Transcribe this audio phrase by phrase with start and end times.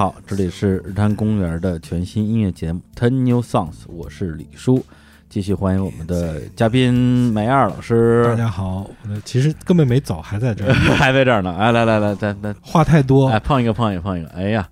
[0.00, 4.82] 好，这里是日坛公园的全新音乐节目《Ten New Songs》，我是李叔，
[5.28, 8.24] 继续欢迎我们的嘉宾梅二老师。
[8.24, 11.54] 大家好，我其实根本没走，还在这儿， 还在这儿呢。
[11.54, 14.28] 哎，来来来，咱咱话太多，哎，碰一个碰一个碰一个。
[14.30, 14.66] 哎呀，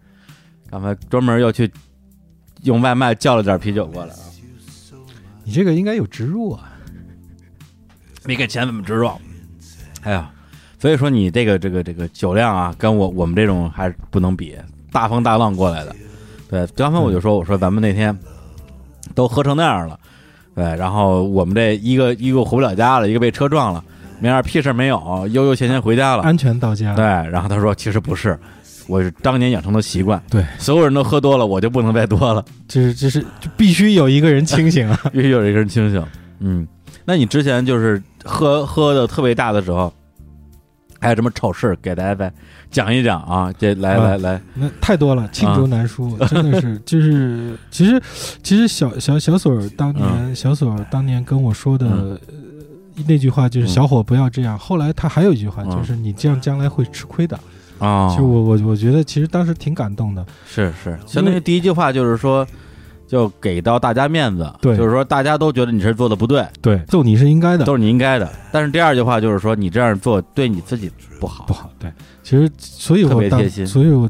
[0.71, 1.71] 刚才专门又去
[2.63, 4.25] 用外卖叫了点啤酒过来啊。
[5.45, 6.73] 你这个应该有植入啊，
[8.25, 9.11] 没给钱怎么植入？
[10.05, 10.31] 哎呀，
[10.79, 14.57] 所以说你这个这个这个酒量啊，跟我我们这种还是不能比，
[14.93, 15.95] 大风大浪过来的。
[16.51, 18.17] 对，刚才我就说，我说咱们那天
[19.15, 19.99] 都喝成那样了，
[20.55, 23.85] 对，然后我们这一个一个回不了家了，一个被车撞了，
[24.19, 26.95] 明儿屁事没有，悠悠闲闲回家了，安全到家。
[26.95, 28.39] 对，然后他说，其实不是，
[28.87, 36.03] 我是当年养成的习惯，对，所有人都喝多了，我就不能再多了，这是这是就必须有一个人清醒啊， 必须有一个人清醒。
[36.41, 36.67] 嗯，
[37.05, 39.93] 那你之前就是喝喝的特别大的时候，
[41.01, 42.33] 还有什么丑事给大家再
[42.71, 43.53] 讲一讲啊？
[43.59, 48.03] 这来啊来来，那太多了，罄竹难书，真的是就是其实
[48.43, 51.87] 其实小小小锁当年、小锁当年跟我说的。
[51.87, 52.21] 嗯呃
[53.07, 54.59] 那句话就是“嗯小伙不要这样”。
[54.59, 57.39] 后来他还有一句话，嗯就是“你这样将来会吃亏的”。
[57.79, 60.27] 啊，其实我我我觉得其实当时挺感动的。
[60.49, 62.45] 是是，相当于第一句话就是说，
[63.09, 68.31] 就给到大家面子，对就是说大家都觉得你这做的不对，对，揍你是应该的，都是你应该的。
[68.53, 71.71] 但是第二句话就是说，你这样做对你自己不好，不好。
[71.79, 71.91] 对，
[72.23, 74.09] 其实所以我当别贴心所以我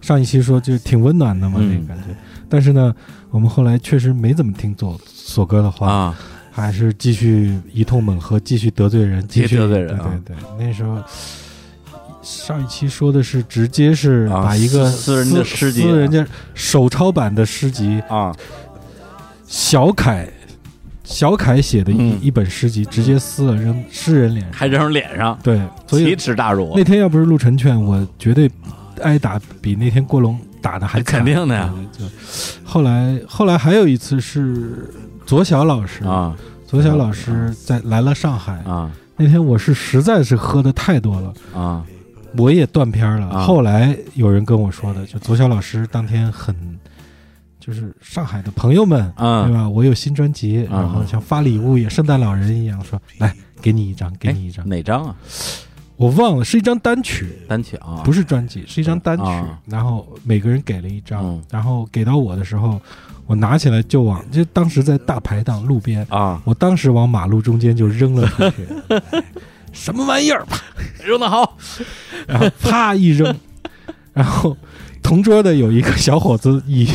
[0.00, 2.16] 上一期说就是挺温暖的嘛，嗯那个感觉。
[2.48, 2.94] 但是呢，
[3.30, 6.18] 我们后来确实没怎么听左左哥的话，啊，
[6.50, 10.98] 还是继续一通猛喝，继续得罪人，继续继续得罪人啊对对对，那时候。
[12.22, 16.24] 上一期说的是直接是啊把一个撕撕人的诗集私人家
[16.54, 18.34] 手抄版的诗集，啊，
[19.46, 20.28] 小楷
[21.04, 22.18] 小楷写的一、嗯。
[22.22, 24.52] 一本诗集，直接撕了扔诗人脸上。
[24.52, 26.84] 还扔脸上，对，所以奇耻大辱那。
[26.84, 28.50] 天要不是陆晨劝，我绝对
[29.02, 31.16] 挨打比那天郭龙打的还惨。
[31.16, 31.72] 肯定的呀。
[31.92, 32.04] 就
[32.64, 34.88] 后来后来还有一次是
[35.26, 36.36] 左小老师，啊。
[36.66, 38.90] 左小老师在来了上海、啊。
[39.16, 41.84] 那天，我是实在是喝的太多了，啊
[42.36, 43.28] 我也断片了。
[43.28, 46.54] 啊后来有人跟我说的，就左小老师当天很。
[47.64, 49.68] 就是上海的朋友们，对嗯吧？
[49.68, 54.68] 我有新专辑，嗯然后像发礼物也圣诞老人一样说，来给你一张，给你一张。
[54.68, 55.14] 哪张啊？
[55.94, 59.22] 我忘了是一张单曲，单曲啊，不是专辑，是一张单曲。
[59.22, 62.80] 啊然后每个人给了一张，嗯然后给到我的时候，
[63.26, 68.66] 我拿起来就往，就当时在大排档路边，啊，我当时往马路中间就扔了出去，
[69.72, 70.44] 什么玩意儿？
[70.44, 70.60] 啪，
[71.04, 71.56] 扔的好，
[72.28, 73.34] 然后啪一扔，
[74.12, 74.56] 然后
[75.02, 76.88] 同桌的有一个小伙子以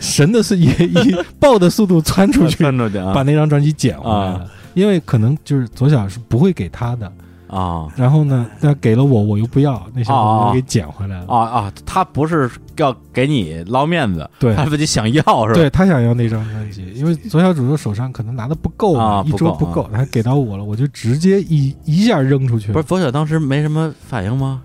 [0.00, 4.50] 神的速以以爆的速度窜出去，窜出去啊把那张专辑捡回来了。
[4.74, 7.10] 因为可能就是左小是不会给他的，
[7.54, 11.26] 啊然后呢，他给了我，我又不要，那小伙子给捡回来了。
[11.26, 11.72] 啊啊！
[11.86, 15.54] 他不是要给你捞面子，对他自己想要是吧？
[15.54, 22.72] 对他想要那张专辑，因为左小主的手上可能拿的不够啊，一啊不够桌不够，他给到我了，我就直接一一下扔出去了。
[22.72, 24.60] 不是左小当时没什么反应吗？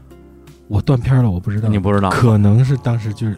[0.68, 2.10] 我断片了，我不知道，你不知道？
[2.10, 3.36] 可能是当时就是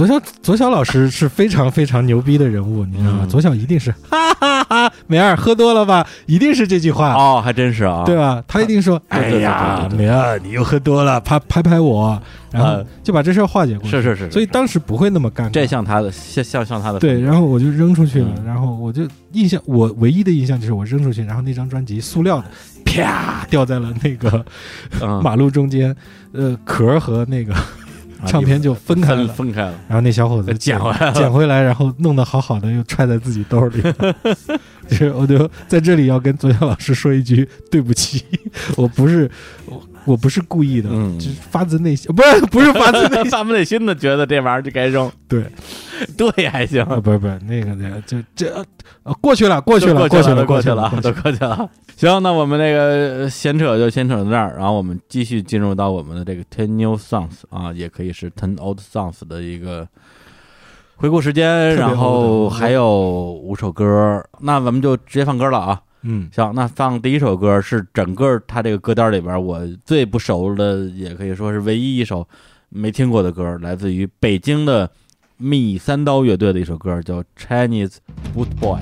[0.00, 3.18] 左小左小老师是非常非常牛逼的人物，你知道吗？
[3.24, 6.06] 嗯左小一定是哈哈哈，梅儿喝多了吧？
[6.24, 8.42] 一定是这句话，哦，还真是啊，对吧？
[8.48, 12.18] 他一定说：“对对对哎呀，对对对梅尔，你又喝多了，拍拍拍我，
[12.50, 13.90] 然后啊就把这事儿化解过去。
[13.90, 15.50] 是是是，所以当时不会那么尴尬。
[15.50, 22.44] 这像他的，像像像他的对，然后我就扔出去了，嗯然后我就印象，我唯一的印象就是我扔出去，然后那张专辑塑料的，
[22.86, 24.42] 啪掉在了那个
[25.02, 25.94] 嗯马路中间，
[26.32, 27.62] 呃，壳和那个啊
[28.26, 29.26] 唱片就分开了。
[29.28, 33.82] 分分开了，然后那小伙子捡回来捡回来，然后弄得好好的，又揣在自己兜里。
[34.90, 38.24] 就是我就在这里要跟左小老师说一句对不起，
[38.76, 39.30] 我不是
[39.66, 45.44] 我我不是故意的，嗯就是发自内心，不是不是发自内心，发自内心的觉得这玩意儿就该扔，对，
[46.16, 48.52] 对还行，啊，不是不是那个的，就这
[49.04, 51.70] 啊过去了，过去了过，去了，过去过去了，都过去了。
[51.96, 59.86] 行，那我们那个闲扯就闲扯到这儿，然后我们继续进入到我们的这个 Ten New Songs 啊，也可以是 Ten Old Songs 的一个
[61.00, 65.80] 回顾时间，然后还有五首歌，那咱们就直接放歌了啊。
[66.02, 72.28] 嗯行，那放第一首歌是整个他这个歌单里边我最不熟的，也可以说是唯一一首
[72.68, 74.90] 没听过的歌，来自于北京的
[75.38, 77.94] 蜜三刀乐队的一首歌，叫《Chinese
[78.36, 78.78] Boot Boy》。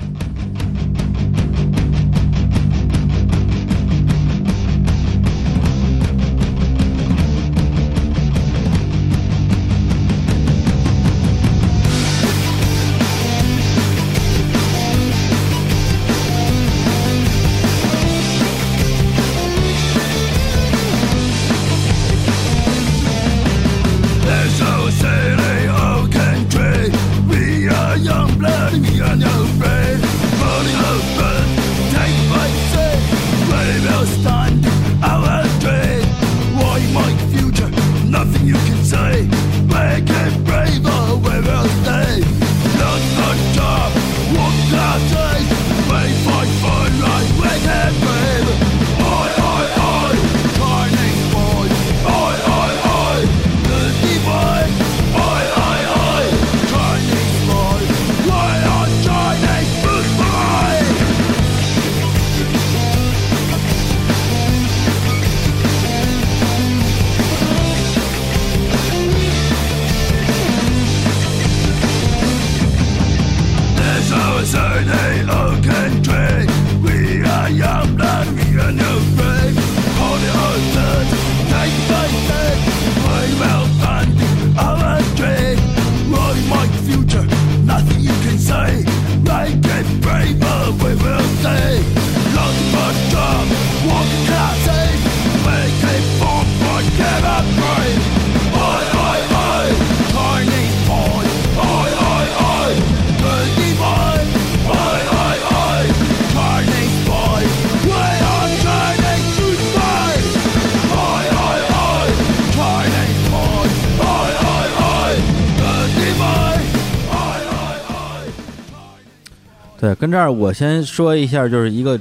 [120.09, 121.99] 跟这儿我先说一下，就是一个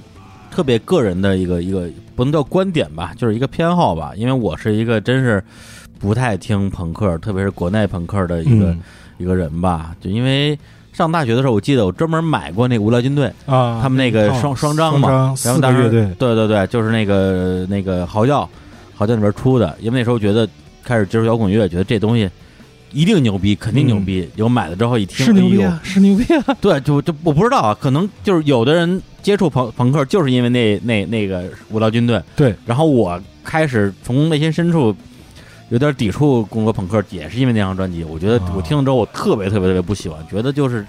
[0.50, 4.12] 特别个人的一个一个不能叫观点吧，就是一个偏好吧。
[4.16, 5.44] 因为我是一个真是
[5.98, 8.80] 不太听朋克，特别是国内朋克的一个、嗯
[9.18, 9.94] 一个人吧。
[10.00, 10.58] 就因为
[10.92, 18.48] 上大学的时候，我记得我专门买过那个无聊军队，啊，他们那个套双双张嘛，双张然后当时对对对，就是那个那个嚎叫，
[18.94, 19.76] 嚎叫里边出的。
[19.80, 20.48] 因为那时候觉得
[20.82, 22.30] 开始接触摇滚乐，觉得这东西
[22.92, 24.28] 一定牛逼，肯定牛逼。
[24.36, 26.44] 有买了之后一听，是牛逼啊，是牛逼啊！
[26.60, 34.94] 对，就就我不知道啊，可能就是有的人接触朋朋克，就是因为那那那个无聊军队，对，然后我开始从内心深处
[35.70, 38.02] 有点抵触工作朋克，也是因为那张专辑。
[38.04, 40.86] 我觉得哦我听了之后，我特别特别特别不喜欢，觉得就是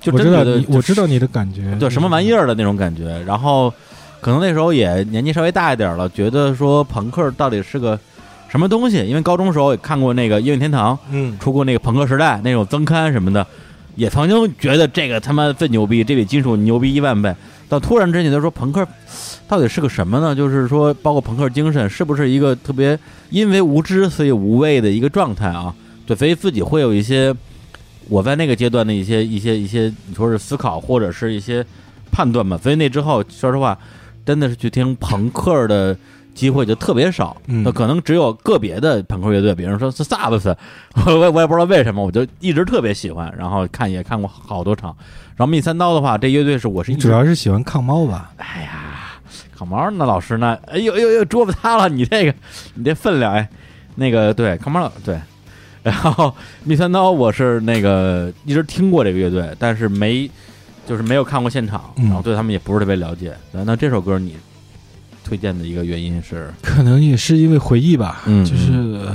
[0.00, 3.22] 就真觉得就我知道你的感觉，对什么玩意儿的那种感觉。
[3.26, 3.72] 然后
[4.20, 7.98] 可能那时候也年纪稍微大一点了，觉得说朋克到底是个
[8.48, 9.04] 什么东西？
[9.06, 13.46] 因为高中时候也看过那个音乐天堂，嗯，出过那个朋克时代那种增刊什么的，
[13.96, 17.34] 也曾经觉得这个他妈最牛逼，这比金属牛逼一万倍。
[17.68, 18.86] 但突然之间他说朋克
[19.48, 20.32] 到底是个什么呢？
[20.32, 22.96] 就是说，包括朋克精神是不是一个特别
[23.30, 25.74] 因为无知所以无畏的一个状态啊？
[26.06, 27.34] 对，所以自己会有一些
[28.08, 31.66] 我在那个阶段的一些一些一些，你说是思考或者是一些
[32.12, 32.56] 判断吧。
[32.56, 33.76] 所以那之后，说实话，
[34.24, 35.96] 真的是去听朋克的
[36.36, 37.36] 机会就特别少。
[37.46, 40.56] 嗯那可能只有个别的朋克乐队，比如说是萨克斯，
[41.06, 44.94] 我我也我也不知道为什么，我就一直特别喜欢，然后看也看过好多场。
[45.34, 48.30] 然后密三刀的话，这乐队是我是主要是喜欢抗猫吧？
[48.36, 49.18] 哎呀，
[49.56, 50.56] 抗猫那老师呢？
[50.66, 51.88] 哎呦呦呦，桌子塌了！
[51.88, 52.34] 你这个，
[52.74, 53.48] 你这分量，哎，
[53.96, 55.18] 那个对，烤毛老对。
[55.82, 60.28] 然后密三刀，我是那个一直听过这个乐队，但是没
[60.84, 63.32] 就是没有看过现场，嗯然后对他们也不是特别了解。
[63.52, 64.36] 那那这首歌你
[65.26, 68.72] 推荐的一个原因是， 可能也是因为回忆吧，嗯就是、
[69.04, 69.14] 呃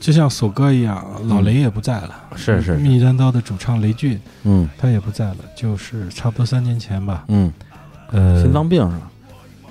[0.00, 2.76] 就像索哥一样，老雷也不在了，是是是。
[2.76, 4.66] 密战刀的主唱雷俊嗯。
[4.78, 7.52] 他也不在了，就是差不多三年前吧，嗯，
[8.10, 9.10] 呃，心脏病是吧？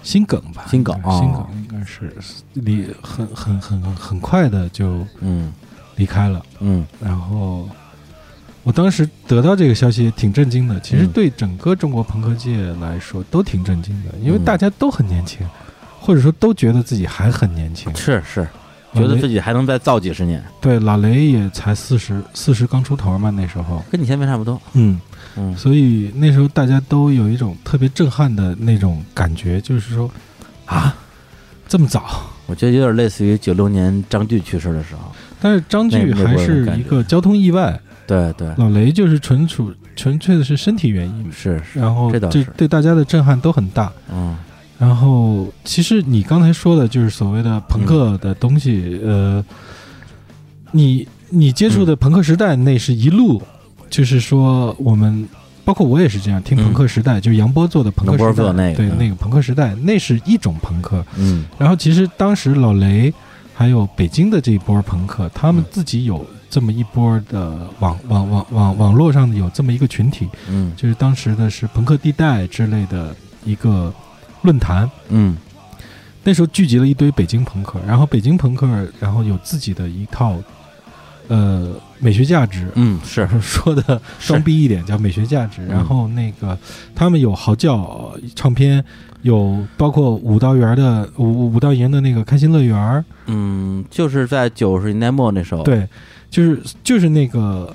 [0.03, 1.47] 心梗吧，心梗心哦。
[1.49, 2.13] 梗应该是
[2.53, 5.51] 离很很很很很快的就嗯。
[5.95, 6.85] 离开了，嗯。
[7.01, 7.67] 然后。
[8.63, 15.47] 我当时得到这个消息也挺震惊的，其实嗯对整个中国朋克界来说都挺震惊的，因为嗯大家都很年轻，
[15.99, 17.93] 或者说都觉得自己还很年轻。
[17.95, 18.47] 是是，
[18.93, 24.61] 觉得自己还能再造几十年，对，老雷也才四十，四十刚出头嘛，那时候，跟你现在差不多。
[24.73, 24.99] 嗯，
[25.35, 30.09] 嗯所以那时候大家都有一种特别震撼的那种感觉，就是说，
[30.65, 30.95] 啊，
[31.67, 32.21] 这么早？
[32.45, 35.01] 我觉得有点类似于九六年张炬去世的时候。
[35.39, 43.91] 但是张炬还是一个交通意外，对对，老雷就是纯属纯粹的是身体原因，是是，然后这这对大家的震撼都很大。
[44.11, 44.35] 嗯。
[44.79, 49.43] 然后，其实你刚才说的就是所谓的朋克的东西，呃，
[50.71, 53.41] 你你接触的朋克时代那是一路，
[53.89, 55.27] 就是说我们
[55.65, 58.75] 包括我也是这样听朋克时代，就是杨波做的朋克时代，那个嗯。
[58.75, 61.05] 对那个朋克时代，那是一种朋克。
[61.17, 61.43] 嗯。
[61.57, 63.13] 然后其实当时老雷
[63.53, 65.65] 还有北京的这一波朋克，他们嗯。
[65.69, 73.15] 自己有这么一波的网网网网网络上有这么一个群体，嗯就是当时的是朋克地带之类的
[73.45, 73.93] 一个
[74.41, 74.89] 论坛。
[75.09, 75.37] 嗯
[76.23, 78.67] 那时候聚集了一堆北京朋克，然后北京朋克，
[78.99, 80.35] 然后有自己的一套，
[81.29, 82.67] 呃，美学价值。
[82.75, 85.61] 嗯，是 说的装逼一点叫美学价值。
[85.61, 86.57] 嗯然后那个
[86.93, 88.83] 他们有嚎叫呃唱片，
[89.21, 95.87] 有包括五道园的五五道营的那个开心乐园，嗯，就是在九十年代末那时候，，对，
[96.29, 97.73] 就是就是那个，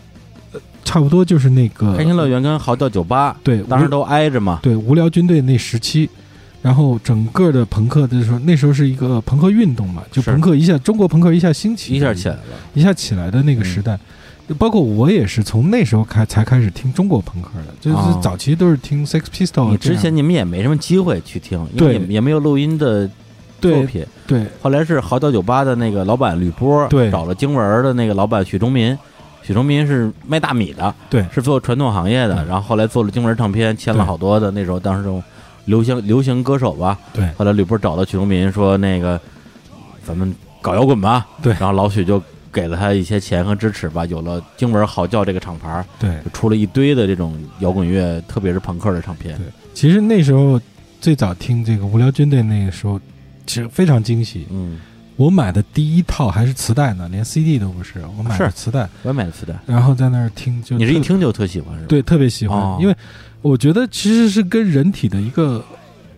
[0.52, 6.08] 呃差不多就是那个开心乐园跟嚎叫酒吧对，当时都挨着嘛，对无聊军队那时期。
[6.62, 12.42] 然后整个的朋克的时候，那时候是一个朋克运动嘛，就朋克一下中国朋克一下兴起，一下起来了，
[12.72, 13.98] 一下起来的那个时代，
[14.48, 19.76] 就包括我也是从那时候开才开始听中国朋克的，就是哦早期都是听 Sex Pistol 你。
[19.76, 23.10] 之前你们也没什么机会去听，因对为也也没有录音的
[23.72, 24.06] 作品。
[24.26, 24.46] 对。
[24.62, 27.10] 后来是嚎叫酒吧的那个老板吕波，对。
[27.10, 28.96] 找了京文的那个老板许忠民，
[29.42, 31.24] 许忠民是卖大米的，对。
[31.32, 35.22] 是做传统行业的，嗯然后后来做了京文唱片，签了好多的那时候当时这种
[35.64, 36.98] 流行流行歌手吧。
[37.12, 37.28] 对。
[37.36, 39.20] 后来吕波找到许忠民说那个
[40.04, 41.52] 咱们搞摇滚吧，对。
[41.54, 46.10] 然后老许就给了他一些钱和支持吧，有了京文嚎叫这个厂牌，对。
[46.24, 49.36] 就出了一堆的这种摇滚乐，特别是朋克的唱片。
[49.36, 50.60] 对，其实那时候
[51.00, 53.00] 最早听这个无聊军队那个时候，
[53.46, 54.46] 其实非常惊喜。
[54.50, 54.78] 嗯，
[55.16, 58.56] 我买的第一套还是磁带呢，连 CD 都不是，我买的是。
[58.56, 61.86] 磁带，我也买的磁带，然后在那儿听就特你是一听就特喜欢是吧？
[61.88, 62.78] 对特别喜欢，哦。
[62.80, 62.96] 因为
[63.42, 65.64] 我觉得其实是跟人体的一个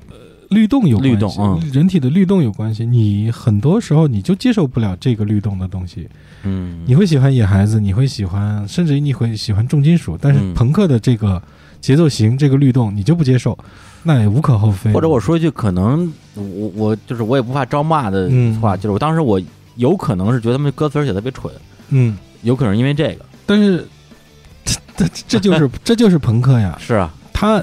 [0.08, 0.16] 呃
[0.50, 1.70] 律动有关系，律动嗯。
[1.72, 2.86] 人体的律动有关系。
[2.86, 6.08] 你很多时候你就接受不了这个律动的东西，
[6.44, 10.54] 嗯，你会喜欢野孩子，你会喜欢，甚至于你会喜欢重金属，但是嗯。
[10.54, 11.42] 朋克的这个
[11.80, 13.56] 节奏型这个律动你就不接受，
[14.06, 14.92] 那也无可厚非。
[14.92, 19.40] 或者我说一句可能我我就是我也不怕招骂的嗯话，就是我当时我
[19.74, 21.52] 有可能是觉得他们歌词写得特别蠢，
[21.90, 23.24] 嗯，有可能因为这个。
[23.44, 23.86] 但是
[24.64, 27.62] 这这这就是 这就是朋克呀，是啊，他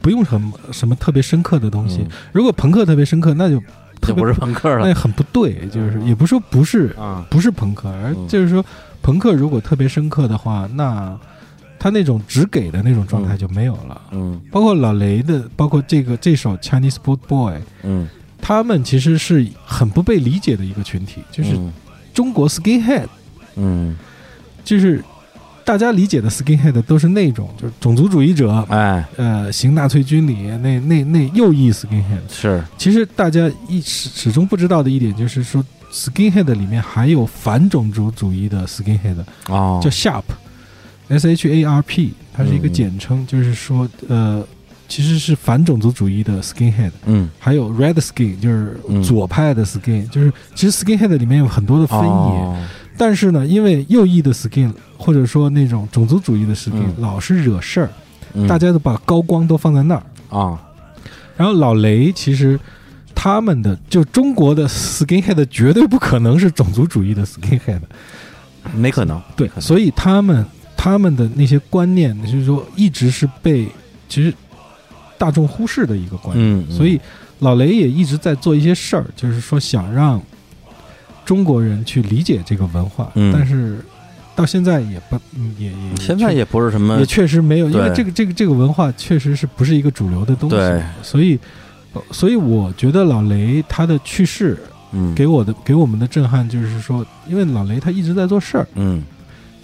[0.00, 1.98] 不用什么什么特别深刻的东西。
[2.02, 3.60] 嗯如果朋克特别深刻，那就
[4.02, 7.26] 就不是朋克了那很不对，就是也不是说不是啊。
[7.30, 8.64] 不是朋克，而嗯就是说
[9.02, 11.18] 朋克如果特别深刻的话，那
[11.78, 14.00] 他那种只给的那种状态就没有了。
[14.12, 14.40] 嗯。
[14.50, 18.08] 包括老雷的，包括这个这首 Chinese Boot Boy，嗯，
[18.40, 21.72] 他们其实是很不被理解的一个群体，就是嗯。
[22.14, 23.06] 中国 skinhead，
[23.54, 23.96] 嗯，
[24.64, 25.04] 就是
[25.64, 32.22] 大家理解的 skinhead 都是那种就是种族主义者，哎，呃，行纳粹军礼那那那右翼 skinhead。
[32.28, 32.64] 是。
[32.76, 39.16] 其实大家一始始终不知道的一点就是说，skinhead 里面还有反种族主义的 skinhead，
[39.46, 39.88] 哦，叫
[41.08, 44.44] sharp，s h a r p，它是一个嗯简称，就是说呃，
[44.88, 46.90] 其实是反种族主义的 skinhead。
[47.06, 47.28] 嗯。
[47.38, 49.02] 还有 red skin，就是嗯。
[49.02, 52.56] 左派的 skin，、就是其实 skinhead 里面有很多的分野，哦。
[52.96, 56.94] 但是呢，因为右翼的 skin 或者说那种种族主义的 skin、嗯。
[56.98, 57.90] 老是惹事儿，
[58.34, 58.46] 嗯。
[58.46, 60.02] 大家都把高光都放在那儿。
[60.36, 60.60] 啊，
[61.36, 62.60] 然后老雷其实
[63.14, 67.80] 他们的就中国的 skinhead 绝对不可能是种族主义的 skinhead，
[68.74, 70.44] 没可能，对所以他们
[70.78, 73.68] 他们的那些观念，就是说一直是被
[74.08, 74.32] 其实
[75.18, 76.60] 大众忽视的一个观念。
[76.60, 76.76] 嗯，嗯。
[76.76, 76.98] 所以
[77.40, 80.22] 老雷也一直在做一些事儿，就是说想让
[81.24, 83.32] 中国人去理解这个文化，嗯。
[83.34, 83.84] 但是
[84.36, 90.56] 到现在也不嗯也也现在也不是什么也确实没有，因为这个这个这个文化确实是不是一个主流的东西，
[91.02, 91.36] 所以
[91.92, 94.56] 呃所以我觉得老雷他的去世
[94.92, 95.12] 嗯。
[95.12, 99.02] 给我的给我们的震撼就是说，因为老雷他一直在做事儿，嗯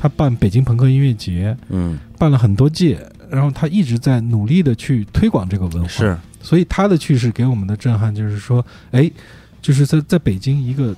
[0.04, 1.98] 他办北京朋克音乐节，嗯。
[2.18, 6.18] 办了很多届，然后他一直在努力的去推广这个文化，是。
[6.42, 9.10] 所以他的去世给我们的震撼就是说，哎，
[9.62, 10.94] 就是在在北京一个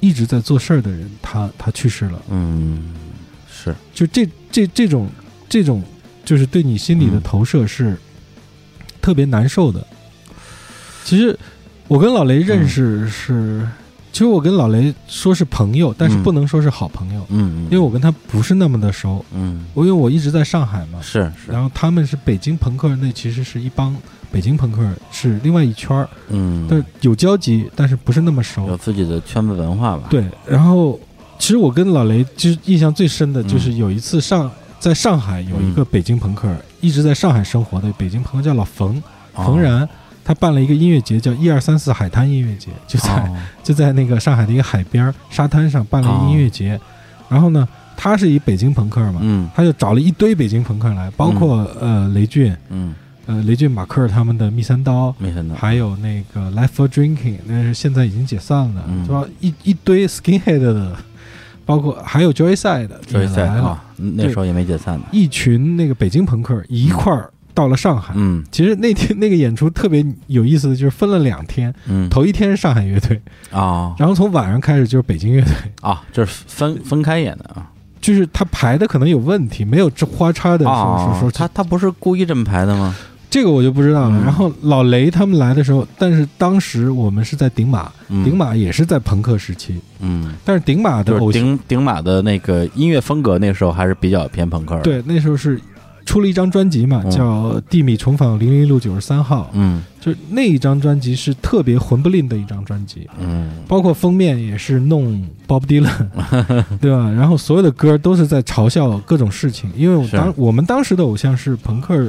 [0.00, 2.94] 一直在做事儿的人，他他去世了，嗯
[3.46, 3.74] 是。
[3.92, 5.06] 就这这这种
[5.46, 5.82] 这种
[6.24, 7.22] 就是对你心里的嗯。
[7.22, 7.94] 投射是
[9.02, 9.86] 特别难受的。
[11.04, 11.38] 其实
[11.88, 13.68] 我跟老雷认识是，
[14.14, 16.22] 其实我跟老雷说是朋友，但是嗯。
[16.22, 19.66] 不能说是好朋友，嗯，因为我跟他不是那么的熟，嗯。
[19.74, 21.50] 我因为我一直在上海嘛，是是。
[21.50, 23.92] 然后他们是北京朋克，那其实是一帮
[24.30, 28.68] 北京朋克是另外一圈儿，嗯，但有交集，但是不是那么熟。
[28.68, 28.76] 有。
[28.76, 30.96] 自己的圈子文化吧，对，然后
[31.36, 33.48] 其实我跟老雷就是印象最深的嗯。
[33.48, 36.48] 就是有一次上在上海有一个北京朋克，
[36.80, 39.02] 一直在上海生活的北京朋克叫老冯
[39.34, 39.88] 哦，冯然。
[40.24, 43.36] 他办了一个音乐节，叫一二三四海滩音乐节，就在、哦。
[43.62, 46.80] 就在那个上海的一个海边儿沙滩上办了一个音乐节。
[47.28, 47.66] 然后呢，
[47.96, 49.48] 他是以北京朋克嘛，嗯。
[49.54, 52.94] 他就找了一堆北京朋克来，包括、呃雷俊，嗯。
[53.26, 59.04] 呃雷俊马克他们的密三刀，没想到，还有那个 Life for Drinking，那是现在已经解散了，嗯。
[59.06, 59.24] 是吧？
[59.40, 60.94] 一一堆 Skinhead 的，
[61.64, 68.12] 包括还有 Joyside 所以也来了，在啊，那时候也没解散呢，一群那个北京朋克一块儿到了上海。
[68.16, 73.20] 嗯其实那天那个演出特别有意思的就是分了两天，嗯头一天是上海乐队，
[73.50, 77.70] 啊然后从晚上开始就是北京乐队，啊，就是分分开演的啊，
[78.00, 82.94] 就是他排的可能有问题，没有这花叉的说说啊说，他他不是故意这么排的吗？
[83.30, 84.16] 这个我就不知道了。
[84.20, 95.60] 嗯然后老雷他们来的时候，但是当时我们是在顶马，嗯顶马也是在朋克时期，嗯，但是顶马的就是顶顶马的那个音乐风格，那时候还是比较偏朋克的，，对那时候是
[96.04, 105.88] 出了一张专辑嘛，嗯叫《地米重访零零路九十三号》，嗯就那一张专辑是特别魂不吝的一张专辑，嗯包括封面也是弄 Bob Dylan，
[106.80, 107.10] 对吧？
[107.10, 112.08] 然后所有的歌都是在嘲笑各种事情，因为我当我们当时的偶像是朋克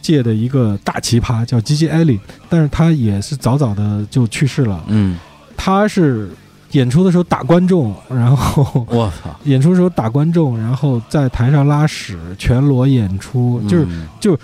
[0.00, 1.88] 界的一个大奇葩，叫 G.G.
[1.88, 4.82] Allin，但是他也是早早的就去世了。
[4.88, 5.18] 嗯，
[5.56, 6.30] 他是
[6.72, 14.38] 演出的时候打观众，然后我操， 演出的时候打观众，然后在台上拉屎，全裸演出，就是嗯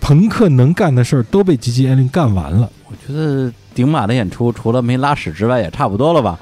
[0.00, 1.86] 朋克能干的事儿都被 G.G.
[1.88, 2.70] Allin 干完了。
[2.86, 6.38] 我觉得顶马的演出除了没拉屎之外，也差不多了吧？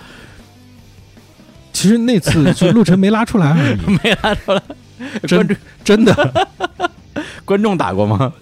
[1.73, 4.63] 其实那次就陆晨没拉出来而已， 没拉出来，
[5.27, 6.47] 真观众真的。
[7.45, 8.33] 观众打过吗？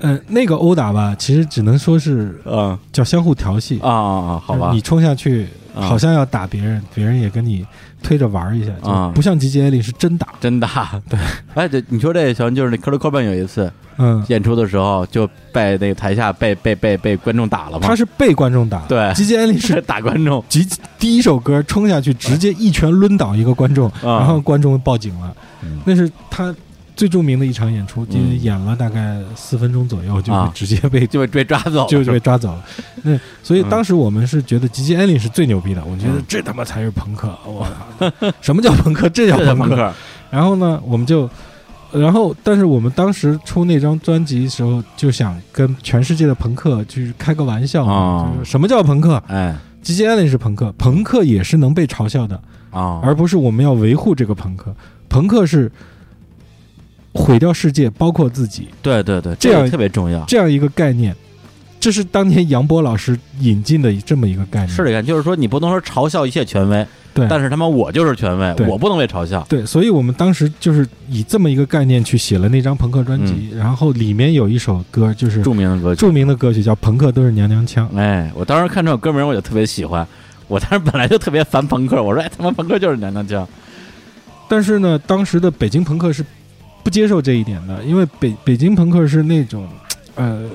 [0.00, 3.78] 嗯，那个殴打吧，其实只能说是嗯叫相互调戏。
[3.82, 4.70] 啊啊啊，好吧。
[4.72, 5.82] 你，冲下去，啊。
[5.82, 7.66] 好像要打别人，别人也跟你
[8.02, 9.08] 推着玩一下，啊。
[9.08, 10.28] 就不像吉吉艾利是真打。
[10.40, 11.18] 真打， 对，
[11.54, 19.12] 哎，对，你说这也行，就是那克罗科本有一次嗯，演出的时候，就被那个台下被被被被观众打了嘛，他是被观众打，对。
[19.14, 20.64] 吉吉艾利是是 打观众，吉
[20.98, 24.18] 第一首歌冲下去，直接一拳抡倒一个观众，啊。
[24.18, 25.34] 然后观众报警了。
[25.62, 25.80] 嗯。
[25.84, 26.54] 那是他
[26.98, 32.64] 最著名的一场演出，就嗯演了大概四分钟左右，就直接被就被被抓走了，就就被抓走了。
[33.04, 37.64] 那所以嗯当时我们是觉得吉吉艾琳是最牛逼的，我觉得嗯这他妈才是朋克，我
[38.00, 39.08] 操， 什么叫朋克？
[39.08, 39.94] 这叫朋克。
[40.28, 41.30] 然后呢，我们就，
[41.92, 49.22] 然后但是我们当时出那张专辑的时候，就想跟全世界的朋克就是开个玩笑啊，哦就是什么叫朋克？
[49.28, 52.38] 哎吉吉艾琳是朋克，朋克也是能被嘲笑的，
[52.72, 54.74] 啊，而不是我们要维护这个朋克。
[55.08, 55.70] 朋克是
[57.18, 60.24] 毁掉世界，包括自己对对对，这样个特别重要。
[60.26, 61.14] 这样一个概念。
[61.80, 64.68] 这是当年杨波老师引进的这么一个概念。
[64.68, 69.46] 是这个，就是说你不能说嘲笑一切权威，对，但是他妈我就是权威，我不能被嘲笑。
[69.48, 77.88] 对，所以我们当时就是以这么一个概念去写了那张朋克专辑，然后里面有一首歌就是嗯著名的歌曲，著名的歌曲叫《朋克都是娘娘腔》。
[77.96, 80.04] 哎，我当时看这首歌名我就特别喜欢，
[80.48, 83.46] 我当时本来就特别烦朋克，我说哎他妈朋克就是娘娘腔，
[84.48, 86.24] 但是呢，当时的北京朋克是
[86.88, 89.68] 不接受这一点的，因为北北京朋克是那种
[90.14, 90.48] 呃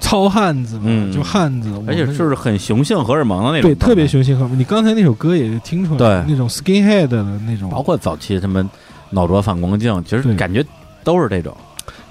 [0.00, 1.12] 糙汉子嘛，嗯。
[1.12, 4.58] 就汉子，而且就是很雄性荷尔蒙的那种，对特别，雄性荷尔蒙。
[4.58, 6.32] 你刚才那首歌也听出来，对。
[6.32, 8.68] 那种 skinhead 的那种，包括早期他们
[9.10, 10.34] 脑浊反光镜，其实对。
[10.34, 10.66] 感觉
[11.04, 11.56] 都是这种。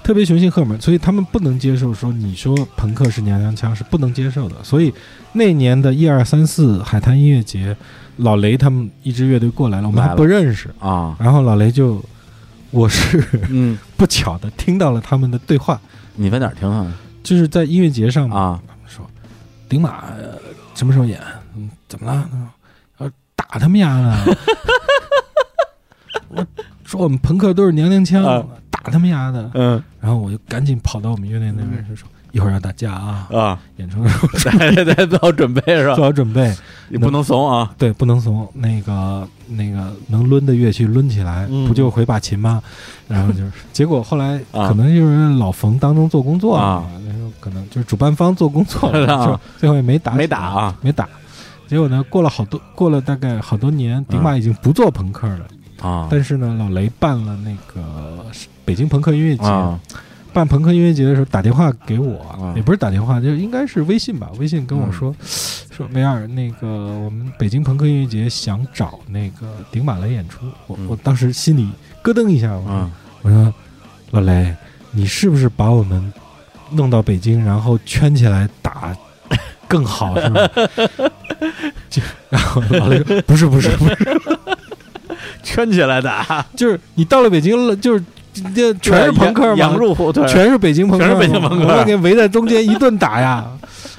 [0.02, 4.54] 特别雄性荷尔蒙，所以他们不能接受说你说朋克是娘娘腔是不能接受的。
[4.62, 4.90] 所以
[5.34, 7.76] 那年的一二三四海滩音乐节，
[8.16, 10.16] 老雷他们一支乐队过来了，我们还了。
[10.16, 12.02] 不认识，啊，然后老雷就，
[12.72, 15.80] 我是嗯， 不巧的听到了他们的对话，
[16.16, 16.92] 你在哪儿听啊？
[17.22, 19.08] 就是在音乐节上嘛，啊，他们说
[19.68, 20.38] 顶马、呃
[20.74, 21.20] 什么时候演？
[21.54, 22.28] 嗯，怎么了？
[22.98, 24.36] 呃，打他们丫的！
[26.28, 26.46] 我
[26.84, 29.50] 说我们朋克都是娘娘腔，啊打他们丫的！
[29.54, 34.18] 嗯然后我就赶紧跑到我们乐队那边去说，一会儿要打架啊，啊，演出的时
[34.50, 36.04] 候对对对， 做好准备是吧做？
[36.04, 36.52] 好准备，
[36.88, 37.70] 你不能怂啊！
[37.78, 38.48] 对，不能怂。
[38.54, 42.62] 那个那个能抡的乐器抡起来，嗯不就回把琴吗？
[43.06, 51.06] 然后就是，结果后来啊可能就是老冯当中做工作啊，那时候可能就是主办方做工作了，啊 就最后也没打，没打啊没打。
[51.68, 55.46] 结果呢，过了好多，过了大概好多年，顶马已经不做朋克了，
[55.86, 58.24] 啊，但是呢，老雷办了那个
[58.64, 59.78] 北京朋克音乐节，啊
[60.32, 64.30] 办朋克音乐节的时候打电话给我，啊也不是打电话，就应该是微信吧。
[64.38, 65.26] 微信跟我说、嗯
[65.72, 70.44] 说梅尔，那个我们北京朋克音乐节想找那个顶马来演出。
[70.66, 71.68] 我、嗯我当时心里
[72.02, 72.90] 咯噔一下，我说、啊
[73.22, 73.54] 我说
[74.10, 74.54] 老雷，
[74.90, 76.12] 你是不是把我们
[76.72, 78.94] 弄到北京，然后圈起来打
[79.66, 80.48] 更好是吧？
[81.88, 84.18] 就然后老雷说不是不是不是，
[85.42, 88.04] 圈起来打，就是你到了北京了，就是
[88.54, 91.78] 这全是朋克嘛，羊入虎腿，全是北京朋克，全是北京朋克。
[91.78, 93.46] 我给围在中间一顿打呀。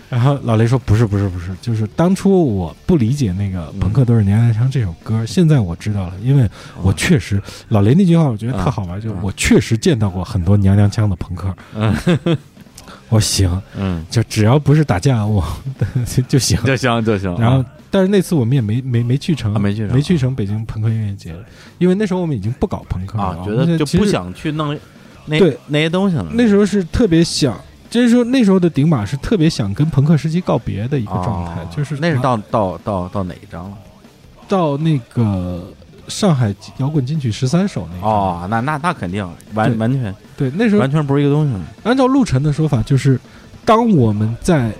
[0.09, 6.47] 然后老雷说：“不是，不是，不是，就是当初我不理解那个《朋克都是娘娘腔》这首歌，现在我知道了，因为
[6.83, 11.55] 我确实老雷那句话我觉得特好玩，就是我确实见到过很多娘娘腔的朋克。
[11.75, 12.37] 嗯。
[13.09, 15.43] 我行，嗯，就只要不是打架，我
[16.27, 16.59] 就行。
[16.63, 17.35] 就行就行。
[17.39, 21.31] 然后，但是那次我们也没没没去成，啊没去成没去成北京朋克音乐节，
[21.77, 24.75] 因为那时候我们已经不搞朋克了，啊，觉得就不想去弄
[25.27, 26.25] 那对那些东西了。
[26.31, 27.55] 那时候是特别想，
[27.91, 33.77] 就是说那时候的顶马是特别想跟朋克时期告别的一个状态，哦就是那是到到到到哪一张了？
[34.47, 35.63] 到那个
[36.07, 41.61] 上海摇滚金曲十三首那个哦，那那那肯定完完全对，那时候完全不是一个东西了。
[41.83, 43.19] 按照陆晨的说法，就是
[43.63, 44.71] 当我们在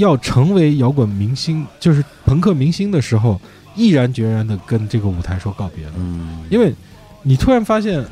[0.00, 3.40] 要成为摇滚明星，就是朋克明星的时候，
[3.74, 6.74] 毅然决然的跟这个舞台说告别了，嗯，因为
[7.22, 8.04] 你突然发现。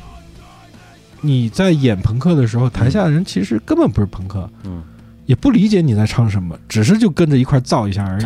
[1.21, 4.81] 你在演朋克的时候，台下的人其实根本不是朋克，嗯
[5.25, 8.25] 也不理解你在唱什么，只是就跟着一块造一下而已。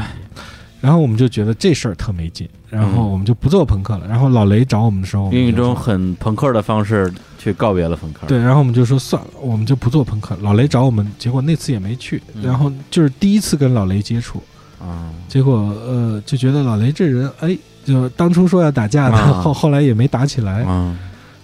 [0.83, 4.05] 然后我们就觉得这事儿特没劲，然后我们就不做朋克了。
[4.05, 8.27] 然后老雷找我们的时候，用一种很朋克的方式去告别了朋克。
[8.27, 10.37] 对，然后我们就说算了，我们就不做朋克。
[10.41, 12.21] 老雷找我们，结果那次也没去。
[12.35, 14.43] 嗯然后就是第一次跟老雷接触，
[14.77, 20.65] 啊，结果呃就觉得老雷这人，哎，就当初说要打架的，啊后后来也没打起来。
[20.67, 20.97] 嗯，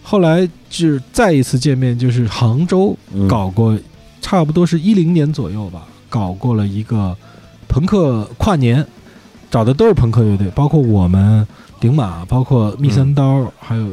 [0.04, 3.74] 后来就是再一次见面，就是杭州嗯搞过，
[4.20, 7.16] 差不多是一零年左右吧，搞过了一个
[7.70, 8.86] 朋克跨年，
[9.50, 11.48] 找的都是朋克乐队，包括我们
[11.80, 13.88] 顶马，包括密三刀，还有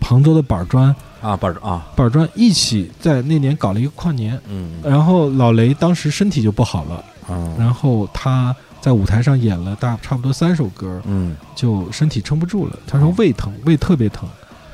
[0.00, 4.38] 杭州的板砖，啊，板砖啊，板砖一起在那年搞了一个跨年。
[4.48, 12.78] 嗯然后老雷当时身体就不好了，啊，然后他在舞台上演了大差不多三首歌，嗯，就身体撑不住了。
[12.86, 14.28] 他说胃疼，胃特别疼。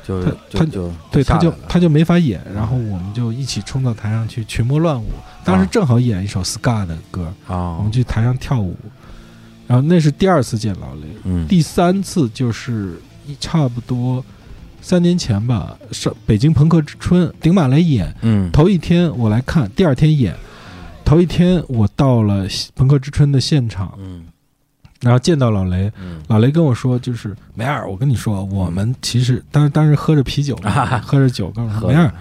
[0.07, 5.07] 就他他就就对，他就他就没法演，然后我们就一起冲到台上去群魔乱舞。
[5.43, 8.73] 当时正好演一首 ska 的歌，啊我啊们，去台上跳舞。
[9.67, 14.23] 然后那是第二次见老雷，嗯，第三次就是一差不多
[14.81, 18.49] 三年前吧，上北京朋克之春，顶马雷演，嗯。
[18.51, 20.33] 头一天我来看，第二天演，
[21.03, 24.25] 头一天我到了朋克之春的现场，嗯。
[25.01, 26.21] 然后见到老雷，嗯。
[26.29, 30.55] 老雷跟我说，就是梅尔，我跟你说，我们其实当时当时喝着啤酒
[31.03, 32.13] 喝着酒，跟我说喝梅尔，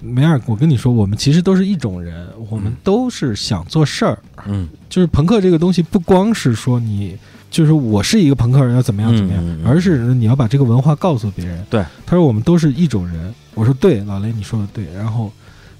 [0.00, 7.16] 梅尔，我跟你说，我们其实都是一种人，我们都是想做事儿，嗯就是朋克这个东西，不光是说你。
[7.48, 11.64] 就是我是一个朋克人，要怎么样怎么样，嗯嗯嗯而是你要把这个文化告诉别人。
[11.70, 13.32] 对，他说我们都是一种人。
[13.54, 14.84] 我说对，老雷你说的对。
[14.92, 15.32] 然后，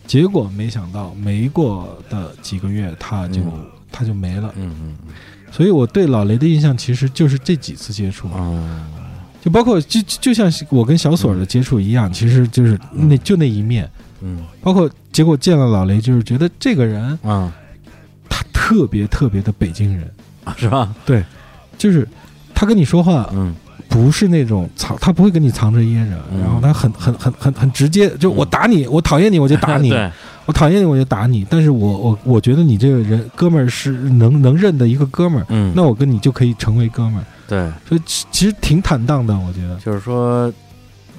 [0.07, 3.53] 结果没想到没过的几个月，他就、嗯
[3.93, 4.51] 他就没了。
[4.57, 4.97] 嗯嗯
[5.51, 8.87] 所以我对老雷的印象其实就是这几次接触，嗯
[9.43, 13.91] 就包括就就就像我跟小锁的接触一样，其实就是那就那一面。
[14.21, 14.45] 嗯。
[14.63, 17.51] 包括结果见了老雷，就是觉得这个人嗯。
[18.29, 20.11] 他特别特别的北京人，
[20.45, 20.95] 啊是吧？
[21.05, 21.25] 对
[21.79, 22.07] 就是
[22.55, 23.55] 他跟你说话嗯。
[23.89, 26.41] 不是那种藏，他不会跟你藏着掖着，嗯。
[26.41, 30.11] 然后他很很很很很直接，就我打你，我讨厌你我就打你， 对，
[30.45, 35.73] 我讨厌你我就打你，但是我我我觉得你这个人哥们儿是能能认的一个哥们儿，嗯。
[35.77, 39.77] 那我跟你就可以成为哥们儿，对，所以其其实挺坦荡的，我觉得。
[39.79, 40.53] 就是说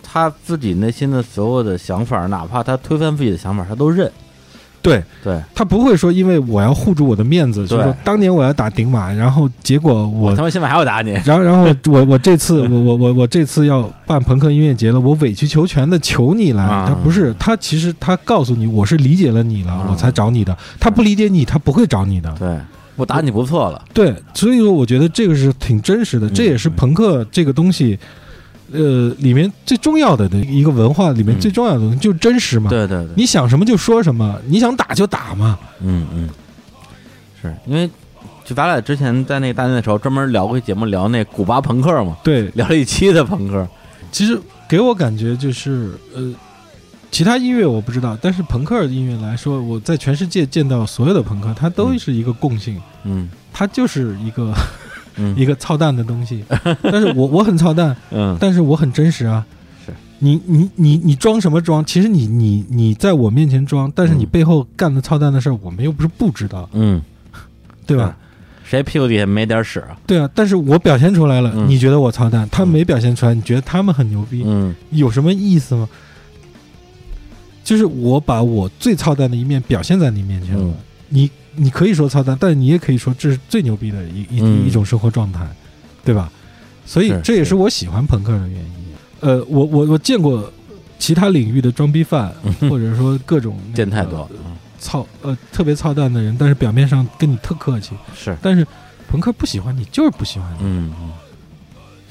[0.09, 4.09] 他自己内心的所有的想法，哪怕他推翻自己的想法，他都认。
[4.79, 11.11] 对对，他不会说因为我要护住我的面子，就是当年我要打顶马，然后结果我他妈现在还要打你。
[11.25, 16.63] 然后，然后我我这次 我我我我这次要办朋克音乐节了，我委曲求全的求你来。
[16.63, 20.55] 啊他不是，他其实他告诉你，我是理解了你了，啊我才找你的。
[20.79, 22.33] 他不理解你，他不会找你的。
[22.39, 22.57] 对，
[22.95, 23.83] 我打你不错了。
[23.93, 27.99] 对，所以说我觉得这个是挺真实的，嗯这也是朋克这个东西，
[28.71, 31.39] 呃，里面最重要的的一个文化里面嗯。
[31.39, 32.69] 最重要的东西就是真实嘛。
[32.69, 35.57] 对对对，你想什么就说什么，你想打就打嘛。
[35.81, 36.29] 嗯嗯，
[37.41, 37.89] 是因为
[38.43, 43.67] 就咱俩之前在那个大年的时候专门聊过一节目，聊那古巴朋克嘛，对，聊了一期的朋克。
[44.11, 46.33] 其实给我感觉就是，呃，
[47.11, 53.29] 其他音乐我不知道，但是朋克音乐来说，我在全世界见到所有的朋克，它都是一个共性，嗯。
[53.59, 54.53] 它就是一个嗯
[55.35, 56.43] 一个操蛋的东西。
[56.83, 59.45] 但是我我很操蛋，嗯但是我很真实啊。
[59.85, 61.83] 是你你你你装什么装？
[61.85, 67.01] 其实你你你在我面前装，但是你嗯背后干的操蛋的事儿，我们又不是不知道，嗯，
[67.85, 68.15] 对吧？
[68.63, 69.95] 谁屁股底下没点屎啊？
[70.05, 75.87] 对啊，但是我表现出来了，嗯你觉得我操蛋，他没表现出来，你觉得他们很牛逼，嗯有什么意思吗？
[77.63, 80.73] 就是我把我最操蛋的一面表现在你面前了，嗯
[81.09, 85.45] 你你可以说操蛋，但是你也可以说这是最牛逼的一一、嗯一种生活状态，
[86.05, 86.31] 对吧？
[86.85, 88.65] 所以这也是我喜欢朋克的原因。
[89.19, 90.49] 呃，我我我见过
[90.99, 92.33] 其他领域的装逼犯，
[92.69, 98.65] 或者说各种那个见太多，嗯操呃特别操蛋的人，但是表面上跟你特客气，是，但是
[99.09, 101.11] 朋克不喜欢你，就是不喜欢你，嗯嗯，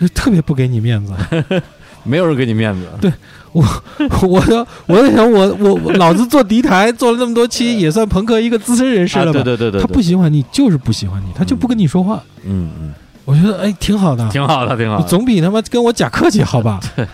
[0.00, 1.14] 就特别不给你面子。
[2.02, 2.86] 没有人给你面子。
[3.00, 3.12] 对
[3.52, 9.42] 我要我在想我我我老子做敌台做了那么多期，也算朋克一个资深人士啊，了吧？
[9.42, 12.22] 对对对对，他对不喜欢你，就是不喜欢你，他就不跟你说话。
[12.44, 15.08] 嗯嗯，我觉得哎，挺好的，挺好的，挺好的。
[15.08, 16.80] 总比他妈跟我假客气好吧？
[16.96, 17.06] 对。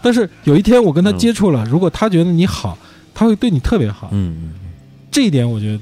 [0.00, 2.76] 但是有一天我跟他接触了，如果他觉得你好，
[3.14, 4.08] 他会对你特别好。
[4.12, 4.50] 嗯嗯
[5.10, 5.80] 这一点我觉得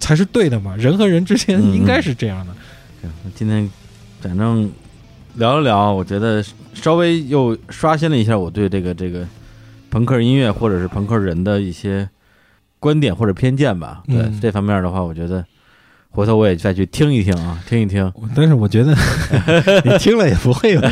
[0.00, 0.74] 才是对的嘛。
[0.76, 2.52] 人和人之间嗯应该是这样的。
[3.02, 3.68] 嗯，今天
[4.20, 4.70] 反正
[5.38, 9.24] 聊了聊，我觉得稍微又刷新了一下我对这个这个
[9.88, 12.08] 朋克音乐或者是朋克人的一些
[12.80, 14.02] 观点或者偏见吧。
[14.08, 15.44] 对、嗯这方面的话，我觉得
[16.10, 18.12] 回头我也再去听一听啊，听一听。
[18.34, 18.92] 但是我觉得
[19.86, 20.80] 你听了也不会有。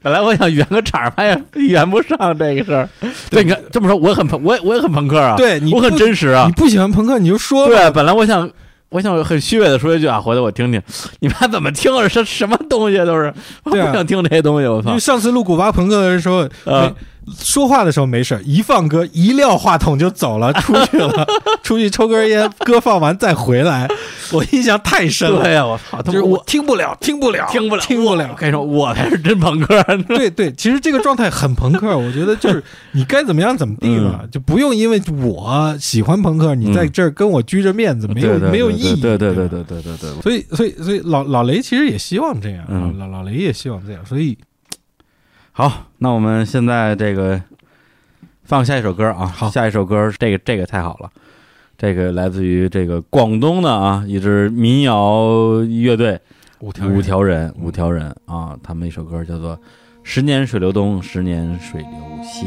[0.00, 2.88] 本来我想圆个场儿，发现圆不上这个事儿。
[3.30, 5.34] 对，你看这么说，我也很朋，我也我也很朋克啊。
[5.36, 6.52] 对你我很真实啊你。
[6.52, 7.74] 不喜欢朋克你就说吧。
[7.74, 8.48] 对，本来我想，
[8.94, 10.80] 我想很虚伪的说一句啊，回头我听听，
[11.18, 12.06] 你们还怎么听啊？
[12.06, 15.00] 什什么东西都是，我不想听这些东西，我操因为！
[15.00, 16.94] 上次录古巴朋克的时候，啊没
[17.38, 21.26] 说话的时候没事儿，一放歌一撂话筒就走了，出去了，
[21.62, 23.88] 出去抽根烟，歌放完再回来，
[24.32, 25.42] 我印象太深了。
[25.42, 28.36] 对呀，我操，就是我听不了，听不了，听不了，听不了我我。
[28.36, 29.82] 跟你说，我才是真朋克。
[30.08, 39.00] 对对，其实这个状态很朋克， 我觉得就是你该怎么样怎么地吧，就不用因为我喜欢朋克，你在这儿跟我拘着面子，没有没有意义。
[39.00, 40.22] 对对对吧对对对对对。
[40.22, 44.36] 所以所以所以老老雷其实也希望这样，嗯老老雷也希望这样，所以
[45.56, 47.40] 好，那我们现在这个
[48.42, 49.48] 放下一首歌啊，好。
[49.48, 51.08] 下一首歌这个这个太好了，
[51.78, 56.20] 这个来自于这个广东的啊一支民谣乐队
[56.58, 59.56] 五五条人，五条人啊，他们一首歌叫做
[60.02, 61.90] 《十年水流东，十年水流
[62.24, 62.46] 西》。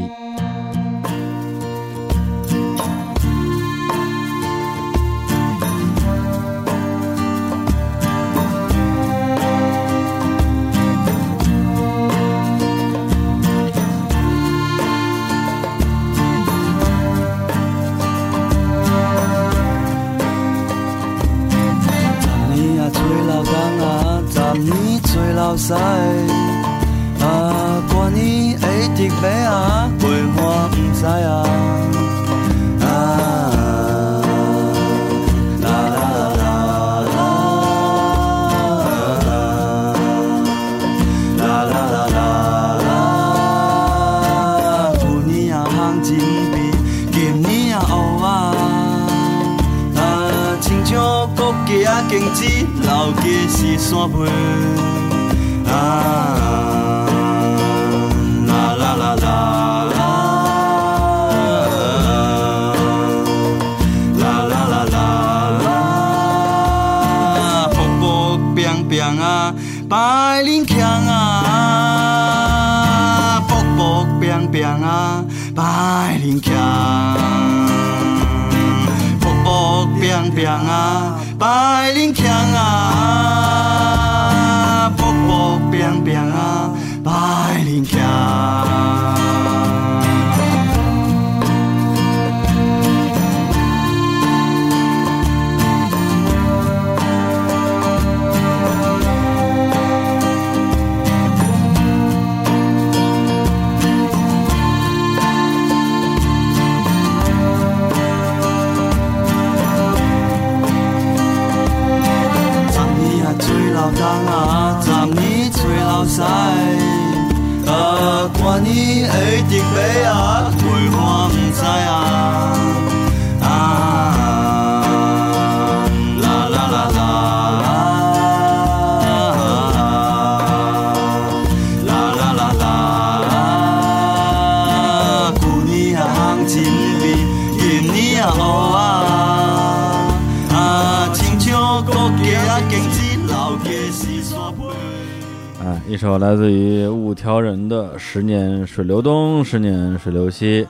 [148.78, 150.64] 水流东，十年水流西》。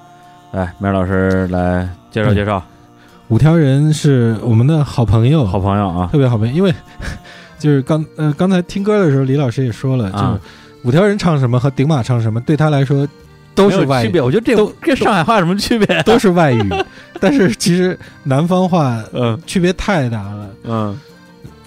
[0.57, 2.65] 来，梅老师来介绍介绍，
[3.29, 6.75] 五条人是我们的好朋友，好朋友啊，特别好朋友，因为
[7.61, 10.41] 就是刚呃刚才听歌的时候，李老师也说了，就是啊
[10.85, 13.07] 五条人唱什么和顶马唱什么，对他来说
[13.55, 14.23] 都是外语，区别。
[14.23, 16.03] 我觉得这都跟上海话有什么区别？
[16.05, 16.67] 都是外语，
[17.21, 20.51] 但是其实南方话嗯区别太大了。
[20.65, 20.99] 嗯，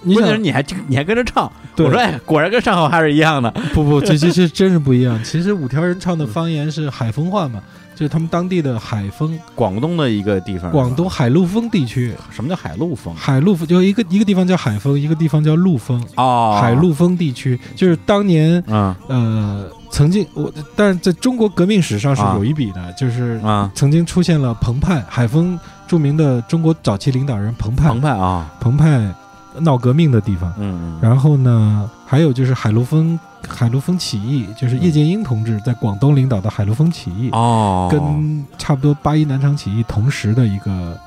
[0.03, 3.51] 关键是，你还你还跟着唱，对我说哎，果然跟上海话是一样的。
[3.73, 5.21] 不不，这这这真是不一样。
[5.23, 7.61] 其实五条人唱的方言是海丰话嘛，
[7.93, 13.13] 就是他们当地的海丰，广东的一个地方，广东海陆丰地区，什么叫海陆丰？
[13.15, 16.03] 海陆丰就一个一个地方叫海丰，一个地方叫陆丰。
[16.15, 29.13] 哦，海陆丰地区就是当年嗯呃曾经我，但是在中国革命史上是啊有一笔的，就是啊，曾经出现了澎湃，海丰著名的中国早期领导人澎湃，澎湃啊，彭派
[29.59, 30.51] 闹革命的地方。
[30.57, 40.97] 嗯嗯，然后呢，还有就是海陆丰海陆丰起义，就是叶剑英同志在广东领导的海陆丰起义，哦，跟差不多八一南昌起义同时的一个，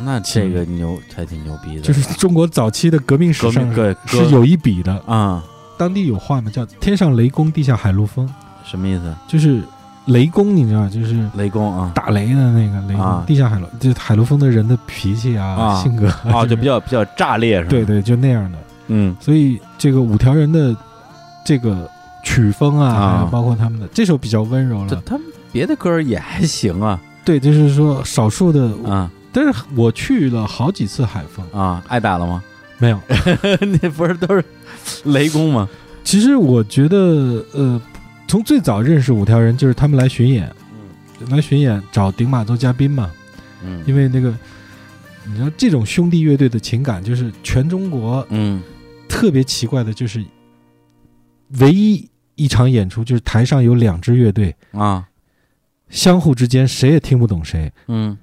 [0.00, 3.74] 那这个牛还挺牛逼的，就是中国早期的革命史上
[4.06, 4.92] 是有一笔的。
[5.06, 5.42] 啊，
[5.78, 8.28] 当地有话嘛，叫“天上雷公，地下海陆丰
[8.64, 9.62] 什么意思？”，就是
[10.08, 17.70] 雷公，你知道，就是雷公啊，打雷的那个雷公，啊地下海螺，就是海螺峰的人的脾气啊、啊性格啊，就比较较比较炸裂是吧？
[17.70, 18.58] 对，对，就那样的。
[18.88, 20.74] 嗯所以这个五条人的
[21.44, 21.88] 这个
[22.24, 25.02] 曲风啊，包括他们的这首比较温柔了。
[25.04, 32.42] 他们别的歌也还行啊对，就是说少数的，啊但是我去了好几次海风，啊，挨打了吗？
[32.78, 32.98] 没有。
[33.82, 34.42] 那不是都是
[35.04, 35.68] 雷公吗？
[36.02, 37.78] 其实我觉得，呃，
[38.28, 40.48] 从最早认识五条人就是他们来巡演，
[41.30, 43.10] 来巡演找顶马做嘉宾嘛，
[43.64, 43.82] 嗯。
[43.86, 44.32] 因为那个。
[45.30, 48.62] 你知道这种兄弟乐队的情感，就是全中国嗯。
[49.10, 50.24] 特别奇怪的，就是
[51.58, 55.06] 唯一一场演出，就是台上有两支乐队，啊。
[55.90, 57.70] 相互之间谁也听不懂谁。
[57.88, 58.16] 嗯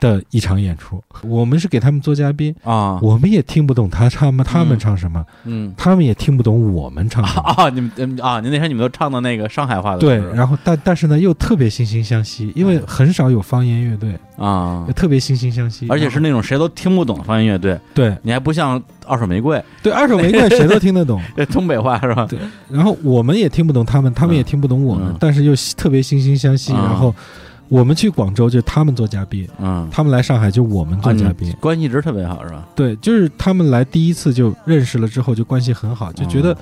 [0.00, 1.02] 的一场演出。
[1.22, 4.44] 我们是给他们做嘉宾，啊我们也听不懂他唱吗？
[4.44, 5.24] 他们嗯唱什么？
[5.44, 7.42] 嗯他们也听不懂我们唱什么。
[7.56, 22.26] 啊，你们嗯啊，您那天你们都唱的那个上海话的对，然后但但是呢，又特别惺惺相惜，因为很少有方言乐队，啊，特别惺惺相惜，而且是那种谁都听不懂的方言乐队，对你还不像二手玫瑰，对，二手玫瑰 谁都听得懂， 对东北话是吧？
[22.28, 26.72] 对然后我们也听不懂他们，他们也嗯听不懂我们，嗯但是又特别惺惺相惜。
[26.72, 27.14] 嗯然后
[27.68, 32.66] 我们去广州就他们做嘉宾，嗯，他们来上海就我们做嘉宾，关系一直特别好是吧？
[32.74, 36.56] 对，就是他们来第一次就认识了之后就关系很好，就觉得嗯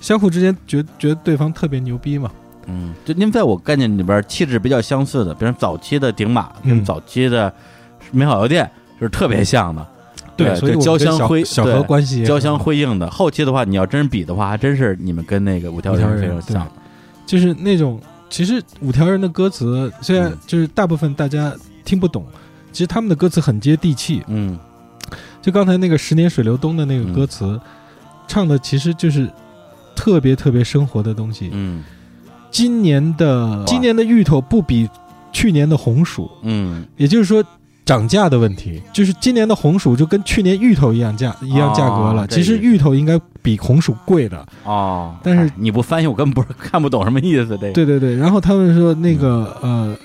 [0.00, 2.30] 相互之间觉觉得对方特别牛逼嘛。
[2.66, 7.52] 嗯，就您在我概念里边气质比较相似的，比如早期的顶马嗯跟早期的
[8.10, 9.86] 美好药店是特别像的。
[10.36, 13.10] 对所以交相辉对关系交相辉映的。
[13.10, 16.66] 后期的话，你要真比的话，还真是你们跟那个五条人非常像。
[17.26, 21.52] 就是那种，其实五条人的歌词虽然嗯就是大部分大家
[21.84, 22.24] 听不懂，
[22.72, 24.22] 其实他们的歌词很接地气。
[24.28, 24.58] 嗯
[25.42, 27.60] 就刚才那个“十年水流东”的那个歌词，
[28.28, 29.30] 唱的其实就是
[29.96, 31.50] 特别特别生活的东西。
[31.52, 31.82] 嗯
[32.50, 34.88] 今年的今年的芋头不比
[35.32, 37.44] 去年的红薯，嗯也就是说。
[37.90, 42.22] 涨价的问题，就是今年的红薯就跟去年芋头一样价一样价格了。
[42.22, 47.48] 哦其实芋头应该比红薯贵的，哦，但是哎你不翻译，我根本不是看不懂什么意思。
[47.48, 49.96] 这个对对对，然后他们说那个、呃，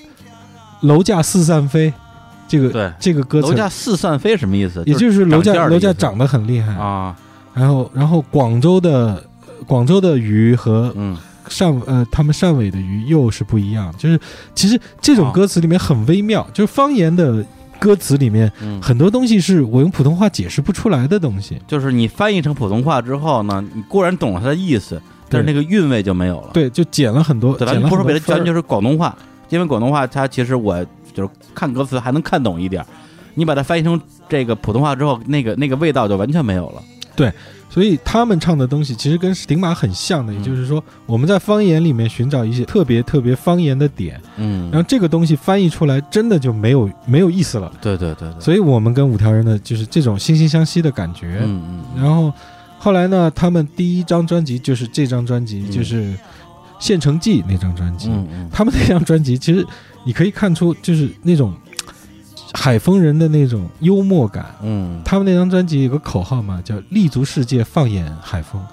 [0.81, 1.93] 楼价四散飞，
[2.47, 4.81] 这个对，这个歌词楼，价四散飞什么意思？
[4.87, 6.73] 也就是楼价楼价涨得很厉害。
[6.73, 7.15] 啊，
[7.53, 9.23] 然后然后广州的
[9.67, 11.15] 广州的鱼和嗯
[11.47, 14.19] 汕呃他们汕尾的鱼又是不一样，就是
[14.55, 17.45] 其实这种哦歌词里面很微妙，就是方言的
[17.79, 21.61] 歌词里面嗯，很多东西是我用普通话解释不出来的东西。
[21.67, 26.49] 就是你翻译成普通话之后呢，你固然懂了它的意思，但是那个韵味就没有了。
[26.53, 29.15] 对，就减了很多，对，咱不说别的，咱就是广东话，
[29.49, 30.83] 因为广东话它其实我
[31.13, 32.85] 就是看歌词还能看懂一点，
[33.33, 36.81] 你把它翻译成这个普通话之后，那个那个味道就完全没有了。
[37.75, 47.69] 所以他们唱的东西其实跟顶马很像的，也嗯就是说我们在方言里面寻找一些特别特别方言的点，嗯然后这个东西翻译出来真的就没有没有意思了。
[47.81, 51.41] 对对对对，所以我们跟五条人的就是这种惺惺相惜的感觉。
[51.43, 52.31] 嗯嗯然后
[52.79, 56.01] 后来呢，他们第一张专辑就是这张专辑，嗯就是
[56.79, 58.07] 《县城记》那张专辑。
[58.07, 59.67] 嗯嗯他们那张专辑其实
[60.05, 61.53] 你可以看出，就是那种
[62.55, 64.45] 海丰人的那种幽默感。
[64.63, 68.63] 嗯，他们那张专辑有个口号嘛，叫“立足世界，放眼海丰”。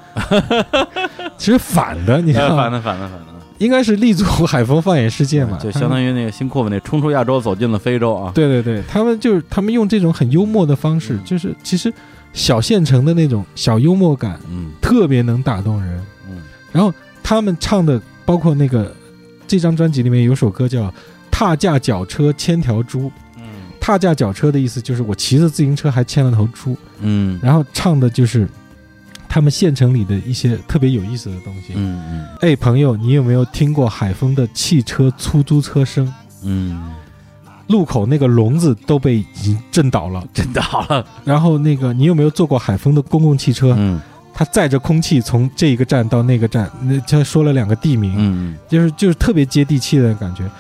[1.37, 2.57] 其实反的，你知道吗？
[2.57, 3.27] 呃反的反的反的，
[3.59, 5.59] 应该是立足海风，放眼世界嘛。
[5.59, 8.31] 就相当于于那个新裤子那冲出亚洲，走进了非洲啊。
[8.35, 11.93] 对对对，他们就是他们用这种很幽默的方式，嗯就是其实
[12.33, 15.99] 小县城的那种小幽默感，嗯特别能打动人。
[16.29, 16.37] 嗯
[16.71, 16.93] 然后
[17.23, 18.95] 他们唱的，包括那个
[19.47, 20.85] 这张专辑里面有首歌叫
[21.31, 23.09] 《踏架脚车千条猪》。
[23.85, 28.49] 踏架脚车的意思就是我骑着自行车还牵了头猪，嗯然后唱的就是
[29.29, 31.73] 他们县城里的一些特别有意思的东西。
[31.75, 36.15] 嗯嗯哎，朋友，你有没有听过海丰的汽车出租车声？
[36.45, 36.93] 嗯，
[37.67, 40.25] 路口那个笼子都被已经震倒了。
[40.33, 41.05] 震倒了。
[41.25, 43.75] 然后那个，你有没有坐过海丰的公共汽车？
[43.77, 44.01] 嗯
[44.35, 50.51] 它载着空气从这一个站到那个站，那他说了两个地名，嗯就是就是特别接地气的感觉。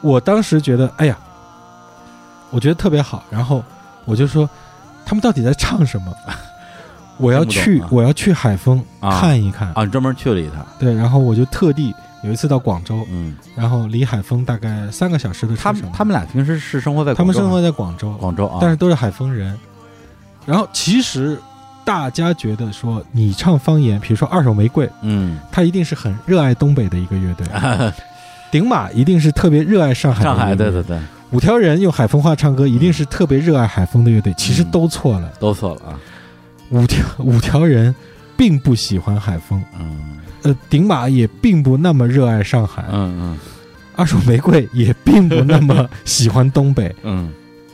[0.00, 1.18] 我当时觉得，哎呀，
[2.50, 3.24] 我觉得特别好。
[3.30, 3.62] 然后
[4.04, 4.48] 我就说，
[5.04, 6.14] 他们到底在唱什么？
[7.18, 9.72] 我要去我要去海丰啊看一看。
[9.74, 10.64] 啊，你专门去了一趟。
[10.78, 11.92] 对，然后我就特地
[12.22, 15.80] 有一次到广州，嗯，然后离海丰大概三个小时的车程。
[15.80, 19.58] 他们他们俩平时是生活在他们生活在广州，广州啊，但是都是海丰人。
[20.46, 21.36] 然后其实
[21.84, 27.46] 大家觉得说，你唱方言，比如说二手玫瑰，嗯，他一定是很热爱东北的一个乐队。
[28.50, 30.98] 顶马一定是特别热爱上海的上海对对对，
[31.30, 34.32] 五条人用海风话唱歌，一定是特别热爱海风的乐队。
[34.36, 36.00] 其实嗯都错了，都错了啊。
[36.70, 37.94] 五条五条人
[38.36, 43.36] 并不喜欢海风，嗯呃，顶马也并不那么热爱上海，嗯
[43.94, 46.94] 二手玫瑰也并不那么喜欢东北。
[47.02, 47.30] 嗯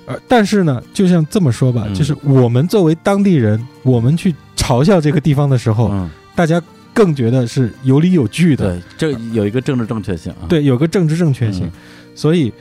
[0.07, 6.61] 呃，但是呢，就像这么说吧，嗯就是我们作为当地人，我们去嘲笑这个地方的时候，嗯，大家
[6.93, 10.47] 更觉得是有理有据的，对，这有一个政治正确性啊。
[10.49, 11.67] 对，有个政治正确性。
[11.67, 11.73] 嗯
[12.17, 12.53] 所以，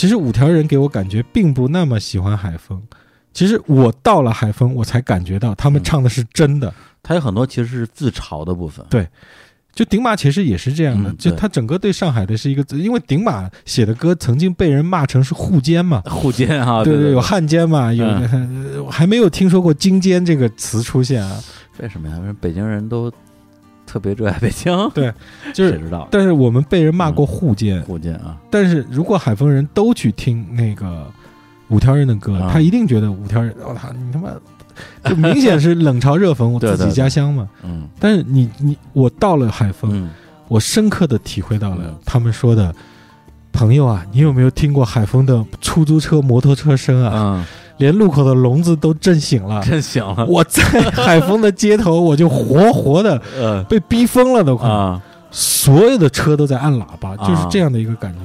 [0.00, 2.82] 其实五条人给我感觉并不那么喜欢海风。
[3.34, 6.72] 其实我到了海风，我才感觉到他们嗯唱的是真的。
[7.02, 8.82] 他有很多其实是自嘲的部分。
[8.88, 9.06] 对
[9.74, 21.38] 就顶马其实也是这样的，嗯就他整个对上海的是一个，因为顶马写的歌曾经被人骂成是沪奸嘛， 互奸啊，对对，有汉奸嘛，有、嗯呃还没有听说过京奸这个词出现啊。
[21.78, 22.16] 为什么呀？
[22.16, 23.12] 因为北京人都
[23.90, 25.12] 特别热爱北京， 对，
[25.52, 28.36] 就是谁知道但是我们被人骂过沪奸，互奸啊？
[28.48, 31.10] 但是如果海丰人都去听那个
[31.68, 32.50] 五条人的歌，啊。
[32.52, 34.30] 他一定觉得五条人，我、操，你他妈
[35.04, 37.48] 就明显是冷嘲热讽我 自己家乡嘛。
[37.64, 37.88] 嗯。
[37.98, 40.10] 但是你你我到了海丰，嗯。
[40.46, 41.98] 我深刻的体会到了嗯。
[42.04, 42.72] 他们说的。
[43.52, 47.12] 朋友啊，你有没有听过海丰的出租车、摩托车声啊？
[47.12, 47.44] 嗯，
[47.80, 49.60] 连路口的笼子都震醒了。
[49.62, 50.62] 震醒了，我在
[50.92, 54.68] 海丰的街头，我就活活的呃 被逼疯了，都快。
[54.68, 55.02] 啊，
[55.32, 58.20] 所有的车都在按喇叭，啊就是这样的一个感觉。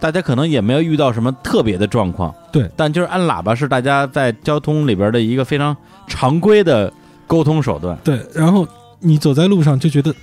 [0.00, 5.74] 大家可能也没有遇到什么特别的状况，对，但就是按喇叭是大家在交通里边的一个非常
[6.06, 6.92] 常规的
[7.26, 7.96] 沟通手段。
[8.04, 8.66] 对，然后
[9.00, 10.14] 你走在路上就觉得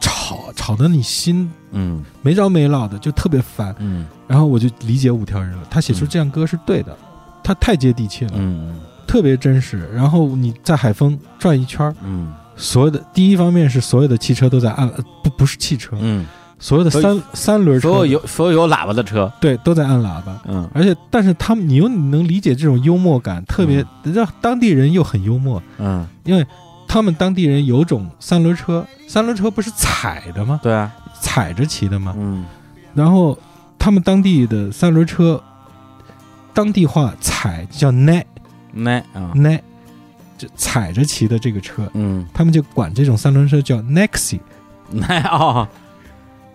[0.00, 3.72] 吵吵得你心嗯没着没落的，就特别烦。
[3.78, 6.96] 嗯然后我就理解五条人了，他写出这样歌是对的，
[7.48, 8.32] 他太接地气了。
[8.34, 9.88] 嗯特别真实。
[9.94, 16.26] 然后你在海丰转一圈儿，嗯所有的第一方面是所有的汽车都在按，呃不不是汽车，嗯，
[16.58, 20.38] 所有的三三轮车所有有所有有喇叭的车，对都在按喇叭。
[20.46, 26.46] 嗯而且，但是他们，你又能理解这种幽默感，特别让当地人又很幽默，嗯，因为
[26.86, 30.60] 他们当地人有种三轮车，三轮车不是踩的吗？
[30.62, 32.12] 对啊，踩着骑的吗？
[32.18, 32.44] 嗯
[32.92, 33.38] 然后
[33.78, 35.42] 他们当地的三轮车，
[36.54, 38.24] 当地话踩叫奈
[38.72, 39.60] 奈啊，奈，
[40.36, 44.40] 就踩着骑的这个车，嗯，他们就管这种三轮车叫 Nexi。
[44.90, 45.66] 奈 哦。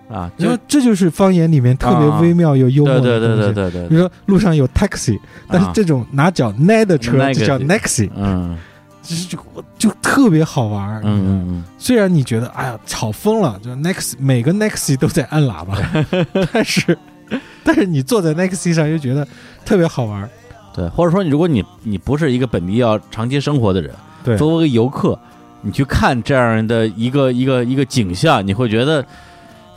[0.10, 3.54] 啊，就然后这就是方言里面特别啊微妙又幽默对对的东西。
[3.54, 5.18] 对对对对比如说路上有 taxi，
[5.48, 8.58] 但是啊这种拿脚奈的车就叫 Nexi，嗯。
[9.02, 9.38] 就是就
[9.78, 15.78] 就特别好玩嗯虽然你觉得哎呀吵疯了，就 nexi 每个 Nexi 都在按喇叭，
[16.54, 16.98] 但是
[17.64, 19.28] 但是你坐在 Nexi 上又觉得
[19.66, 20.30] 特别好玩
[20.76, 23.94] 对，或者说你如果你你不是一个本地要长期生活的人，
[24.24, 25.18] 对作为一个游客，
[25.62, 29.06] 你去看这样的一个一个一个景象，你会觉得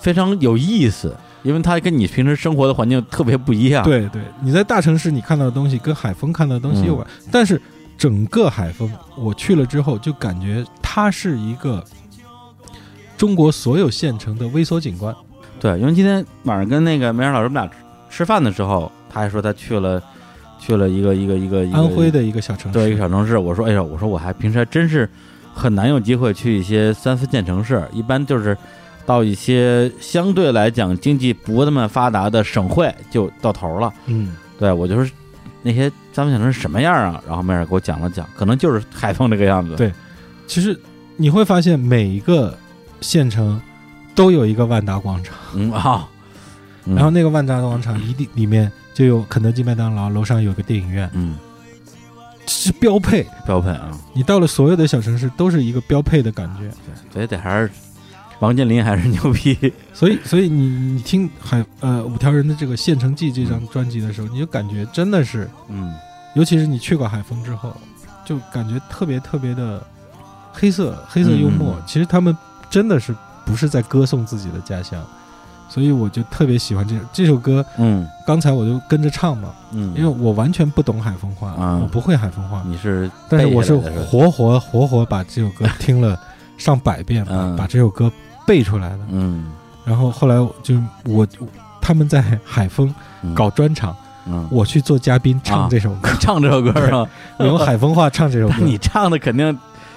[0.01, 7.61] 非常有意思，因为它跟你平时生活的环境特别不一样。，对对，你在大城市你看到的东西跟海风看到的东西有关，但是
[7.99, 11.84] 整个海风我去了之后就感觉它是一个
[13.18, 15.14] 中国所有县城的微缩景观。
[15.59, 17.70] 对，因为今天晚上跟那个梅尔老师我们俩
[18.11, 20.02] 吃饭的时候，他还说他去了
[20.59, 25.09] 去了一个一个一个一个安徽的一个小城市，对一个小城市，我说哎呀，我说我还平时还真是
[25.54, 28.57] 很难有机会去一些三四线城市，一般就是
[29.04, 33.92] 到一些相对来讲经济不那么发达的省会就到头了。
[34.07, 35.11] 嗯，对我就是
[35.62, 37.22] 那些三四线城市什么样啊？
[37.26, 39.74] 然后梅尔给我讲了讲，可能就是海丰这个样子。
[39.76, 39.92] 对
[40.46, 40.78] 其实
[41.16, 42.57] 你会发现每一个
[43.00, 43.61] 县城
[44.16, 46.08] 都有一个万达广场，嗯啊，
[46.86, 51.36] 嗯然后那个万达广场一定里面就有肯德基、麦当劳，楼上有个电影院，嗯
[52.48, 53.26] 是标配。
[53.44, 56.70] 标配啊，你到了所有的小城市都是一个标配的感觉。
[57.12, 57.70] 所以得还是
[58.38, 59.72] 王健林还是牛逼。
[59.92, 65.92] 所以，所以你你听海呃五条人的这个《县城记》这张专辑的时候，你就感觉真的是，嗯
[66.34, 67.76] 尤其是你去过海丰之后，
[68.24, 69.84] 就感觉特别特别的
[70.52, 71.74] 黑色黑色幽默。
[71.78, 72.36] 嗯其实他们
[72.70, 73.12] 真的是
[73.47, 75.03] 不是在歌颂自己的家乡，
[75.68, 77.64] 所以我就特别喜欢这这首歌。
[77.78, 78.07] 嗯。
[78.26, 81.78] 刚才我就跟着唱嘛，嗯，因为我完全不懂海风话，啊。
[81.80, 86.18] 我不会海风话，你是但是我是活活活活把这首歌听了
[86.59, 88.11] 上百遍，把嗯把这首歌
[88.44, 88.99] 背出来的。
[89.11, 89.53] 嗯。
[89.84, 90.34] 然后后来
[90.64, 90.74] 就
[91.05, 91.24] 我
[91.80, 92.92] 他们在海丰
[93.22, 93.32] 嗯。
[93.32, 93.94] 搞专场，
[94.26, 95.40] 嗯，我去做嘉宾啊。
[95.44, 97.07] 唱这首歌， 唱这首歌是吧？
[97.38, 98.55] 我用海风话唱这首歌。
[98.66, 99.57] 你唱的肯定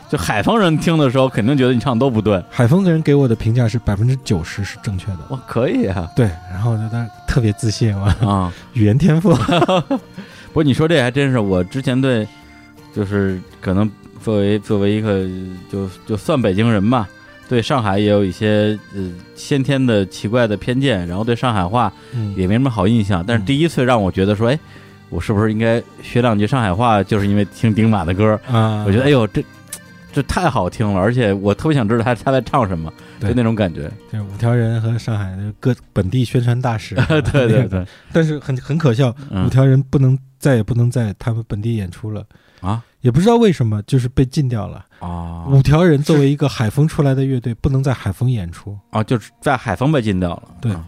[0.10, 2.44] 就海丰人听的时候，肯定觉得你唱的都不对。
[2.50, 8.52] 海丰的人给我的评价是百分之九十是正确的，哇，可以啊对，然后我觉得特别自信，嘛啊！
[8.74, 9.34] 语言天赋，
[10.52, 12.28] 不过你说这还真是，我之前对，
[12.92, 13.90] 就是可能
[14.24, 15.28] 作为作为一个
[15.72, 17.08] 就就算北京人吧，
[17.48, 23.24] 对上海也有一些呃先天的奇怪的偏见，然后对上海话嗯也没什么好印象。
[23.28, 24.60] 但是嗯第一次让我觉得说，哎，
[25.10, 27.04] 我是不是应该学两句上海话？
[27.04, 29.46] 就是因为听丁马的歌，啊，我觉得哎呦这。
[30.12, 33.92] 这太好听了，而且我特别想知道他他在唱什么，就那种感觉。
[34.12, 36.96] 对五条人和上海的各本地宣传大使，
[37.32, 39.46] 对对对，但是很很可笑，嗯。
[39.46, 42.26] 五条人不能再也不能在他们本地演出了，
[42.62, 42.84] 啊？
[43.02, 44.86] 也不知道为什么，就是被禁掉了。
[45.00, 45.46] 啊。
[45.48, 50.44] 五条人作为一个海风出来的乐队，不能在海风演出，啊，就是在海风被禁掉了。
[50.60, 50.72] 对。
[50.72, 50.86] 啊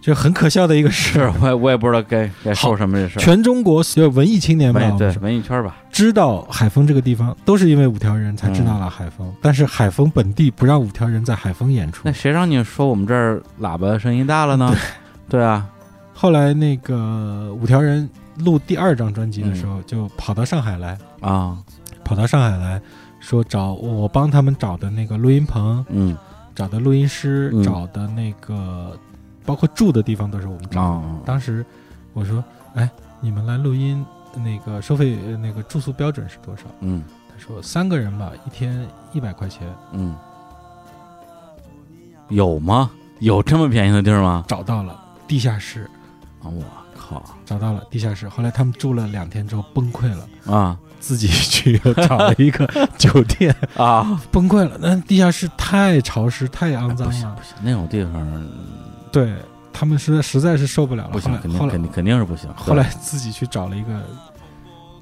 [0.00, 1.32] 这很可笑的一个事是。
[1.42, 3.20] 我也我也不知道该该说什么这事儿。
[3.20, 9.32] 全中国所有文艺青年吧，文对文艺圈吧，知道海丰这个地方，都是因为五条人才知道了海丰。
[9.42, 12.12] 但是海丰本地不让五条人在海丰演出那。
[12.12, 14.74] 谁让你说我们这儿喇叭声音大了呢？
[15.28, 15.66] 对啊，
[16.14, 21.58] 后来那个五条人录第二张专辑的时嗯候，就跑到上海来，啊，
[22.04, 22.80] 跑到上海来
[23.20, 26.16] 说找我帮他们找的那个录音棚，嗯
[26.54, 28.96] 找的录音师，嗯找的那个
[29.48, 31.64] 包括住的地方都是我们找当时
[32.12, 32.44] 我说
[32.76, 32.86] ：“哎，
[33.18, 39.66] 你们来录音，那个收费呃那个住宿标准是多少嗯？”他说：“三个人吧，一天一百块钱。
[39.92, 40.14] 嗯，
[42.28, 42.90] 有吗？
[43.20, 44.44] 有这么便宜的地儿吗”？
[44.46, 45.88] 找到了地下室，
[46.42, 46.62] 啊，我
[46.94, 48.28] 靠找到了地下室。
[48.28, 52.66] 后来他们住了两天之后崩溃了，啊自己去又找了一个
[52.98, 54.20] 酒店，啊！
[54.30, 54.76] 崩溃了。
[54.78, 58.12] 那地下室太潮湿、太肮脏了不行不，行，那种地方
[59.12, 59.34] 对
[59.72, 61.10] 他们实在实在是受不了了。
[61.10, 62.48] 不行，肯后来肯定肯定是不行。
[62.54, 64.02] 后来自己去找了一个。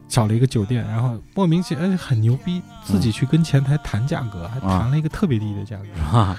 [0.08, 6.36] 找了一个酒店，然后莫名其妙哎很牛逼，自己去跟前台谈价格，还谈了一个特别低的价格。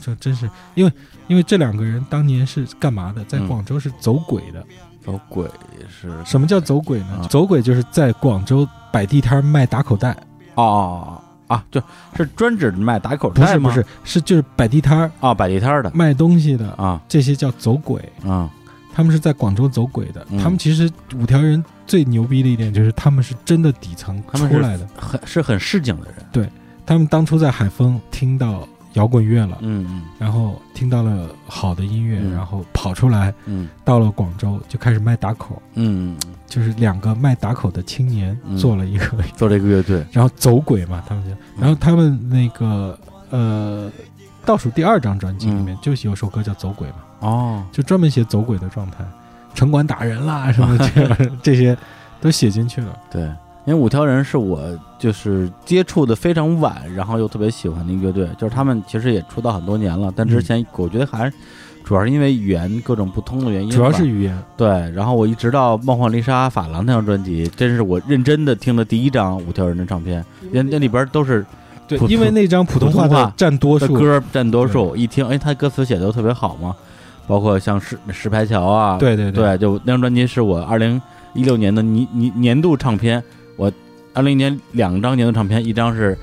[0.00, 0.92] 这 真是因为
[1.28, 3.22] 因为这两个人当年是干嘛的？
[3.26, 4.64] 在嗯广州是走鬼的，
[5.04, 5.46] 走鬼
[5.90, 7.20] 是什么叫走鬼呢？
[7.22, 10.16] 啊走鬼就是在广州摆地摊卖打口袋，
[10.54, 11.22] 哦
[11.52, 11.82] 啊，就
[12.16, 13.72] 是专指卖打口不袋吗？
[13.72, 18.00] 是不是，是就是摆地摊儿啊，摆地摊儿的卖东西的，啊这些叫走鬼。
[18.26, 18.50] 啊
[18.94, 20.26] 他们是在广州走鬼的。
[20.30, 24.86] 嗯他们其实五条人最牛逼的一点就是他们是真的底层他们是出来的。
[24.98, 26.46] 很是很市井的人，对
[26.84, 30.02] 他们当初在海丰听到摇滚乐了，嗯嗯。
[30.18, 32.32] 然后听到了好的音乐，嗯。
[32.32, 33.68] 然后跑出来嗯。
[33.84, 36.16] 到了广州就开始卖打口，嗯，
[36.46, 38.56] 就是两个卖打口的青年嗯。
[38.56, 42.98] 做了一个， 做了一个乐队，然后走鬼嘛，他们就，然后他们那个
[43.30, 43.90] 呃。
[44.44, 49.04] 倒数第二张专辑里面就是有首歌叫《走鬼》嘛，哦，就专门写走鬼的状态，
[49.54, 50.76] 城管打人啦什么
[51.40, 51.78] 这些
[52.20, 52.98] 都写进去了。
[53.08, 53.30] 对，
[53.64, 54.60] 因为五条人是我
[54.98, 61.32] 就是接触的非常晚，然后又特别喜欢的一个乐队，就是他们其实也出道很多年了，但之前我觉得还是
[61.84, 71.44] 主要是因为语言各种不通的原因，主要是语言，对，然后我一直到《梦幻丽莎法郎》那张专辑，真是我认真的听的第一张五条人的唱片，那那里边都是
[71.86, 76.74] 对，因为那张普通话占多数，的歌占多数，一听哎，他歌词写的都特别好嘛，
[77.26, 79.30] 包括像石石牌桥啊，对对。
[79.30, 81.00] 对，就那张专辑是我二零
[81.34, 83.22] 一六年的年年年度唱片，
[83.56, 83.72] 我
[84.12, 86.16] 二零年两张年度唱片，一张是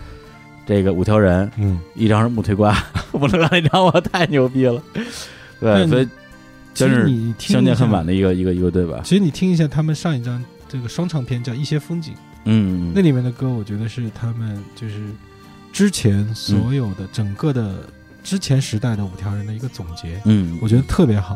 [0.66, 2.76] 这个五条人，嗯，一张是木推瓜，
[3.12, 4.82] 我能让那张我太牛逼了，
[5.60, 6.08] 对，所以
[6.74, 9.02] 其实真是相见恨晚的一个一个一个对吧？
[9.04, 12.14] 其实你听一下他们上一张这个双唱片叫《一些风景》，
[12.46, 15.02] 嗯，那里面的歌，我觉得是他们就是
[15.74, 17.76] 之前所有的整个的
[18.24, 21.36] 之前时代的五条人的一个总结，嗯，我觉得特别好，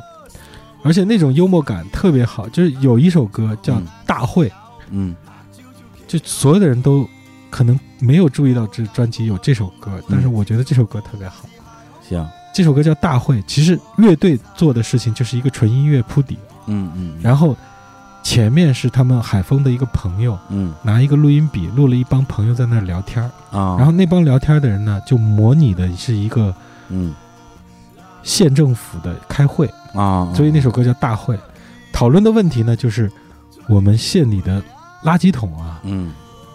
[0.83, 2.47] 而且那种幽默感特别好。
[2.49, 4.47] 就是有一首歌叫《嗯大会》，
[4.91, 5.15] 嗯
[6.14, 7.09] 就所有的人都
[7.49, 11.49] 可能没有注意到这专辑有这首歌，但是我觉得这首歌特别好。
[12.07, 16.38] 行，这首歌叫《大会》，其实乐队做的事情就是一个纯音乐铺底，
[16.68, 17.57] 嗯嗯，然后
[18.22, 20.72] 前面是他们海峰的一个朋友嗯。
[20.84, 26.53] 拿一个录音笔录了一帮朋友在那儿聊天儿，啊，然后那帮聊天的人呢就模拟的是一个
[26.89, 27.16] 嗯。
[28.22, 31.36] 县政府的开会，啊，所以那首歌叫《大会》，
[31.91, 33.11] 讨论的问题呢就是
[33.68, 34.64] 我们县里的
[35.03, 36.11] 垃圾桶啊嗯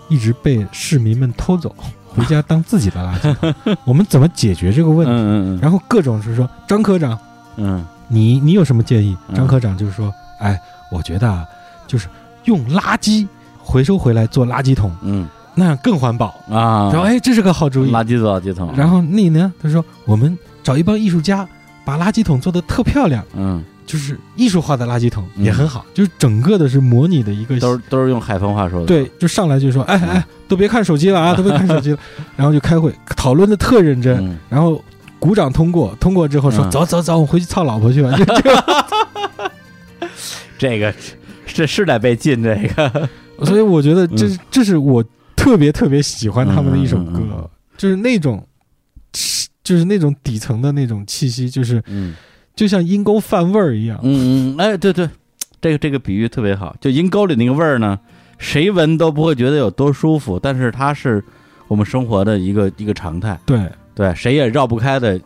[0.09, 1.74] 一直被市民们偷走，
[2.09, 5.12] 回家当自己的垃圾桶，我们怎么解决这个问题？
[5.12, 7.18] 嗯嗯然后各种是说张科长。
[7.57, 9.16] 嗯你你有什么建议？
[9.28, 10.59] 嗯张科长就是说，哎，
[10.90, 11.44] 我觉得啊，
[11.86, 12.09] 就是
[12.44, 13.26] 用垃圾
[13.59, 16.34] 回收回来做垃圾桶，嗯那样更环保。
[16.49, 17.90] 嗯啊，然后哎，这是个好主意。
[17.92, 21.46] 垃圾做垃圾桶，然后那呢，他说我们找一帮艺术家，
[21.84, 25.45] 把垃圾桶做得特漂亮，嗯，就是艺术化的垃圾桶嗯。
[25.45, 30.09] 也很好，就是整个的是模拟的一个都是都是用海风话说的，对，就上来就说，哎嗯。
[30.11, 31.99] 哎，都别看手机了啊， 都别看手机了，
[32.36, 34.39] 然后就开会讨论的特认真，嗯。
[34.49, 34.80] 然后
[35.18, 36.70] 鼓掌通过，通过之后说嗯。
[36.70, 38.64] 走走走，我回去操老婆去吧， 就这个。
[40.59, 40.95] 这个
[41.47, 43.09] 这是得被禁这个，
[43.45, 45.05] 所以我觉得这是这是我
[45.36, 48.45] 特别特别喜欢他们的一首歌，就是那种，
[49.62, 52.14] 就是那种底层的那种气息，就是嗯
[52.59, 54.01] 就像阴沟饭味儿一样。
[54.03, 55.09] 嗯嗯，哎，对对，
[55.61, 57.97] 这个这个比喻特别好，就阴沟里那个味儿呢，
[58.37, 61.23] 谁闻都不会觉得有多舒服，但是它是
[61.69, 65.21] 我们生活的一个一个常态，对，对，谁也绕不开的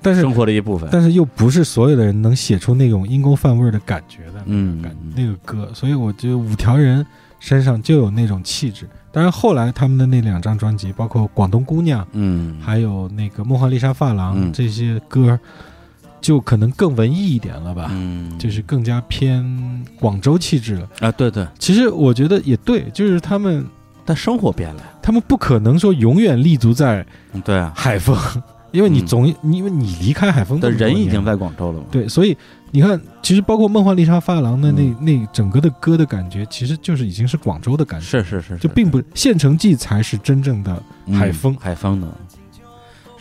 [0.00, 0.88] 但是生活的一部分。
[0.92, 7.04] 但是又不是所有的人能写出那种阴沟饭味儿的感觉的那嗯感嗯那个歌，所以我觉得五条人
[7.40, 8.88] 身上就有那种气质。
[9.10, 15.38] 当然后来他们的那两张专辑，包括《广东姑娘》，嗯，还有那个《梦幻丽莎发廊》嗯这些歌，
[16.24, 17.88] 就可能更文艺一点了吧。
[17.90, 19.44] 嗯，就是更加偏
[20.00, 20.88] 广州气质了。
[21.00, 23.62] 啊，对对，其实我觉得也对，就是他们
[24.06, 27.04] 但生活变了，他们不可能说永远立足在
[27.34, 28.16] 嗯对啊，海丰，
[28.72, 29.06] 因为你嗯。
[29.06, 32.34] 总、因为你离开海丰的人已经在广州了嘛，对，所以
[32.70, 34.96] 你看，其实包括梦幻丽莎发廊的那、嗯。
[35.04, 41.52] 那整个的歌的感觉，其实就是已经是广州的感觉，是是是，就并不县城记才是真正的海丰。
[41.52, 42.08] 嗯海丰的，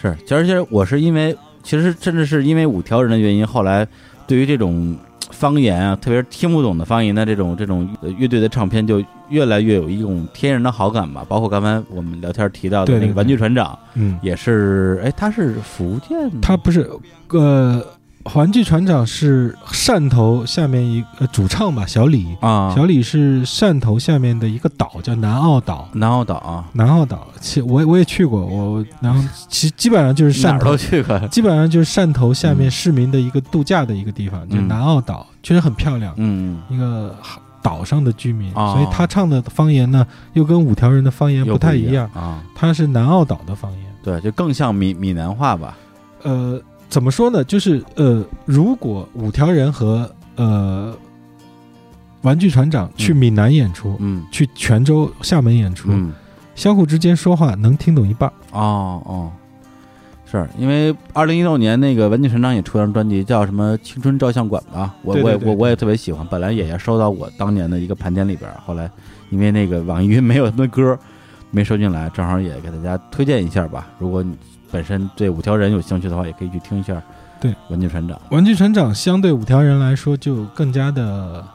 [0.02, 3.88] 是，其实其实我是因为，其实甚至是因为五条人的原因，后来
[4.28, 4.96] 对于这种
[5.32, 11.26] 方言啊，特别是听不懂的方言的这种这种呃乐队的唱片，就越来越有一种天然的好感吧。
[11.28, 16.88] 包括刚才我们聊天提到的那个玩具船长，嗯，也是，哎，他是福建的，他不是
[17.30, 17.84] 呃，
[18.26, 22.36] 环剧船长是汕头下面一呃主唱吧，小李。
[22.40, 25.90] 啊，小李是汕头下面的一个岛，叫南澳岛。
[25.94, 26.36] 南澳岛。
[26.36, 30.50] 啊，南澳岛，其我我也去过，我然后其基本上就是汕头。
[30.52, 37.14] 哪儿都，去过，基本上就是汕头下面嗯市民的一个度假的一个地方，就南澳岛，确实很漂亮，嗯，一个
[37.62, 43.82] 岛上的居民，哦所以他唱的方言呢，又跟五条人的方言又不太一一样，啊，他是南澳岛的方言。
[44.02, 45.78] 对，就更像闽闽南话吧，
[46.24, 46.60] 呃，
[46.94, 47.44] 怎么说呢？
[47.44, 50.96] 就是呃，如果五条人和呃
[52.22, 56.14] 玩具船长去闽南演出，嗯去泉州、厦门演出，嗯，
[56.54, 58.32] 相互之间说话能听懂一半。
[58.52, 59.32] 哦哦，
[60.32, 64.94] 是因为二零一六年那个玩具船长也出张专辑，叫什么《青春照相馆》吧？
[65.02, 68.88] 我我也我我也特别喜欢，本来也要收到我当年的一个盘点里边儿，后来
[69.32, 70.96] 因为那个网易云没有他们的歌，
[71.50, 73.88] 没收进来，正好也给大家推荐一下吧。
[73.98, 74.38] 如果你
[74.74, 77.00] 本身对五条人有兴趣的话，也可以去听一下。
[77.40, 81.46] 对，玩具船长，玩具船长相对五条人来说就更加的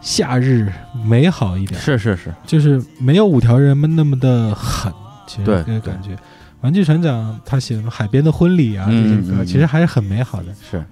[0.00, 0.72] 夏日
[1.04, 4.92] 美好一点，是是是，就是没有五条人们那么的狠。
[5.26, 6.16] 其实对这个感觉，
[6.62, 10.46] 玩具船长他写的《海边的婚礼》啊这嗯些歌，嗯其实还是很美好的。
[10.70, 10.82] 是，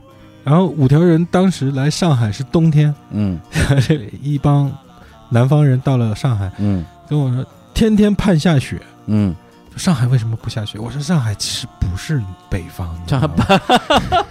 [0.44, 3.40] 然后五条人当时来上海是冬天，嗯。
[4.22, 4.70] 一帮
[5.30, 6.84] 南方人到了上海，嗯。
[7.08, 8.80] 跟我说天天盼下雪。
[9.06, 9.34] 嗯，
[9.76, 10.78] 上海为什么不下雪？
[10.78, 13.36] 我说上海其实不是北方，你知道上吗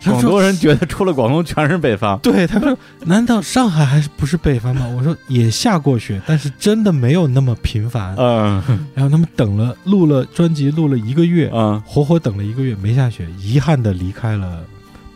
[0.00, 2.18] 他广说东人觉得出了广东全是北方。
[2.18, 4.86] 对，他说难道上海还是不是北方吗？
[4.86, 8.14] 我说也下过雪，但是真的没有那么频繁。
[8.16, 8.62] 嗯
[8.94, 14.62] 然后他们等了录了专辑，录了一个月，嗯，活活等了一个月没下雪，遗憾的离开了。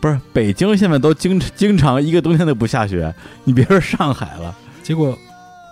[0.01, 4.55] 不是，北京现在都经经常一个冬天都不下雪，你别说上海了。
[4.81, 5.15] 结果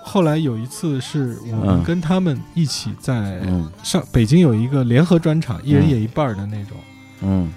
[0.08, 6.78] 后来有一次是我嗯们跟他们一起在嗯上北京有一个联合专场，一人演一半的那种。
[7.22, 7.52] 嗯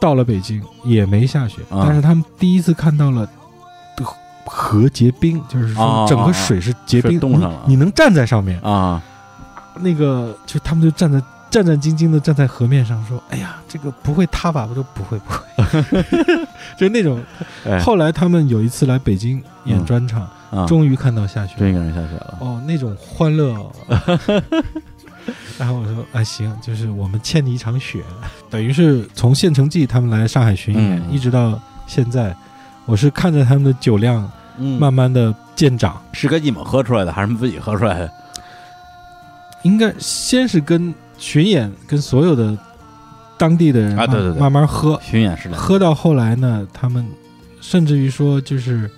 [0.00, 3.24] 到了北京也没下雪，啊但是他们第一次看到了
[4.02, 8.60] 河河结冰，就是哦说整个水是结冰，是冻上了你你能站在上面。
[8.62, 9.00] 啊，
[9.78, 15.38] 那个就他们就站在战战兢兢的站在河面上说：“哎呀，这个不会塌吧？”我说：“不会，不会。”
[16.76, 17.22] 就那种。
[17.64, 21.56] 哎，后来他们有一次来北京演嗯专场，啊，终于看到下雪。
[21.58, 22.38] 终于看到下雪了。
[22.40, 23.72] 哦，那种欢乐、哦。
[25.58, 28.02] 然后我说啊，行，就是我们欠你一场雪，
[28.50, 32.34] 等于是从县城记他们来上海巡演，嗯一直到现在，
[32.86, 36.00] 我是看着他们的酒量嗯慢慢的见长。
[36.12, 38.12] 是跟你们喝出来的，还是他们自己喝出来的？
[39.62, 42.58] 应该先是跟巡演，跟所有的
[43.38, 45.56] 当地的人慢啊对对对慢慢喝，巡演是的。
[45.56, 47.06] 喝到后来呢，他们
[47.60, 48.90] 甚至于说就是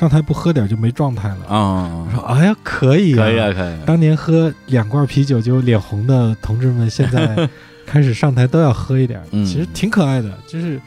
[0.00, 1.46] 上台不喝点就没状态了。
[1.46, 3.78] 啊我，说哎呀，可以可以啊，可以啊。
[3.84, 7.46] 当年喝两罐啤酒就脸红的同志们，现在
[7.84, 10.30] 开始上台都要喝一点 其实挺可爱的。
[10.48, 10.80] 就是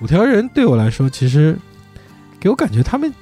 [0.00, 1.56] 五条人对我来说，其实
[2.40, 3.12] 给我感觉他们，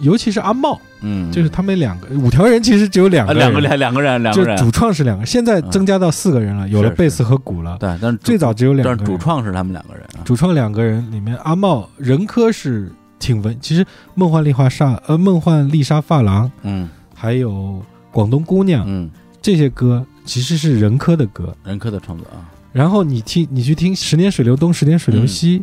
[0.00, 4.54] 尤其是阿茂，嗯，就是他们两个五条人其实只有两啊，个人，两个两两个人，两个人。
[4.58, 7.78] 就主创是两个，现在增加到四个人了，有了贝斯和鼓了。
[7.80, 10.20] 对，但是最早只有两个人，主创是他们两个人啊。
[10.26, 16.88] 主创两个人里面，阿茂任科是挺文，其实梦幻丽华莎呃梦幻丽莎发廊，嗯。
[17.14, 19.10] 还有广东姑娘、嗯，
[19.42, 21.54] 这些歌其实是任科的歌。
[21.62, 22.48] 任科的创作啊。
[22.72, 25.58] 然后你听，你去听《十年水流东，十年水流西》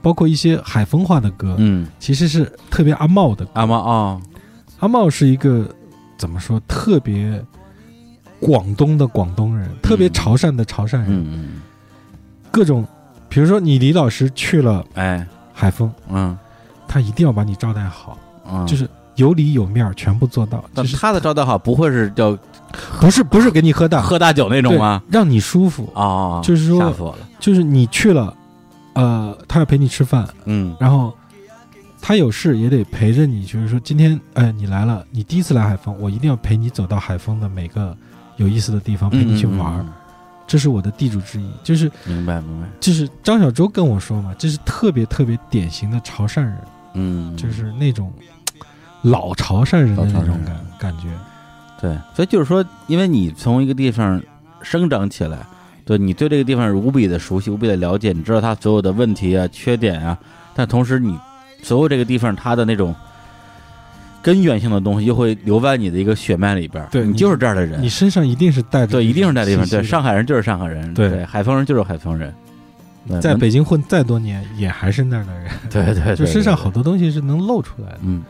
[0.00, 3.46] 包括一些海风化的歌，嗯，其实是特别阿茂的。
[3.52, 4.20] 阿茂啊，
[4.78, 5.68] 阿茂是一个
[6.16, 7.44] 怎么说，特别
[8.40, 11.48] 广东的广东人，特别潮汕的潮汕人，嗯嗯，
[12.50, 12.86] 各种，
[13.28, 16.34] 比如说你李老师去了哎，海丰，嗯
[16.92, 20.58] 他一定要把你招待好，嗯，就是有里有面儿，全部做到。
[20.74, 22.36] 就是但他的招待好不会是叫
[23.00, 25.02] 不是不是给你喝大 喝大酒那种吗？
[25.10, 25.90] 让你舒服。
[25.94, 27.18] 哦，就是说吓死我了。
[27.40, 28.36] 就是你去了，
[28.92, 31.10] 呃，他要陪你吃饭，嗯然后
[32.02, 37.96] 他有事也得陪着你，就是说今天哎你来了，你第一次来海丰，我一定要陪你走到海丰的每个
[38.36, 39.92] 有意思的地方，陪你去玩儿，嗯
[40.44, 41.48] 这是我的地主之谊。
[41.62, 42.66] 就是明白明白。
[42.78, 46.54] 就是张小舟跟我说嘛，这是特别特别典型的潮汕人，
[46.94, 48.12] 嗯，就是那种
[49.02, 51.08] 老潮汕人的那种感感觉。
[51.80, 54.22] 对，所以就是说，因为你从一个地方
[54.62, 55.38] 生长起来，
[55.84, 60.16] 对你对这个地方无比的熟悉，无比的了解，你知道它所有的问题啊、缺点啊，
[60.54, 61.18] 但同时你
[61.62, 62.94] 所有这个地方它的那种
[64.22, 66.86] 根源性的东西，又会留在你的一个血脉里边。
[66.92, 69.66] 对你你就是这样的人你，身上一定是带着对，一定是带地方。
[69.68, 72.32] 对，上海人就是上海人，对对，海丰人就是海丰人。
[73.08, 77.98] 对在北京混再多年，也还是那儿的人， 对对对，就身上好多东西是能露出来的。
[78.02, 78.22] 嗯，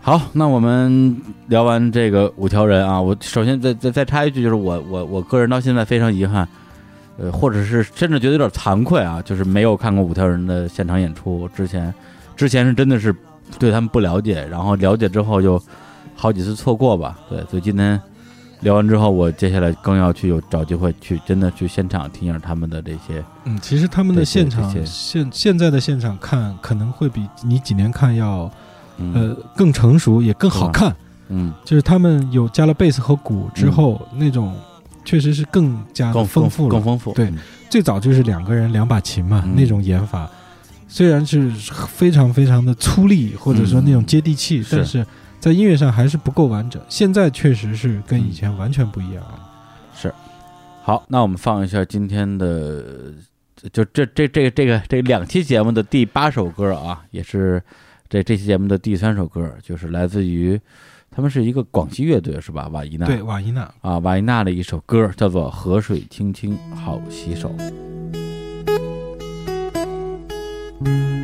[0.00, 6.48] 好，那我们聊完这个五条人啊，我首先再再再插一句，就是我我我个人到现在非常遗憾，
[7.18, 11.46] 呃，或者是甚至觉得有点惭愧啊，就是没有看过五条人的现场演出。
[11.54, 11.92] 之前
[12.36, 13.14] 之前是真的是
[13.58, 15.60] 对他们不了解，然后了解之后就
[16.14, 17.18] 好几次错过吧。
[17.28, 18.00] 对，所以今天
[18.60, 23.24] 聊完之后，我接下来更要去有找机会去真的去现场听一下他们的这些。
[23.44, 28.50] 嗯，其实他们的现场现现在的现场看可能会比你几年看要
[28.98, 29.14] 嗯。
[29.14, 30.94] 呃更成熟，也更好看。
[31.28, 34.56] 嗯，就是他们有加了贝斯和鼓之后，那种
[35.04, 36.70] 确实是更加更丰富了。
[36.70, 37.12] 更丰富。
[37.12, 37.38] 对嗯。
[37.70, 39.54] 最早就是两个人两把琴嘛，嗯。
[39.54, 40.28] 那种演法，
[40.88, 41.50] 虽然是
[41.86, 44.76] 非常非常的粗粝，或者说那种接地气，是。
[44.76, 45.06] 但是
[45.40, 46.82] 在音乐上还是不够完整。
[46.88, 49.48] 现在确实是跟以前完全不一样了。
[49.94, 50.12] 是
[50.82, 53.12] 好，那我们放一下今天的，
[53.72, 57.62] 就这这这个这个这两期节目的第八首歌啊，也是
[58.08, 60.60] 这这期节目的第三首歌，就是来自于
[61.10, 62.68] 他们是一个广西乐队是吧？
[62.72, 67.54] 瓦伊娜对，瓦伊娜，啊，瓦伊娜的一首歌叫做《河水清清好洗手》。
[70.80, 71.17] 嘿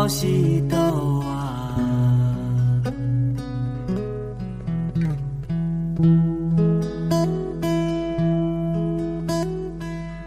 [0.00, 1.76] 好洗头啊。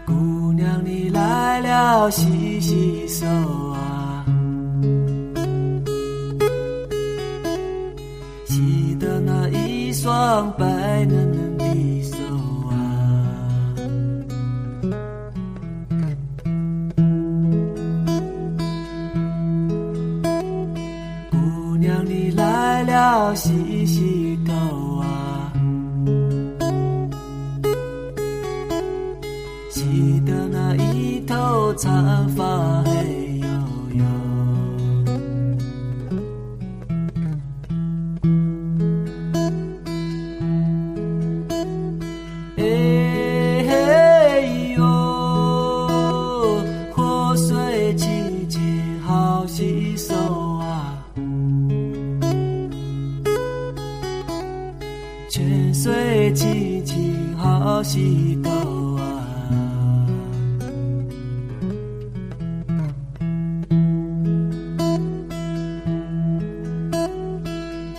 [0.06, 3.26] 姑娘你来了，洗洗手
[3.72, 4.24] 啊。
[8.44, 11.64] 洗的那一双白嫩嫩的
[12.04, 12.13] 手
[22.94, 24.52] 要，洗洗头
[25.00, 25.52] 啊，
[29.68, 33.23] 洗得那一头长发黑。
[56.34, 58.50] 水清清好洗头
[58.96, 59.02] 啊。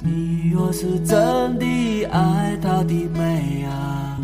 [0.01, 4.19] 你若是真的爱她的美啊，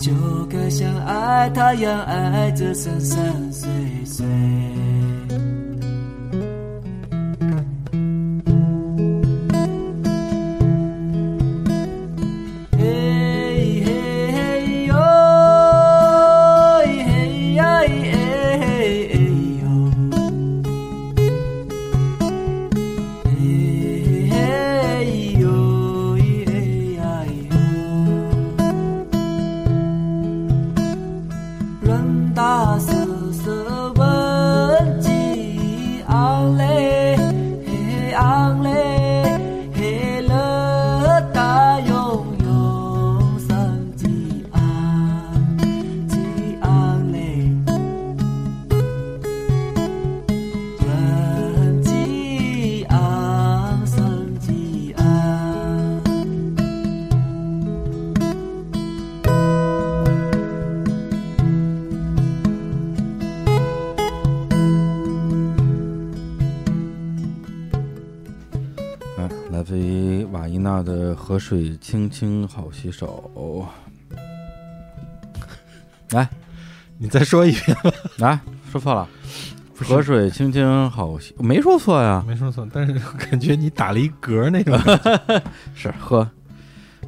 [0.00, 0.12] 就
[0.50, 3.52] 该像爱她一样爱着山山
[71.34, 73.28] 河水清清好洗手》。
[76.14, 76.28] 来
[76.96, 77.76] 你再说一遍，
[78.18, 78.38] 来，
[78.70, 79.08] 说错了，
[79.76, 84.78] 河水清清好洗，没说错呀，没说错，但是 感觉你打了一嗝那种。
[85.74, 86.24] 是喝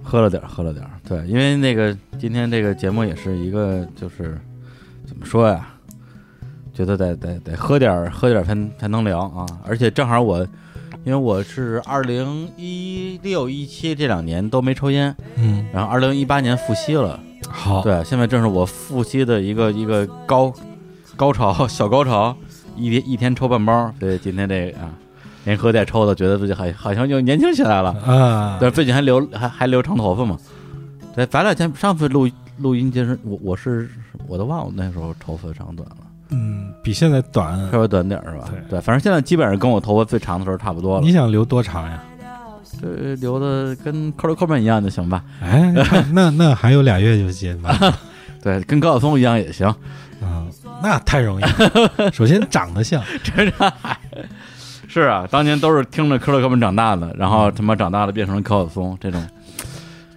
[0.02, 0.90] 喝了点儿，喝了点儿。
[1.08, 4.36] 对，因为那个今天这个节目也是一个，就是
[5.06, 5.68] 怎么说呀？
[6.74, 9.46] 觉得得得得喝点儿，喝点儿才才能聊啊！
[9.64, 10.44] 而且正好我，
[11.06, 20.52] 因为我是二零一六一七这两年都没抽烟，嗯，然后二零一八年复吸了，好，对，现在正是我复吸的一个一个高
[21.14, 22.36] 高潮小高潮，
[22.74, 24.90] 一天一天抽半包，所以今天这个啊，
[25.44, 27.90] 连喝带抽的，觉得自己好好像又年轻起来了。
[28.04, 30.36] 啊，对，最近还留还还留长头发嘛？
[31.14, 32.28] 对，咱俩前上次录
[32.58, 33.88] 录音就是我我是
[34.26, 35.98] 我都忘了那时候头发长短了，
[36.30, 37.70] 嗯，比现在短。
[37.70, 38.48] 稍微短点儿是吧？
[38.68, 42.02] 对反正现在基本上跟我头发最长的时候差不多了你，想留多长呀？
[42.80, 45.24] 这留的跟扣扣们一样就行吧？
[45.40, 45.72] 哎，
[46.12, 47.74] 那那还有俩月就结吧？
[48.42, 49.66] 对，跟高晓松一样也行。
[50.20, 50.44] 啊，
[50.82, 52.10] 那太容易了。
[52.12, 53.52] 首先长得像，真
[54.88, 59.22] 是啊，当年都是听着科勒克们长大的，然后他妈长大了变成了高晓松，这种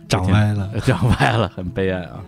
[0.08, 0.70] 长歪了。
[0.86, 2.20] 长歪了，很悲哀啊。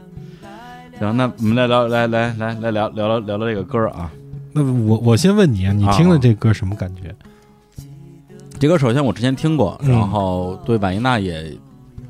[1.01, 4.11] 行，那我们来聊，来来来来聊聊聊聊聊这个歌啊。
[4.53, 7.15] 那我我先问你啊，你听了这歌什么感觉？
[8.59, 11.57] 这歌首先我之前听过，嗯然后对瓦依娜也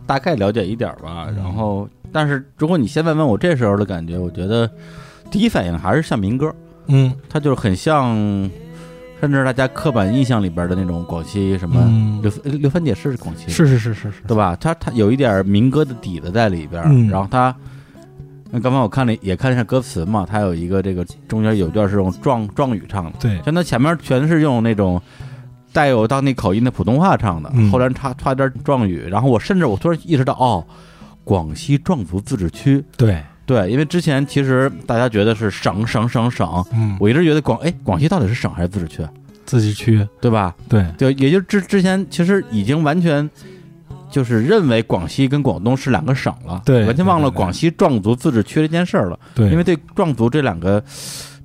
[0.05, 1.27] 大概了解一点儿吧。
[1.29, 4.69] 嗯然后，但是如果你现在问我这时候的感觉，我觉得
[5.31, 6.53] 第一反应还是像民歌，
[6.87, 8.13] 嗯它就是很像，
[9.21, 12.29] 甚至大家刻板印象里边的那种广西什么嗯刘
[12.59, 14.53] 刘三姐是广西是是是是是，对吧？
[14.59, 17.55] 它它有一点民歌的底子在里边然后它。
[18.51, 25.01] 那刚刚我看了也看了一下歌词嘛，它有一个这个中间有一段是用壮壮语唱的，对，像它前面全是用那种
[25.71, 30.65] 带有当地口音的普通话唱的，嗯后来插插点壮语，然后我甚至我突然意识到，哦，
[31.23, 39.01] 广西壮族自治区，对，对，因为之前其实大家觉得是省省省省，嗯，我一直觉得广哎广西到底是省还是自治区，
[39.45, 40.53] 自治区，对吧？
[40.67, 43.29] 对，对，也就之之前其实已经完全
[44.11, 50.83] 就是认为广西跟广东是两个省了，对完全忘了广西壮族自治区这件事儿了，对，因为对壮族这两个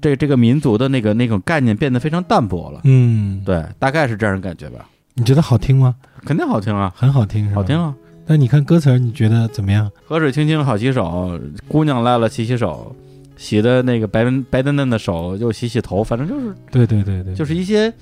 [0.01, 2.81] 这这个民族的那个那种概念变得非常淡薄了。
[2.85, 4.87] 嗯，对，大概是这样的感觉吧。
[5.15, 5.95] 你觉得好听吗？
[6.25, 7.81] 肯定好听啊，很好听，好听。
[7.81, 7.95] 啊！
[8.27, 9.89] 那你看歌词儿，你觉得怎么样？
[10.05, 12.95] 河水清清好洗手，姑娘来了洗洗手，
[13.37, 17.93] 洗的那个白白嫩嫩的手又洗洗头，反正就是对对对对，就是一些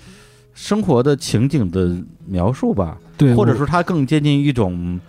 [0.55, 1.97] 生活的情景的
[2.27, 5.01] 描述吧，对，或者说它更接近一种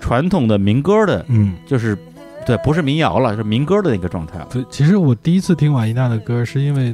[0.00, 1.96] 传统的民歌的，嗯，就是
[2.44, 4.48] 对，不是民谣了，是民歌的那个状态了。
[4.50, 6.92] 对，其实我第一次听瓦依娜的歌，是因为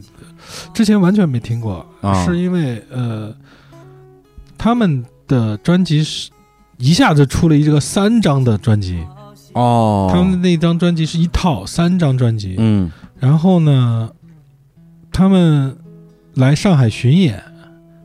[0.74, 2.24] 之前完全没听过，啊。
[2.26, 3.34] 是因为呃，
[4.58, 6.30] 他们的专辑是
[6.76, 9.02] 一下子出了一个三张的专辑，
[9.54, 10.10] 哦。
[10.12, 12.90] 他们的那张专辑是一套三张专辑，嗯。
[13.18, 14.10] 然后呢，
[15.10, 15.74] 他们
[16.34, 17.42] 来上海巡演。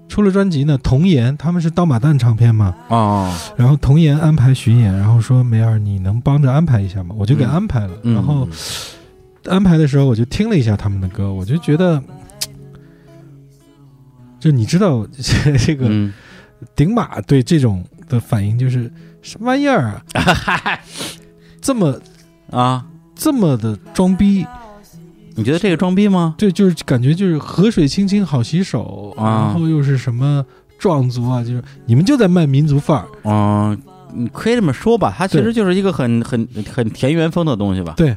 [0.09, 7.15] 出了专辑呢，童颜他们是刀马旦唱片嘛，哦然后童颜安排巡演，然后说梅尔你能帮着安排一下吗？
[7.17, 8.45] 我就给嗯安排了，嗯，然后
[9.45, 12.03] 安排的时候，我就听了一下他们的歌，我就觉得，
[14.39, 15.07] 就你知道
[15.65, 16.11] 这个嗯。
[16.75, 18.91] 顶马对这种的反应就是
[19.21, 20.79] 什么玩意儿啊，
[21.61, 21.97] 这么
[22.51, 22.85] 啊，
[23.15, 24.45] 这么的装逼，
[25.35, 26.35] 你觉得这个装逼吗？
[26.37, 30.45] 对，就是感觉就是河水清清好洗手，啊然后又是什么
[30.77, 33.77] 壮族啊，就是你们就在卖民族范儿，嗯，
[34.13, 37.93] 你可以这么说吧，它其实就是一个很很很田园风的东西吧。
[37.95, 38.15] 对。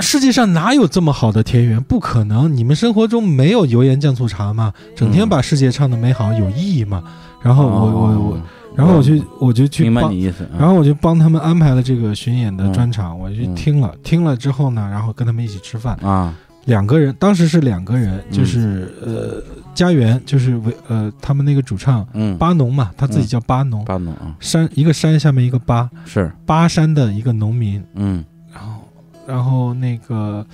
[0.00, 1.78] 世界上哪有这么好的田园？
[1.82, 2.56] 不可能！
[2.56, 4.72] 你们生活中没有油盐酱醋茶吗？
[4.96, 7.04] 整天嗯把世界唱的美好，有意义吗？
[7.42, 8.40] 然后我我我哦，
[8.76, 10.46] 然后我就我就去明白帮，你意思。
[10.52, 10.58] 嗯。
[10.58, 12.72] 然后我就帮他们安排了这个巡演的嗯。
[12.72, 13.54] 专场，我就嗯。
[13.54, 18.32] 听了，听了之后呢，然后跟他们一起吃饭，啊，两个人，当时是两个人，嗯。
[18.32, 19.42] 就是、呃
[19.74, 28.24] 家园，就是为呃他们那个主唱嗯，巴农嘛，他自己叫巴农，巴农啊，山一个山下面一个巴，是，巴山的一个农民，嗯。
[28.52, 28.88] 然后
[29.26, 30.46] 然后那个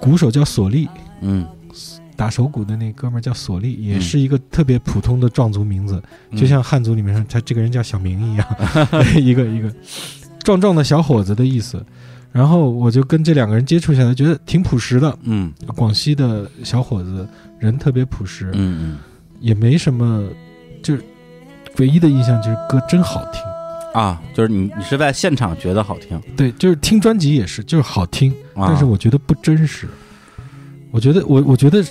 [0.00, 0.88] 鼓手叫索利。
[1.26, 1.46] 嗯，
[2.16, 8.46] 打手鼓的那哥们儿叫索利，也是一个特别普通的壮族名字，嗯就像汉族里面他这个人叫小明一样，
[9.16, 9.72] 一个一个
[10.42, 11.84] 壮壮的小伙子的意思。
[12.32, 15.16] 然后我就跟这两个人接触下来，觉得挺朴实的。
[15.22, 17.28] 嗯广西的小伙子
[17.60, 18.98] 人特别朴实，嗯嗯
[19.40, 20.28] 也没什么，
[20.82, 21.04] 就是
[21.78, 23.40] 唯一的印象就是歌真好听。
[23.42, 23.54] 嗯
[23.94, 29.88] 啊，就是你你是在现场觉得好听，对，就是听专辑也是，就是好听，啊但是我觉得不真实。
[30.90, 31.84] 我觉得我我觉得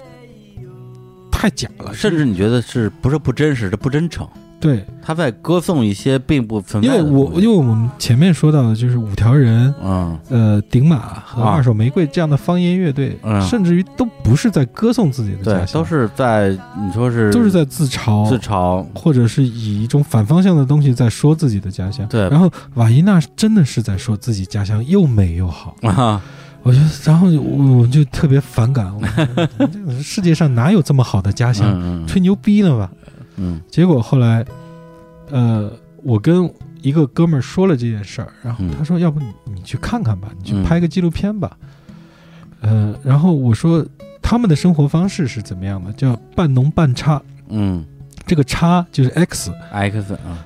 [1.43, 4.25] 太假了，甚至你觉得是不是不真实，是不真诚？
[4.61, 7.11] 对，他在歌颂一些并不存在因为。
[7.11, 22.07] 我因为我们前面说到的就是五条人、嗯呃顶马和啊二手玫瑰这样的方言乐队，嗯甚至于都不是在歌颂自己的家，乡，都是在你说是都是在自嘲，自嘲，或者是以一种反方向的东西在说自己的家乡。
[22.07, 26.21] 对然后瓦伊娜真的是在说自己家乡又美又好，啊，
[26.63, 29.05] 我觉得，然后我我就特别反感，我
[29.67, 31.67] 这个世界上哪有这么好的家乡？
[31.75, 32.91] 嗯吹牛逼呢吧？
[33.35, 34.45] 嗯结果后来，
[35.29, 35.71] 呃，
[36.03, 36.49] 我跟
[36.81, 41.57] 一个哥们儿说了这件事儿，然后嗯他说：“要不你你去看看吧，你去嗯拍个纪录片吧。
[42.61, 43.85] 呃，然后我说
[44.21, 45.91] 他们的生活方式是怎么样的？
[45.93, 47.83] 叫半农半差，嗯
[48.25, 50.39] 这个差就是 X，，X 啊，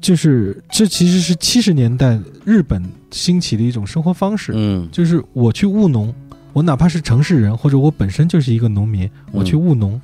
[0.00, 2.82] 就是这其实是七十年代日本
[3.14, 6.12] 兴起的一种生活方式，嗯就是我去务农，
[6.52, 10.00] 我哪怕是城市人，或者我本身就是一个农民，我去务农，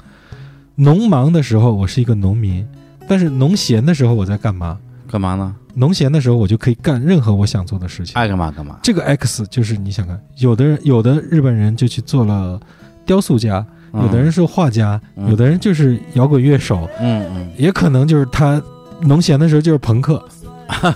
[0.76, 2.64] 农忙的时候我是一个农民，
[3.08, 4.78] 但是农闲的时候我在干嘛？
[5.08, 5.56] 干嘛呢？
[5.74, 8.14] 农闲的时候我就可以干任何我想做的事情。
[8.14, 8.78] 爱干嘛干嘛。
[8.80, 12.60] 这个 X 就是你想看，有的人有的日本人就去做了
[13.04, 18.62] 雕塑家，有的人是画家，嗯有的人就是摇滚乐手，嗯嗯也可能就是他
[19.00, 20.24] 农闲的时候就是朋克。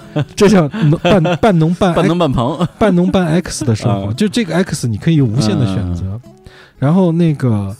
[0.37, 0.68] 这叫
[1.03, 6.05] 半 半农半半农半棚， 半农半 X 的生活，啊就这个 X 你可以无限的选择。
[6.25, 6.31] 嗯
[6.77, 7.75] 然后那个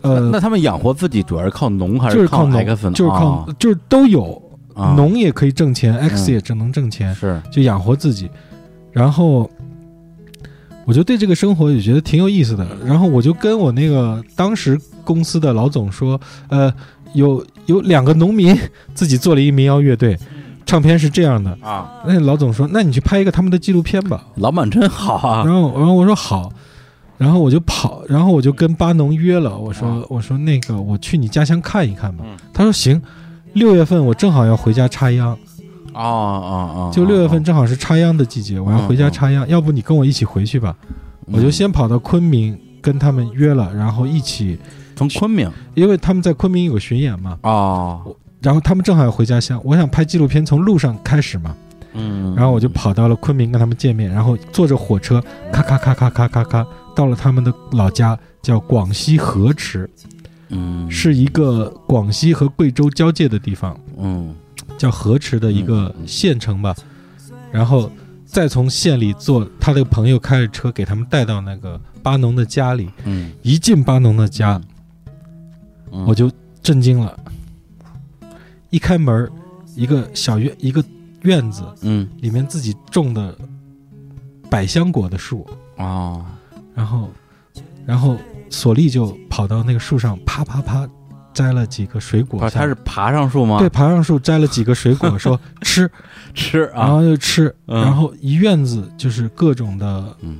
[0.00, 2.92] 呃，那他们养活自己主要是靠农还就是靠农 X 呢？
[2.92, 4.40] 就是靠、啊就是都有，
[4.72, 8.30] 啊农也可以挣钱，X 嗯也只能挣钱，是就养活自己。
[8.92, 9.50] 然后
[10.86, 12.66] 我就对这个生活也觉得挺有意思的。
[12.84, 16.18] 然后我就跟我那个当时公司的老总说，
[16.48, 16.72] 呃，
[17.12, 18.56] 有有两个农民
[18.94, 20.16] 自己做了一民谣乐队，
[20.66, 21.56] 唱片是这样的。
[21.62, 24.26] 啊，那老总说，那你去拍一个他们的纪录片吧。
[24.34, 25.44] 老板真好啊。
[25.46, 26.52] 然后，然后我说好，
[27.16, 30.02] 然后我就跑，然后我就跟巴农约了，我说、啊。
[30.08, 32.24] 我说那个我去你家乡看一看吧。
[32.26, 32.36] 嗯。
[32.52, 33.00] 他说行，
[33.54, 35.30] 六月份我正好要回家插秧，
[35.94, 40.76] 哦哦哦，就六月份正好是插秧的季节，我要回家插秧，要不你跟我一起回去吧？
[41.26, 41.36] 嗯。
[41.36, 44.58] 我就先跑到昆明跟他们约了，然后一起，
[44.96, 45.50] 从昆明。
[45.74, 48.00] 因为他们在昆明有个巡演嘛，哦，
[48.40, 51.56] 然后他们正好要回家乡，我想拍纪录片从路上开始嘛，
[51.94, 55.22] 嗯，然后我就跑到了昆明跟他们见面，然后坐着火车
[55.52, 59.88] 咔咔咔咔咔咔咔到了他们的老家，叫广西河池，
[60.50, 60.88] 嗯。
[60.90, 64.34] 是一个广西和贵州交界的地方，嗯。
[64.78, 66.74] 叫河池的一个县城吧，
[67.50, 67.90] 然后
[68.26, 74.60] 再从县里坐他的朋友开着车给他们带到那个巴农的家里，嗯，一进巴农的家，
[75.90, 76.04] 嗯。
[76.04, 76.30] 我就
[76.62, 77.18] 震惊了，
[78.70, 79.30] 一开门儿，
[79.74, 80.84] 一个小院一个
[81.22, 82.08] 院子嗯。
[82.20, 83.36] 里面自己种的
[84.50, 85.46] 百香果的树，
[85.76, 86.24] 哦。
[86.74, 87.10] 然后，
[87.84, 88.16] 然后
[88.50, 90.88] 索利就跑到那个树上，啪啪啪
[91.32, 92.48] 摘了几个水果。
[92.50, 93.58] 他是爬上树吗？
[93.58, 95.90] 对，爬上树摘了几个水果，说 吃，
[96.34, 97.82] 吃啊，然后就吃，嗯。
[97.82, 100.38] 然后一院子就是各种的嗯。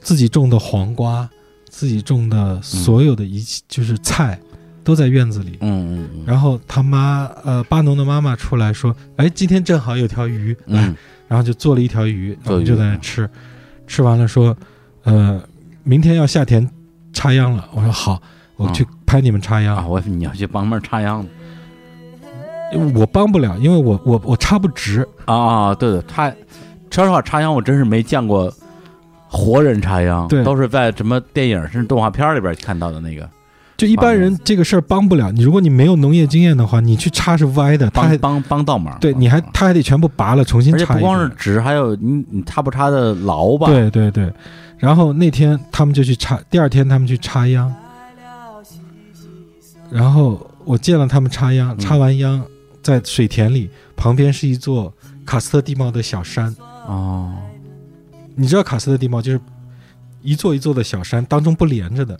[0.00, 1.28] 自己种的黄瓜，
[1.70, 4.38] 自己种的所有的一切就是菜，
[4.84, 5.58] 都在院子里。
[5.60, 10.86] 嗯嗯嗯然后他妈，呃，巴农的妈妈出来说：“哎，今天正好有条鱼，来。
[10.86, 10.96] 嗯
[11.28, 13.26] 然后就做了一条鱼，我们就在那吃，
[13.86, 14.54] 吃完了说，
[15.04, 15.42] 呃，
[15.82, 16.68] 明天要下田
[17.14, 17.66] 插秧了。
[17.72, 18.20] 我说好，
[18.56, 19.74] 我去拍你们插秧。
[19.74, 21.28] 啊，我你要去帮忙插秧呢
[22.94, 25.08] 我帮不了，因为我我我插不直。
[25.24, 26.30] 啊啊，对对，插，
[26.90, 28.52] 说实话，插秧我真是没见过
[29.26, 33.26] 活人插秧，对都是在什么电影甚至动画片里边看到的那个，
[33.82, 35.42] 就一般人这个事儿帮不了你。
[35.42, 41.10] 如果你没有农业经验的话，你去插是歪的，他还帮帮帮倒忙，对你还他还得全部拔了，重新而且不插一遍。
[41.10, 44.32] 光是直，还有你你插不插的牢吧？，对 对对，
[44.78, 47.74] 然后那天他们就去插，第二天他们去插秧，
[49.90, 52.40] 然后我见了他们插秧，嗯插完秧
[52.84, 54.94] 在水田里，旁边是一座
[55.26, 56.54] 喀斯特地貌的小山。
[56.86, 57.34] 哦，
[58.36, 59.40] 你知道喀斯特地貌就是
[60.22, 62.16] 一座一座的小山，当中不连着的。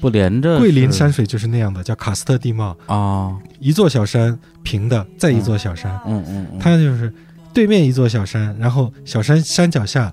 [0.00, 7.12] 不连着桂林山水就是那样的，叫喀斯特地貌，啊，一座小山平的，再一座小山，嗯嗯嗯，它就是
[7.52, 10.12] 对面一座小山，然后小山山脚下，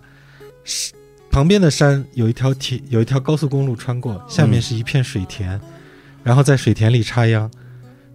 [0.64, 0.94] 是
[1.30, 5.60] 旁边的山有一条铁有一条高速公路穿过，下面嗯是一片水田，
[6.24, 7.52] 然后在水田里插秧，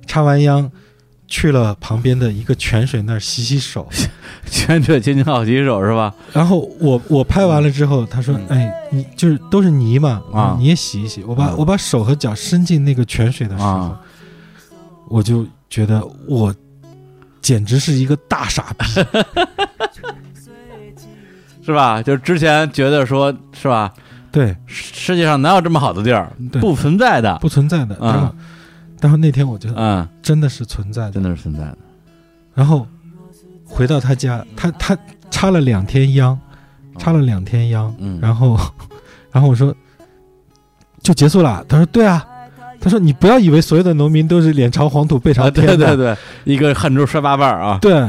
[0.07, 0.71] 插完秧
[1.31, 3.89] 去了旁边的一个泉水那儿洗洗手，
[4.51, 6.13] 泉水清清好洗手是吧？
[6.35, 14.01] 然后我我拍完了之后，他说嗯：“哎，你就是都是泥嘛，啊你也洗一洗。”我把嗯我把手和脚伸进那个泉水的时候啊，
[15.09, 16.53] 我就觉得我
[17.41, 18.85] 简直是一个大傻逼。
[21.65, 22.03] 是吧？
[22.03, 23.93] 就之前觉得说是吧，
[24.33, 26.33] 对，世界上哪有这么好的地儿？
[26.51, 27.39] 对不存在的。
[27.41, 27.97] 不存在的。
[28.01, 28.35] 嗯
[29.01, 31.13] 然后，那天我觉得嗯，真的是存在的。
[31.13, 31.79] 真的是存在的。
[32.55, 32.87] 然后
[33.65, 34.97] 回到他家，他他
[35.31, 36.39] 插了两天秧，
[36.99, 38.59] 插了两天秧，嗯，然后
[39.33, 39.75] 然后我说
[41.03, 41.65] 就结束了。
[41.69, 42.27] 他说对啊。
[42.83, 47.79] 他说：“你不要以为所有的农民都是脸朝黄土背朝啊，天的，对对对，一个汗珠摔八瓣儿啊。
[47.79, 48.09] 对，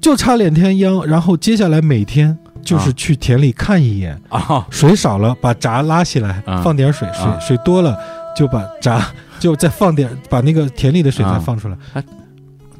[0.00, 7.98] 就插两天秧，然后接下来每天就是啊去田里看一眼，啊，水少了把闸拉起来，啊放点水，水、啊水多了
[8.34, 9.06] 就把闸
[9.38, 11.38] 就再放点，把那个田里的水再啊。
[11.38, 11.76] 放出来。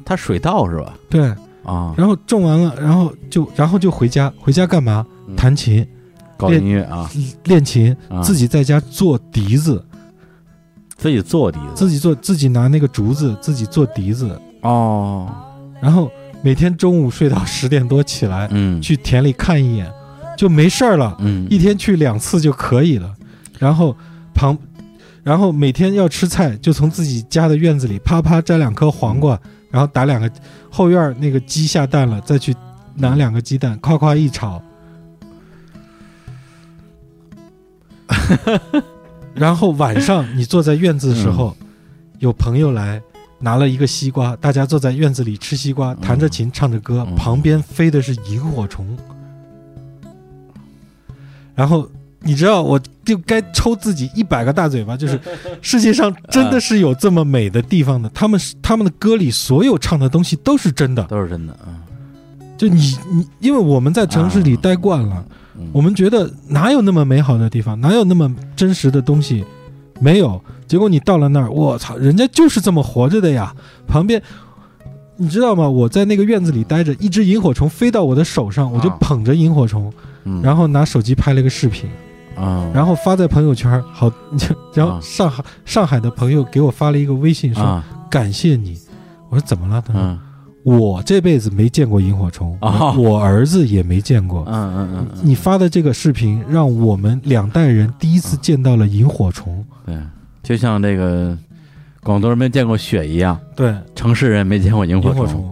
[0.03, 0.93] 它水稻是吧？
[1.09, 1.27] 对，
[1.63, 5.05] 啊，然后种完了，然后就然后就回家，回家干嘛？
[5.27, 5.35] 嗯。
[5.35, 5.85] 弹琴、
[6.37, 7.09] 搞音乐啊，
[7.45, 8.21] 练琴，啊。
[8.21, 9.83] 自己在家做笛子，
[10.95, 11.65] 自己做笛子。
[11.73, 15.27] 自己做，自己拿那个竹子自己做笛子，哦，
[15.81, 16.11] 然后
[16.43, 19.91] 每天中午睡到十点多起来，嗯，去田里看一眼，
[20.37, 21.15] 就没事儿了。
[21.19, 21.47] 嗯。
[21.49, 23.11] 一天去两次就可以了。
[23.57, 23.95] 然后
[24.35, 24.55] 旁，
[25.25, 29.39] 然后每天要吃菜，就从自己家的院子里啪啪摘两颗黄瓜，
[29.71, 30.31] 然后打两个
[30.69, 32.55] 后院儿那个鸡下蛋了，再去
[32.93, 34.61] 拿两个鸡蛋，夸夸一炒。
[39.33, 41.57] 然后晚上你坐在院子的时候，
[42.19, 43.01] 有朋友来。
[43.37, 48.97] 拿了一个西瓜，大家坐在院子里吃西瓜，弹着琴，唱着歌，嗯旁边飞的是萤火虫。
[51.53, 51.87] 然后
[52.25, 55.19] 你知道，我就该抽自己一百个大嘴巴， 就是
[55.61, 58.09] 世界上真的是有这么美的地方的。
[58.09, 61.03] 他们他们的歌里所有唱的东西都是真的。
[61.03, 61.69] 都是真的，啊
[62.57, 65.25] 就你你，因为我们在城市里待惯了，
[65.57, 69.43] 嗯，我们觉得哪有那么美好的地方，哪有那么真实的东西，
[69.99, 70.41] 没有。
[70.65, 73.53] 结果你到了那儿，我操，人家就是这么活着的呀。
[73.85, 74.19] 旁边，
[75.17, 75.69] 你知道吗？
[75.69, 81.89] 我在那个院子里待着，一只萤火虫飞到我的手上，我就啊捧着萤火虫，嗯然后拿手机拍了个视频，
[82.35, 83.81] 啊，然后发在朋友圈。
[83.91, 84.11] 好，
[84.73, 88.77] 然后啊上海上海的朋友给我发了一个微信说啊感谢你。
[89.29, 89.81] 我说怎么了？
[89.85, 90.19] 他说嗯
[90.63, 94.43] 我这辈子没见过萤火虫，啊 我儿子也没见过。
[94.47, 99.63] 嗯嗯嗯嗯，你发的这个视频，让我们两代人第一次见到了萤火虫。
[99.85, 99.95] 对，
[100.41, 101.37] 就像那个
[102.01, 104.83] 广东人没见过雪一样，对，城市人没见过。
[104.83, 105.51] 萤火虫。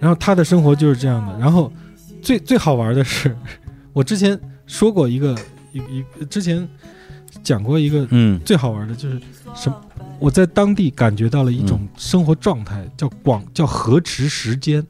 [0.00, 1.38] 然后他的生活就是这样的。
[1.38, 1.72] 然后
[2.20, 3.36] 最最好玩的是，
[3.94, 4.36] 我之前
[4.72, 5.36] 说过一个
[5.74, 6.66] 一一之前
[7.42, 9.20] 讲过一个嗯最好玩的就是
[9.54, 9.78] 什么？
[10.18, 14.82] 我在当地感觉到了一种生活状态，叫广叫河池时间。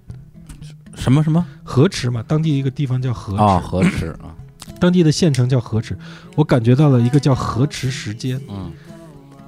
[0.94, 3.58] 什么什么河池嘛，当地一个地方叫河池，啊？
[3.58, 4.32] 河池啊，
[4.78, 5.98] 当地的县城叫河池。
[6.36, 8.40] 我感觉到了一个叫河池时间。
[8.48, 8.70] 嗯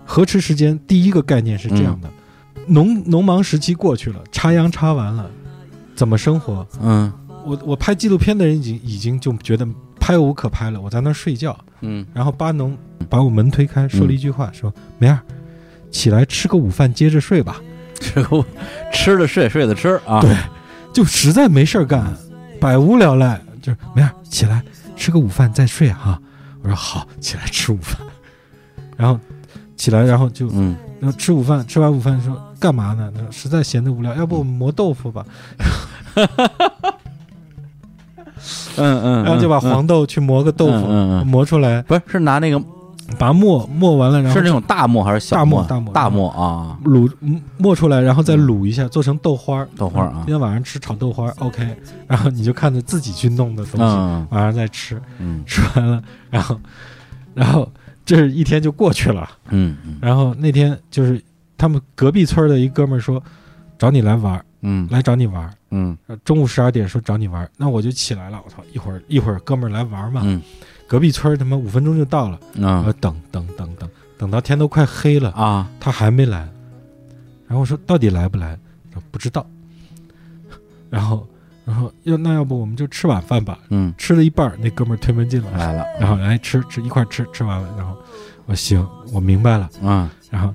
[0.04, 2.10] 河池时间第一个概念是这样的：
[2.66, 5.30] 农农忙时期过去了，插秧插完了，
[5.94, 6.66] 怎么生活？
[6.82, 7.12] 嗯
[7.46, 9.68] 我我拍纪录片的人已经已经就觉得
[10.04, 12.76] 拍无可拍了，我在那儿睡觉，嗯然后巴农
[13.08, 15.18] 把我门推开，说了一句话，说梅儿，
[15.90, 17.58] 起来吃个午饭，接着睡吧。
[17.98, 18.44] 吃个
[18.92, 20.20] 吃的睡，睡的吃啊。
[20.20, 20.36] 对
[20.92, 22.14] 就实在没事儿干，
[22.60, 24.62] 百无聊赖，就是梅儿起来
[24.94, 26.20] 吃个午饭再睡哈、
[26.62, 27.96] 我说好，起来吃午饭，
[28.98, 29.18] 然后
[29.74, 33.10] 起来，然后就嗯然后吃午饭，吃完午饭说干嘛呢？
[33.14, 35.24] 他说实在闲得无聊，要不我们磨豆腐吧？
[38.76, 42.60] 嗯嗯，然后就把黄豆去磨个豆腐，嗯嗯嗯磨出来，不是是拿那个
[43.18, 45.64] 把磨磨完了，然后是那种大磨还是小磨？
[45.68, 49.68] 大磨大磨啊，卤嗯磨出来，然后再卤一下，做成豆花儿。
[49.76, 50.22] 豆花儿啊。
[50.24, 51.76] 今天晚上吃炒豆花儿，OK。
[52.06, 55.42] 然后你就看着自己去弄的东西，嗯晚上再吃，嗯。
[55.46, 56.58] 吃完了，然后，
[57.34, 57.68] 然后
[58.04, 59.28] 这是一天就过去了。
[59.50, 59.98] 嗯嗯。
[60.00, 61.22] 然后那天就是
[61.58, 63.22] 他们隔壁村的一哥们儿说，
[63.78, 65.52] 找你来玩儿，嗯来找你玩儿。
[65.70, 68.40] 嗯呃中午十二点说找你玩儿，那我就起来了。
[68.44, 70.22] 我操，一会儿一会儿哥们儿来玩儿嘛。
[70.24, 70.40] 嗯
[70.86, 73.88] 隔壁村儿他妈五分钟就到了，我啊等等等等
[74.18, 76.40] 等到天都快黑了，啊他还没来。
[77.46, 78.58] 然后我说到底来不来？
[78.92, 79.46] 他说不知道。
[80.90, 81.26] 然后
[81.64, 83.58] 然后要那要不我们就吃晚饭吧？
[83.70, 87.96] 嗯吃了一半儿，那哥们儿推门进来，来了，然后来吃吃一块儿吃吃完了，然后
[88.46, 89.68] 我行，我明白了。
[89.82, 90.54] 嗯然后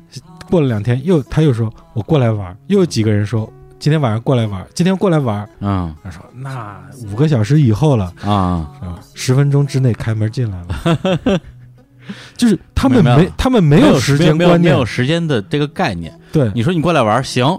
[0.49, 5.49] 过了两天又他又说我过来玩儿，又有几个人说今天晚上过来玩，今天过来玩儿。
[5.61, 6.81] 嗯他说那
[7.11, 8.68] 五个小时以后了，啊？
[9.14, 11.39] 十分钟之内开门进来了。
[12.35, 16.14] 就是他们没，他们没有时间观念没有，时间的这个概念。
[16.31, 17.57] 对，你说你过来玩行，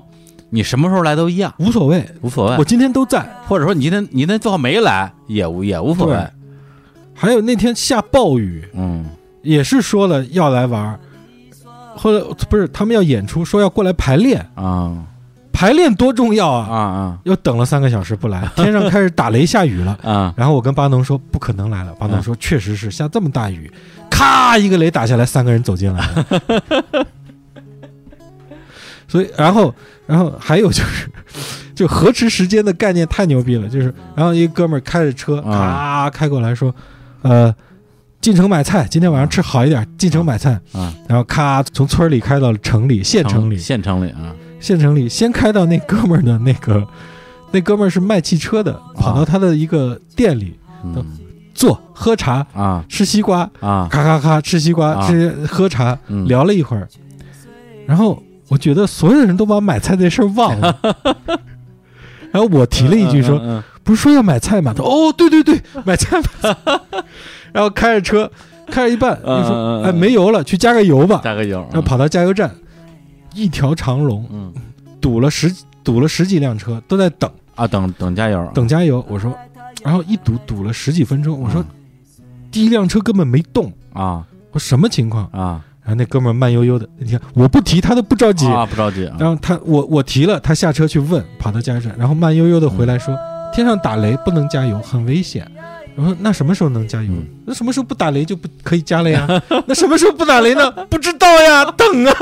[0.50, 2.04] 你什么时候来都一样，无所谓。
[2.20, 2.64] 无所谓我。
[2.64, 3.20] 今天都在。
[3.46, 6.26] 或者说你今天你那最好没来也无也无所谓。
[7.14, 9.06] 还有那天下暴雨，嗯
[9.42, 10.98] 也是说了要来玩，
[11.96, 12.20] 后来
[12.50, 15.06] 不是他们要演出，说要过来排练，啊
[15.60, 16.66] 排练多重要啊！
[16.70, 17.18] 啊啊。
[17.24, 19.92] 又等了三个小时不来， 天上开始打雷下雨了。
[20.02, 20.32] 啊。
[20.34, 23.70] 然后我跟巴农说不可能来了，巴农说确实是下这么大雨，
[24.08, 26.08] 咔一个雷打下来，三个人走进来。
[26.08, 26.26] 了。
[29.06, 29.74] 所以，然后，
[30.06, 31.10] 然后还有就是，
[31.74, 36.08] 就河池时间的概念太牛逼了，就是，然后一个哥们儿开着车，啊。
[36.08, 36.74] 咔开过来说，
[37.20, 37.54] 呃，
[38.22, 40.94] 进城买菜，今天晚上吃好一点，进城买菜，啊！
[41.06, 46.86] 然后咔从村里开到了城里，县城里，县城里啊县城里先开到那哥们儿的那个，
[47.50, 50.54] 那哥们儿是卖汽车的，跑到他的一个店里
[50.84, 51.04] 嗯。
[51.52, 52.84] 坐喝茶啊。
[52.88, 53.88] 吃西瓜，啊。
[53.90, 55.06] 咔咔咔吃西瓜、啊。
[55.08, 56.26] 吃喝茶，嗯。
[56.28, 56.88] 聊了一会儿，
[57.86, 60.78] 然后我觉得所有的人都把买菜这事儿忘了。
[62.32, 66.80] 然后我提了一句说：“嗯不是说要买菜吗？”他说：“哦，对对对， 买菜买菜。”
[67.52, 68.30] 然后开着车
[68.68, 71.20] 开着一半，嗯就说：“嗯嗯哎，没油了，去加个油吧。
[71.24, 72.48] 加个油，”然后跑到加油站，
[73.34, 74.52] 一条长龙，嗯
[75.00, 75.52] 堵了十
[75.82, 79.04] 堵了十几辆车，都在等啊等等加油等加油。
[79.08, 79.34] 我说，
[79.82, 81.64] 然后一堵堵了十几分钟，我说
[82.50, 85.24] 第一辆车根本没动，啊我说什么情况？
[85.32, 88.46] 啊然后那哥们儿慢悠悠的，你看我不提他都不着急。
[88.46, 93.16] 啊不着急啊然后他我我提了，他下车去问，跑到加油站，然后慢悠悠的回来说，
[93.54, 95.50] 天上打雷不能加油，很危险。
[95.96, 97.26] 我说那什么时候能加油嗯？
[97.46, 99.26] 那什么时候不打雷就不可以加了呀？
[99.66, 100.70] 那什么时候不打雷呢？
[100.90, 102.12] 不知道呀，等啊。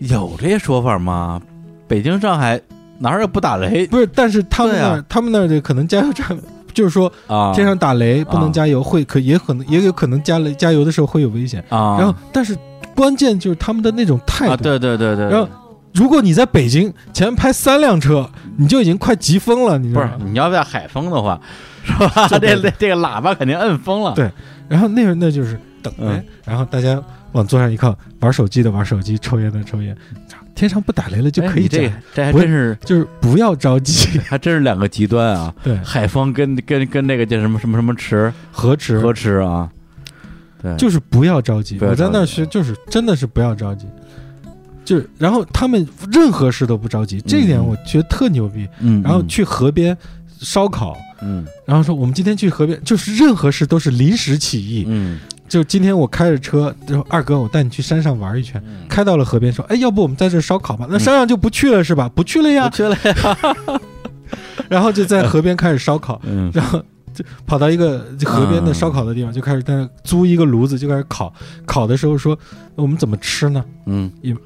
[0.00, 1.40] 有这些说法吗？
[1.86, 2.60] 北京、上海
[2.98, 3.86] 哪儿有不打雷？
[3.86, 6.26] 不是，但是他们那儿、啊他们那儿的可能加油站
[6.74, 11.64] 就是说啊，天上打雷不啊能加油，会可也可能也有可能加雷加油的时候会有危险。
[11.70, 12.56] 啊，然后，但是
[12.94, 14.62] 关键就是他们的那种态啊，度。
[14.62, 15.48] 对对对对，然后，
[15.94, 20.10] 如果你在北京前面拍三辆车，你就已经快急疯了，你知不是？
[20.24, 21.40] 你要在海风的话，
[21.82, 22.28] 是吧？
[22.28, 24.12] 这这这个喇叭肯定摁疯了。
[24.14, 24.30] 对
[24.68, 27.02] 然后那个那就是等嗯呗，然后大家
[27.32, 29.96] 往桌上一靠，玩手机的玩手机，抽烟的抽烟，
[30.54, 35.54] 天上不打雷了就可以讲哎这，这还真是就是不要着急， 还真是两个极端啊。
[35.62, 38.32] 对，海风跟跟跟那个叫什么什么什么池？
[38.50, 38.98] 河池。
[38.98, 39.70] 河池啊，
[40.62, 41.78] 对，就是不要着急。
[41.80, 43.86] 我在那学，就是真的是不要着急。
[44.84, 48.66] 就是，然后他们任何事都不着急，这一点嗯我觉得特牛逼。
[48.80, 49.96] 嗯，嗯然后去河边
[50.40, 51.46] 烧烤，嗯。
[51.66, 54.86] 然后说我们今天去河边，就是任何事都是临时起意。
[54.88, 60.86] 嗯就今天我开着车，然后二哥我带你去山上玩一圈，嗯，开到了河边，说，哎，要不我们在这烧烤吧？
[60.90, 62.08] 那山上就不去了是吧？
[62.14, 62.76] 不去了呀不。
[62.76, 63.78] 去了呀。
[64.68, 66.78] 然后就在河边开始烧烤， 嗯然后
[67.14, 71.32] 就跑到一个河边的烧烤的地方，就开始在那租一个炉子，就开始烤。
[71.64, 72.38] 烤的时候说，
[72.74, 73.64] 我们怎么吃呢？
[73.86, 74.36] 嗯，也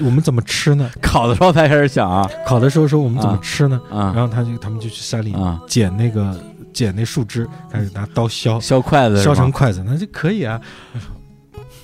[0.00, 0.90] 我们怎么吃呢？
[1.00, 3.80] 烤的时候才开始想啊烤的时候说我们怎么吃呢？
[3.90, 6.38] 啊然后他就他们就去山里啊，捡那个
[6.72, 10.60] 捡那树枝，开始拿刀削，削筷子削成筷子，那就可以啊。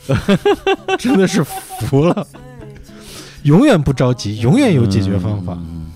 [0.98, 2.26] 真的是服了，
[3.42, 5.92] 永远不着急，永远有解决方法，嗯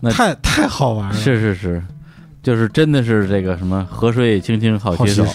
[0.00, 1.14] 那太太好玩了。
[1.14, 1.82] 是是是，
[2.42, 5.26] 就是真的是这个什么河水清清好洗手。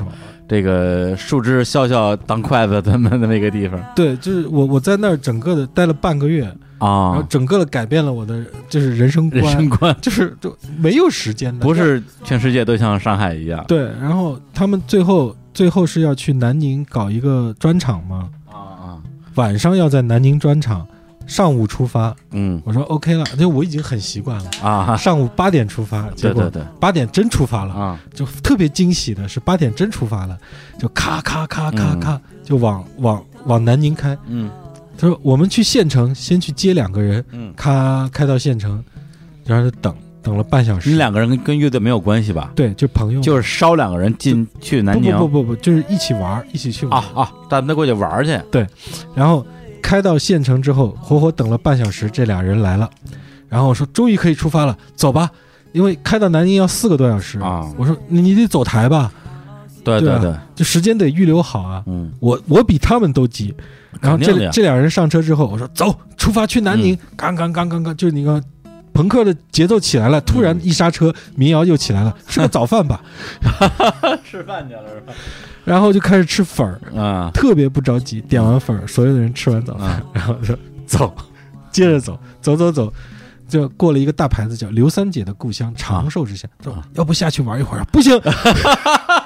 [0.48, 9.96] 这个树枝削削当筷子的那那个地方对，就是我我在那儿整个的待了半个月，然后啊，整个的改变了我的就是人生观，人生观。
[10.02, 13.64] 就是就没有时间的，不是全世界都像上海一样。
[13.68, 13.92] 对。
[14.02, 18.98] 然后他们最后最后是要去南宁搞一个专场嘛，啊啊，
[19.36, 20.88] 晚上要在南宁专场，
[21.28, 22.16] 上午出发。
[22.32, 22.62] 嗯。
[22.64, 24.50] 我说 OK 了，就我已经很习惯了。
[24.64, 26.62] 啊，上午八点出发，结果对对。
[26.62, 30.38] 对八点真出发了，啊，就特别惊喜的是八点真出发了，
[30.78, 34.18] 就咔咔咔咔咔就往往往南宁开。
[34.28, 34.50] 嗯
[35.00, 38.84] 他说我们去县城，先去接两个人，嗯，咔开到县城，
[39.46, 40.90] 然后就等等了半小时。
[40.90, 42.52] 你两个人跟跟乐队没有关系吧？
[42.54, 47.06] 对，就朋友，就是捎两个人进去南宁不不不就是一起玩，一起去玩儿。
[47.16, 48.38] 啊啊，咱们过去玩去。
[48.52, 48.68] 对
[49.16, 49.46] 然后
[49.82, 52.90] 开到县城之后，活活等了半小时，这俩人来了。
[53.48, 55.32] 然后我说终于可以出发了，走吧，
[55.72, 59.12] 因为开到南京要四个多小时啊我说你你得走台吧，
[59.98, 61.82] 对啊对对就，时间得预留好啊。
[61.88, 63.56] 嗯，我我比他们都急。
[64.02, 66.94] 然后这这俩人上车之后，我说走，出发去南宁。
[66.94, 68.42] 嗯刚刚刚刚刚，就是那个
[68.94, 73.02] 朋克的节奏起来了，突然一刹车，民谣又起来了， 吃个早饭吧。
[74.24, 75.14] 吃饭去了是吧？
[75.66, 78.22] 然后就开始吃粉儿，啊特别不着急。
[78.22, 81.14] 点完粉儿，所有的人吃完早饭，啊然后说走，
[81.72, 82.94] 接着走，走走走。
[83.48, 86.48] 就过了一个大牌子，叫刘三姐的故乡长寿之乡。
[86.64, 87.88] 说啊要不下去玩一会儿啊？
[87.92, 88.16] 不行，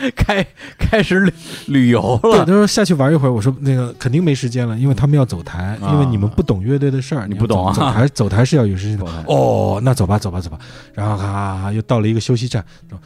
[0.16, 0.46] 开
[0.78, 1.32] 开始旅
[1.66, 3.30] 旅游对，了他，说下去玩一会儿。
[3.30, 9.04] 我说那个肯定没时间了，因为他们要走台，啊因为你们不懂乐队的事儿，你不懂啊走走台走台是要有时间的。
[9.28, 10.58] 哦，那走吧，走吧，走吧。
[10.94, 12.64] 然后哈哈哈又到了一个休息站，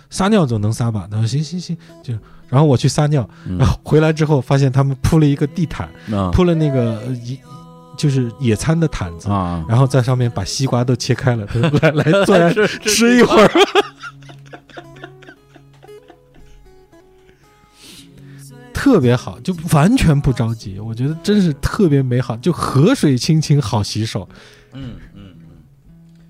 [0.08, 1.08] 撒尿总能撒吧？
[1.10, 2.14] 他说行行行，就
[2.48, 7.36] 然后我去撒尿，嗯然后回来之后发现他们铺了一个地毯，啊铺了那个呃野
[7.96, 11.46] 就是野餐的毯子，啊，然后在上面把西瓜都切开了，
[11.82, 12.50] 来来坐下
[12.86, 13.50] 吃一会儿。
[18.72, 24.28] 特别好，就完全不着急，我觉得真是特别美好，就河水清清好洗手。
[24.74, 25.34] 嗯嗯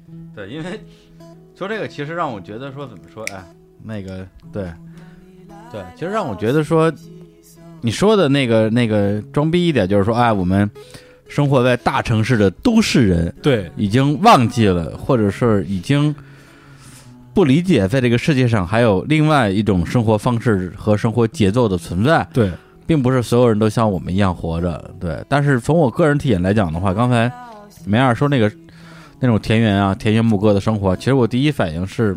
[0.09, 0.81] 嗯，对，因为
[1.57, 3.45] 说这个其实让我觉得说怎么说，哎，
[3.83, 4.73] 那个对
[5.73, 6.93] 对，其实让我觉得说，
[7.81, 10.71] 你说的那个那个装逼一点，就是说，哎，我们
[11.29, 16.15] 生活在大城市的都市人对已经忘记了，或者是已经。
[17.35, 22.49] 不理解，在这个世界上还有另外一种生活方式和生活节奏的存在，对，
[22.87, 25.21] 并不是所有人都像我们一样活着，对。
[25.29, 27.29] 但是从我个人体验来讲的话，刚才
[27.85, 28.49] 梅尔说那个
[29.19, 32.17] 那种田园啊、田园牧歌的生活，其实我第一反应是，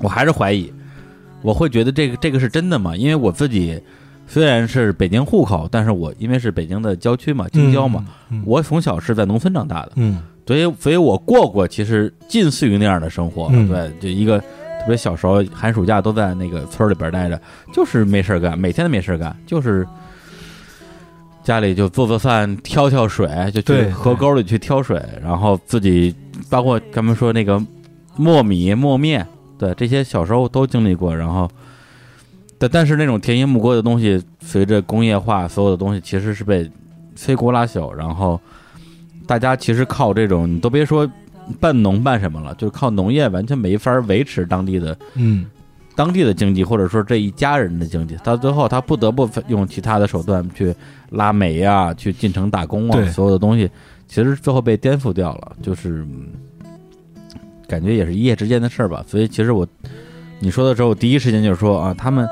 [0.00, 0.72] 我还是怀疑，
[1.40, 2.96] 我会觉得这个这个是真的吗？
[2.96, 3.80] 因为我自己
[4.30, 10.22] 虽然是北京户口，但是我因为是北京的郊区嘛，京郊嘛，嗯，我从小是在农村长大的，嗯。
[10.46, 13.68] 所以所以我过过其实近似于那样的生活，嗯。
[13.68, 17.40] 对，就一个特别小时候寒暑假都在那个村里边待着，
[17.72, 19.84] 就是没事干，每天都没事干，就是
[21.42, 26.14] 家里就做做饭、挑挑水，就去河沟里去挑水，然后自己
[26.48, 27.60] 包括咱们说那个
[28.16, 29.26] 磨米、磨面，
[29.58, 31.50] 对这些小时候都经历过，然后。
[32.60, 36.70] 但但是那种田园牧歌的东西，随着工业化，所有的东西其实是被
[37.16, 38.38] 摧枯拉朽，然后
[39.26, 41.10] 大家其实靠这种，你都别说
[41.58, 45.46] 办农办什么了，就是靠农业完全没法维持当地的嗯
[45.96, 48.14] 当地的经济，或者说这一家人的经济。
[48.22, 50.74] 到最后，他不得不用其他的手段去
[51.10, 53.70] 拉煤呀、去进城打工啊，所有的东西，
[54.06, 56.28] 其实最后被颠覆掉了，就是嗯
[57.66, 59.04] 感觉也是一夜之间的事儿吧。
[59.06, 59.66] 所以，其实我
[60.38, 62.26] 你说的时候，我第一时间就是说啊，他们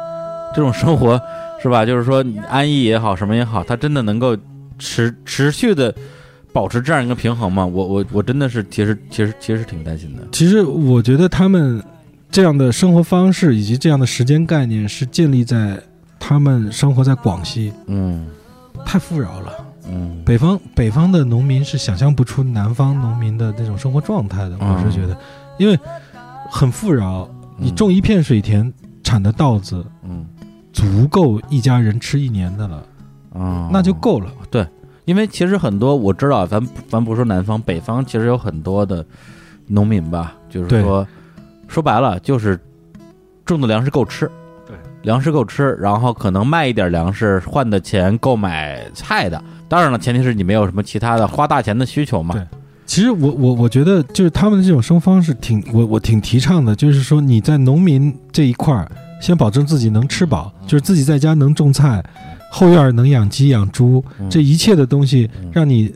[0.54, 1.20] 这种生活
[1.62, 1.84] 是吧？
[1.84, 4.36] 就是说你安逸也好，什么也好，它真的能够
[4.78, 5.94] 持持续的
[6.52, 7.64] 保持这样一个平衡吗？
[7.66, 10.22] 我我我真的是其实其实其实挺担心的。
[10.32, 11.82] 其实我觉得他们
[12.30, 15.80] 这样的生活方式以及这样的时间概念是建立在
[16.18, 18.26] 他们生活在广西，嗯
[18.84, 19.52] 太富饶了。
[19.90, 25.16] 嗯，北方北方的农民是想象不出南方农民的那种生活状态的，嗯我是觉得，
[25.58, 25.78] 因为
[26.50, 28.70] 很富饶，你嗯种一片水田
[29.02, 30.26] 产的稻子嗯
[30.78, 32.84] 足够一家人吃一年的了，
[33.34, 34.30] 啊，那就够了。
[34.48, 34.64] 对
[35.06, 39.04] 因为其实很多我知道，咱咱不说南方，北方其实有很多的
[39.66, 41.04] 农民吧，就是说
[41.66, 42.56] 说白了就是
[43.44, 44.30] 种的粮食够吃，
[44.68, 49.42] 对，粮食够吃，然后可能卖一点粮食换的钱购买菜的。
[49.68, 52.36] 当然了，前提是你没有什么其他的花大钱的需求嘛。
[52.36, 52.46] 对
[52.86, 58.90] 其实我我我觉得就是他们的这种生活方式挺我我挺提倡的，就是说你在农民这一块儿，
[59.20, 62.04] 先保证自己能吃饱，就是自己在家能种菜，
[62.50, 64.28] 后院能养鸡养猪，嗯。
[64.30, 65.92] 这一切的东西嗯让你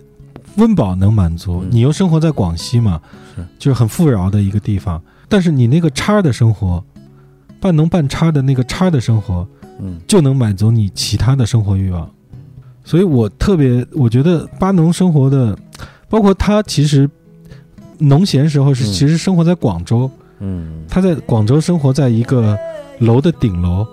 [0.57, 1.69] 温饱能满足嗯。
[1.70, 3.01] 你又生活在广西嘛
[3.35, 6.82] 是，就是很富饶的一个地方，但是你那个叉的生活，
[7.61, 9.47] 半农半叉的那个叉的生活，
[9.81, 10.01] 嗯。
[10.07, 12.11] 就能满足你其他的生活欲望。
[12.85, 15.57] 所以我特别，我觉得巴农生活的，
[16.09, 17.09] 包括他其实
[17.99, 18.93] 农闲时候是嗯。
[18.93, 20.85] 其实生活在广州，嗯。
[20.89, 22.59] 他在广州生活在一个
[23.05, 23.87] 楼的顶楼，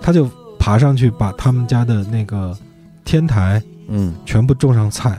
[0.00, 0.28] 他就
[0.58, 2.56] 爬上去把他们家的那个
[3.04, 5.18] 天台嗯，全部种上菜。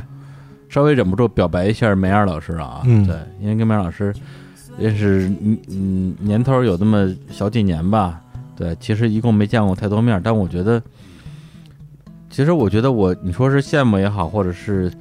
[0.70, 3.07] 稍微忍不住表白一下梅尔老师啊，嗯。
[3.07, 4.14] 对，因为跟梅尔老师
[4.78, 8.22] 认识嗯嗯年头有那么小几年吧，
[8.56, 10.80] 对，其实一共没见过太多面儿，但我觉得，
[12.30, 14.91] 其实我觉得我你说是羡慕也好，或者是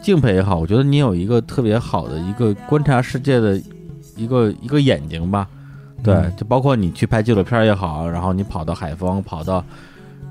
[0.00, 3.60] 敬佩也好，我觉得你有一个特别好的一个观察世界的
[4.14, 5.48] 一个一个眼睛吧，
[6.02, 6.32] 对，嗯。
[6.36, 9.64] 就包括你去拍纪录片也好，然后你跑到海丰，跑到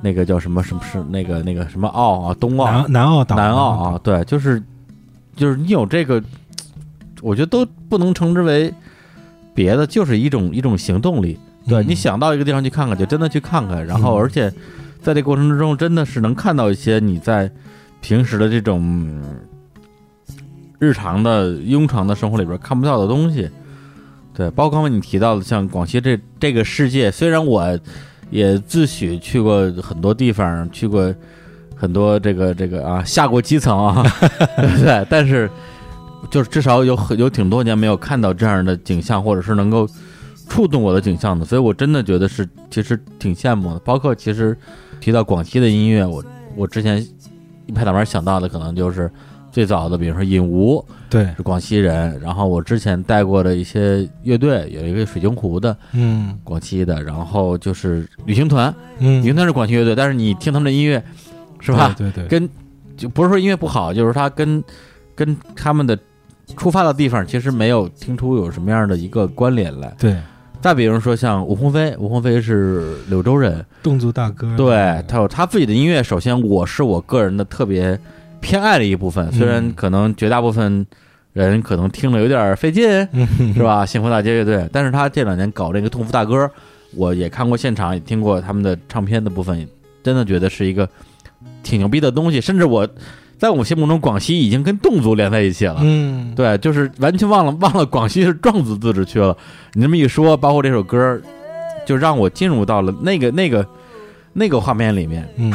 [0.01, 4.61] 那个叫什么什么是那个那个什么澳啊，东澳，南南澳岛，南澳啊，对，就是
[5.35, 6.21] 就是你有这个，
[7.21, 8.73] 我觉得都不能称之为
[9.53, 11.37] 别的，就是一种一种行动力。
[11.67, 11.85] 对、嗯。
[11.87, 14.19] 你想到一个地方去看看，就真的去看看，然后嗯。
[14.19, 14.51] 而且
[15.01, 17.49] 在这过程之中，真的是能看到一些你在
[18.01, 19.39] 平时的这种嗯
[20.79, 23.49] 日常的庸常的生活里边看不到的东西。
[24.37, 27.79] 对，包括刚才你提到的，像广西这这个世界，虽然我
[28.29, 31.11] 也自诩去过很多地方，去过
[31.75, 34.05] 很多这个这个啊下过基层啊，
[34.77, 35.49] 对，但是
[36.29, 39.89] 就是至少有很有挺多年没有看到这样的景象，或者是能够
[40.47, 43.79] 触动我的景象的，所以我真的觉得是其实挺羡慕的。
[43.79, 44.55] 包括其实
[45.01, 46.23] 提到广西的音乐，我
[46.55, 47.03] 我之前
[47.65, 49.11] 一拍脑门想到的可能就是
[49.57, 61.03] 最早的，比如说尹吴对，是广西人，然后我之前带过的一些乐队，有一个水晶湖的嗯广西的，然后就是旅行团，嗯，旅行团是广西乐队，但是你听他们的音乐
[61.59, 61.91] 是吧？
[61.97, 62.47] 对对对，跟
[62.95, 64.63] 就不是说音乐不好，就是他跟
[65.15, 65.97] 跟他们的
[66.55, 69.91] 出发的地方其实没有听出有什么样的一个关联来。
[69.97, 70.15] 对
[70.61, 76.03] 再比如说像吴鸿飞，吴鸿飞是柳州人，侗族大哥，对他有他自己的音乐。
[76.03, 77.99] 首先，我是我个人的特别
[78.41, 80.85] 偏爱的一部分，虽然嗯可能绝大部分
[81.33, 83.61] 人可能听了有点费劲，嗯是？
[83.61, 83.85] 吧？
[83.85, 86.49] 幸福大街乐队，但是他这两年搞这个痛夫大歌，
[86.95, 89.67] 我也看过现场，也听过他们的唱片的部分，
[90.01, 90.89] 真的觉得是一个
[91.61, 92.41] 挺牛逼的东西。
[92.41, 92.87] 甚至我
[93.37, 95.77] 在我心目中，广西已经跟侗族连在一起了。
[95.81, 99.37] 嗯，对，就是完全忘了忘了广西是壮族自治区了。
[99.73, 101.21] 你这么一说，包括这首歌，
[101.85, 103.63] 就让我进入到了那个那个
[104.33, 105.29] 那个画面里面。
[105.37, 105.53] 嗯，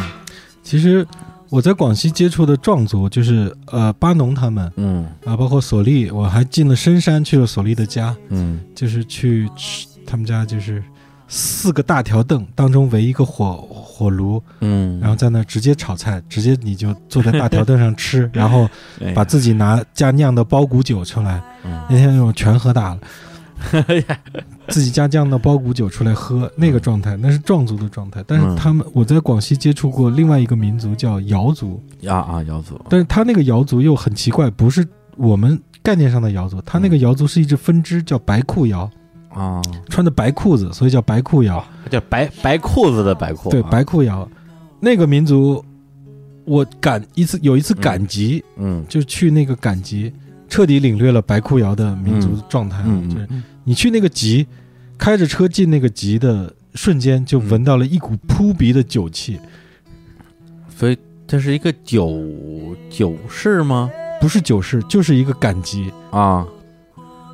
[0.63, 1.05] 其实
[1.53, 10.83] 我在广西接触的壮族就是呃巴农他们嗯啊，包括索利，我还进了深山去了索利的家，嗯就是去吃他们家就是
[11.29, 18.66] 四个大条凳当中围一个火火炉，嗯，然后在那直接炒菜，直接你就坐在大条凳上吃， 然后
[18.99, 23.01] 哎把自己拿家酿的包谷酒出来，嗯那天我全喝大了。
[24.69, 28.23] 自己家酿的包谷酒出来喝，那个状态那是壮族的状态。
[28.27, 28.57] 但是嗯。
[28.57, 34.87] 他们，我在广西接触过另外一个民族叫瑶族，啊啊，瑶族，但是他那个瑶族又很奇怪，不是
[35.17, 38.89] 我们概念上的瑶族，他那个瑶族是一支分支，叫白裤瑶，
[39.31, 41.65] 啊，穿的白裤子，所以叫白裤瑶。
[41.91, 44.29] 叫白白裤子的白裤啊，对，白裤瑶，
[44.81, 45.63] 那个民族
[46.45, 48.85] 我赶一次有一次赶集，嗯。
[48.89, 50.13] 就去那个赶集，
[50.49, 52.83] 彻底领略了白裤瑶的民族状态。
[53.09, 53.29] 就是
[53.65, 54.47] 你去那个集，
[54.99, 59.39] 开着车进那个集的瞬间，就闻到了一股扑鼻的酒气，
[60.77, 62.23] 所以这是一个酒
[62.91, 63.91] 酒市吗？
[64.21, 65.93] 不是酒市，就是一个赶集。
[66.11, 66.47] 啊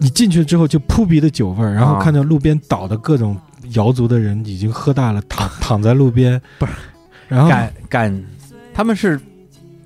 [0.01, 3.37] 你进去之后就扑鼻的酒味儿，然后啊看到路边倒的各种
[3.73, 6.73] 瑶族的人已经喝大了，躺躺在路边，不是，
[7.27, 8.25] 然后赶赶，
[8.73, 9.21] 他们是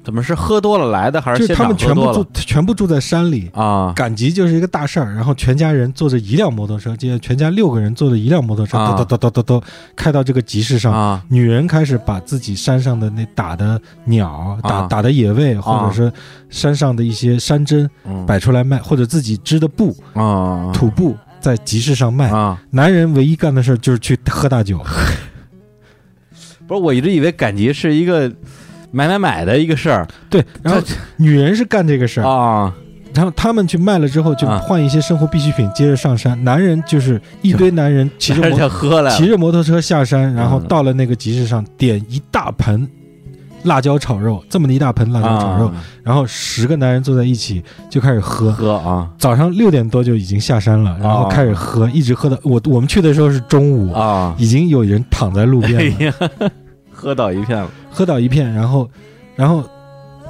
[0.05, 2.29] 怎么是喝多了来的，还就是是他们全部住现场喝多了？
[2.35, 3.49] 全部住在山里。
[3.55, 3.93] 啊。
[3.95, 8.97] 赶集就是一个大事儿，然后全家人坐着一辆摩托车，接着全家六个人坐着一辆摩托车，啊。
[8.99, 9.63] 叨叨叨叨叨叨
[9.95, 10.93] 开到这个集市上。
[10.93, 11.25] 啊。
[11.29, 14.87] 女人开始把自己山上的那打的鸟、打啊。
[14.89, 16.13] 打的野味，或者是
[16.51, 18.27] 山上的一些山珍嗯。
[18.27, 20.73] 摆出来卖，或者自己织的布、啊。
[20.73, 22.29] 土布在集市上卖。
[22.31, 24.79] 啊，男人唯一干的事儿就是去喝大酒，
[26.67, 28.33] 不是，我一直以为赶集是一个
[28.93, 30.07] 买买买的一个事儿。
[30.31, 30.81] 对，然后
[31.17, 32.73] 女人是干这个事儿，啊。
[33.15, 34.59] 然后他们去卖了之后就啊。
[34.59, 36.43] 换一些生活必需品，接着上山。
[36.45, 40.67] 男人就是一堆男人 骑着摩就喝来骑着摩托车下山，然后嗯。
[40.69, 42.89] 到了那个集市上，点一大盆
[43.65, 45.75] 辣椒炒肉，这么的一大盆辣椒炒肉，啊。
[46.03, 48.51] 然后十个男人坐在一起就开始喝。
[48.51, 49.11] 喝啊。
[49.19, 56.51] 早上六点多就已经下山了，然后开始喝，一直喝到我我们去的时候是中午，啊，已经有人躺在路哎边了，呀，
[57.03, 57.69] 喝倒一片了。
[57.91, 58.89] 喝倒一片，然后，
[59.35, 59.69] 然后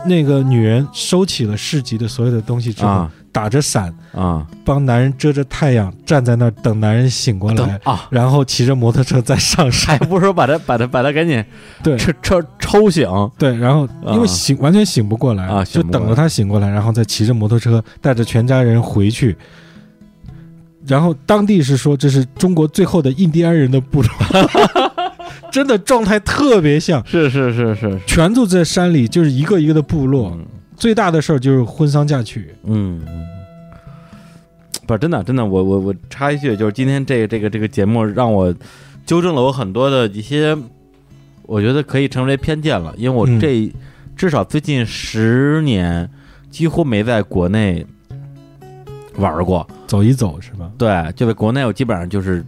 [0.07, 3.13] 那个女人收起了市集的所有的东西之后，啊。
[3.33, 9.99] 打着伞啊，帮男人遮着太阳，站在那儿等男人醒过来，啊，然后骑着摩托车再上山。
[9.99, 11.43] 还不如说把他把他把他赶紧
[11.83, 11.97] 对。
[11.97, 13.09] 抽抽抽醒。
[13.39, 19.35] 对，然后因为醒、完全醒不过来啊就等着他醒过来，然后再骑着摩托车带着全家人回去。
[20.87, 24.11] 然后当地是说这是中国最后的印第安人的部落，
[25.53, 30.33] 真的状态特别像，是是是是，全都在山里，就是一个一个的部落。
[30.35, 30.45] 嗯。
[30.75, 33.25] 最大的事儿就是婚丧嫁娶，嗯，嗯
[34.85, 38.53] 不是真的，真的，我我我插一句，就是今天这个这个这个节目让我
[39.07, 40.57] 纠正了我很多的一些，
[41.43, 43.39] 我觉得可以成为偏见了，因为我嗯。
[43.39, 43.73] 这、
[44.17, 46.09] 至少最近十年
[46.51, 47.87] 几乎没在国内
[49.17, 50.69] 玩过，走一走是吧？
[50.77, 52.45] 对，就在国内我基本上就是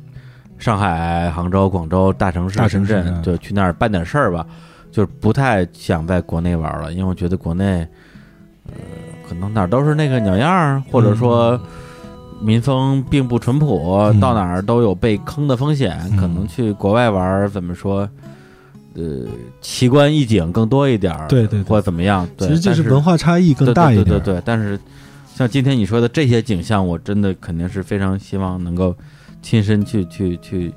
[0.65, 4.47] 上海、杭州、广州大城市、大深圳，嗯就去那儿办点事儿吧，
[4.91, 7.87] 就是不太想在国内玩了，因为我觉得国内，
[8.69, 8.73] 呃，
[9.29, 11.61] 可能哪儿都是那个鸟样儿，或者说
[12.41, 18.09] 民风并不淳朴，嗯到哪儿都有被坑的风险，嗯可能去国外玩怎么说？
[18.95, 19.27] 呃，
[19.61, 22.27] 奇观异景更多一点儿，对对对或者怎么样？
[22.39, 24.07] 对，其实就是文化差异更大一点。
[24.07, 24.81] 对对对对对，但是
[25.35, 28.97] 像今天你说的这些景象，我真的肯定是非常希望能够
[29.45, 30.73] 亲身去去去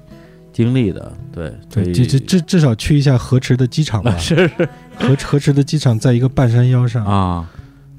[0.51, 1.11] 经历的。
[1.31, 4.15] 对，对，至至至至少去一下河池的机场吧。
[4.19, 4.69] 是是
[4.99, 7.49] 河河池的机场在一个半山腰上，啊，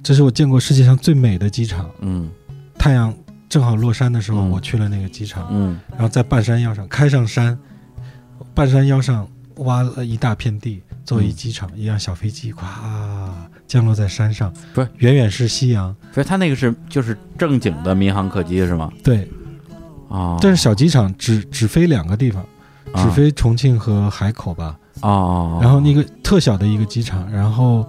[0.03, 1.91] 这是我见过世界上最美的机场。
[2.01, 2.29] 嗯
[2.77, 3.13] 太阳
[3.49, 7.59] 正好落山的时候，嗯我去了那个机场，嗯然后在半山腰上开上山，
[8.55, 9.27] 半山腰上
[9.57, 12.61] 挖了一大片地，作为嗯机场，一辆小飞机咵
[13.67, 15.95] 降落在山上，不是远远是夕阳。
[16.13, 18.93] 所以他那个是就是正经的民航客机是吗？
[19.03, 19.29] 对，
[20.09, 22.43] 啊，但是小机场只只飞两个地方，
[22.93, 24.77] 啊只飞重庆和海口吧。
[25.01, 27.87] 哦，然后那个特小的一个机场，然后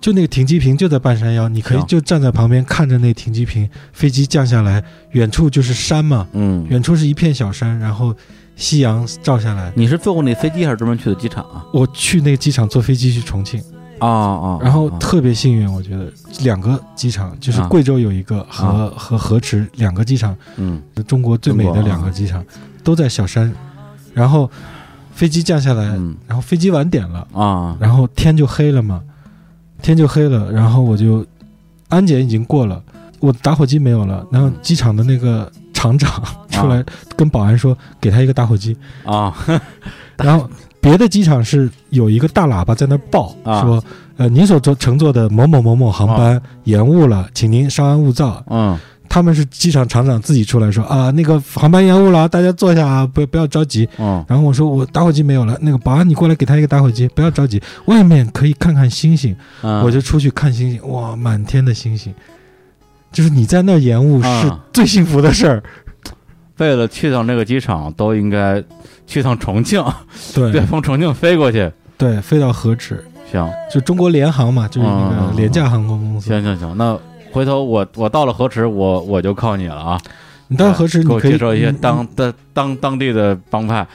[0.00, 4.82] 就那个停机坪就在半山腰，你可以就站在旁边看着那停机坪，飞机降下来，
[5.12, 8.12] 远处就是山嘛，嗯，远处是一片小山，然后
[8.56, 9.72] 夕阳照下来。
[9.76, 11.64] 你是坐过那飞机还是专门去的机场啊？
[11.72, 13.62] 我去那个机场坐飞机去重庆，
[14.00, 14.96] 哦哦，然后哦。
[14.98, 17.66] 特别幸运，我觉得两个机场，就是啊。
[17.68, 18.92] 贵州有一个和、啊。
[18.96, 22.44] 和河池两个机场，嗯中国最美的两个机场，
[22.84, 23.52] 都在小山，
[24.14, 24.50] 然后
[25.12, 27.26] 飞机降下来，嗯然后飞机晚点了。
[27.32, 27.76] 啊。
[27.80, 29.02] 然后天就黑了嘛，
[29.82, 31.26] 天就黑了，然后我就
[31.88, 32.82] 安检已经过了，
[33.18, 36.10] 我打火机没有了，然后机场的那个厂长
[36.50, 36.84] 出来
[37.16, 39.34] 跟保安说给他一个打火机，啊。
[40.16, 40.48] 然后
[40.80, 43.60] 别的机场是有一个大喇叭在那儿报、啊。
[43.62, 43.84] 说，
[44.16, 48.42] 呃，您所坐乘坐的某某某某航班延误了，请您稍安勿躁。
[48.48, 48.78] 嗯。
[49.12, 53.88] 他们是机场厂长自己出来说啊，那个航班延误了，大家坐下啊，不不要着急。
[53.98, 54.24] 嗯。
[54.28, 59.34] 然后我说我打火机没有了，那个保安你过来给他一个打火机，不要着急，外面可以看看星星。
[59.62, 62.14] 嗯，我就出去看星星，哇，满天的星星，
[63.10, 65.60] 就是你在那儿延误是啊最幸福的事儿。
[66.60, 68.62] 为了去趟那个机场，都应该
[69.06, 69.82] 去趟重庆，
[70.34, 70.52] 对。
[70.52, 71.70] 对，从重庆飞过去。
[71.96, 73.50] 对，飞到河池，行。
[73.72, 76.28] 就中国联航嘛，就是那个廉价航空公司。
[76.28, 76.98] 行行行，那
[77.32, 80.00] 回头我我到了河池，我我就靠你了啊！
[80.48, 83.86] 你到河池，给我你可以介绍一些当当当当地的帮派。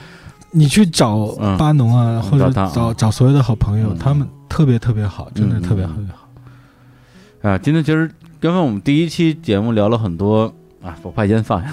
[0.52, 1.56] 你去找嗯。
[1.56, 3.98] 巴农啊，或者找他找找所有的好朋友，嗯。
[3.98, 5.88] 他们特别特别好，真的嗯特别嗯。
[5.88, 7.50] 特别好。
[7.50, 8.10] 啊，今天其实
[8.40, 10.52] 刚才我们第一期节目聊了很多
[10.82, 11.68] 啊，我把烟放下，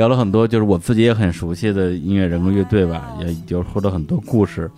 [0.00, 4.70] 聊了很多，就是我自己也很熟悉的音乐人跟乐队吧，也就说了很多故事。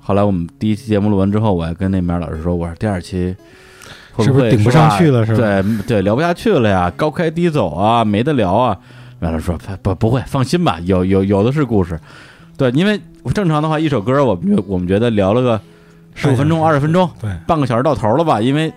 [0.00, 3.34] 后来我们第一期节目录完之后，我还跟那边老师说，我说第二期
[4.12, 8.78] 会是不是顶不上去了是吧对对，聊不下去了呀，高开低走啊，没得聊啊。
[9.18, 11.98] 面老师说不不不会，放心吧，有有有的是故事。
[12.56, 13.00] 对，因为
[13.34, 15.60] 正常的话，一首歌我们觉我们觉得聊了个
[16.14, 18.40] 十五分钟、二十分钟，对，半个小时到头了吧？
[18.40, 18.72] 因为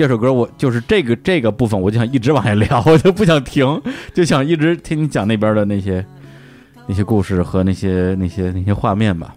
[0.00, 3.78] 这首歌我就是这个这个部分，我就想一直往下聊， 我就不想停，
[4.14, 6.02] 就想一直听你讲那边的那些
[6.86, 9.34] 那些故事和那些那些那些画面吧。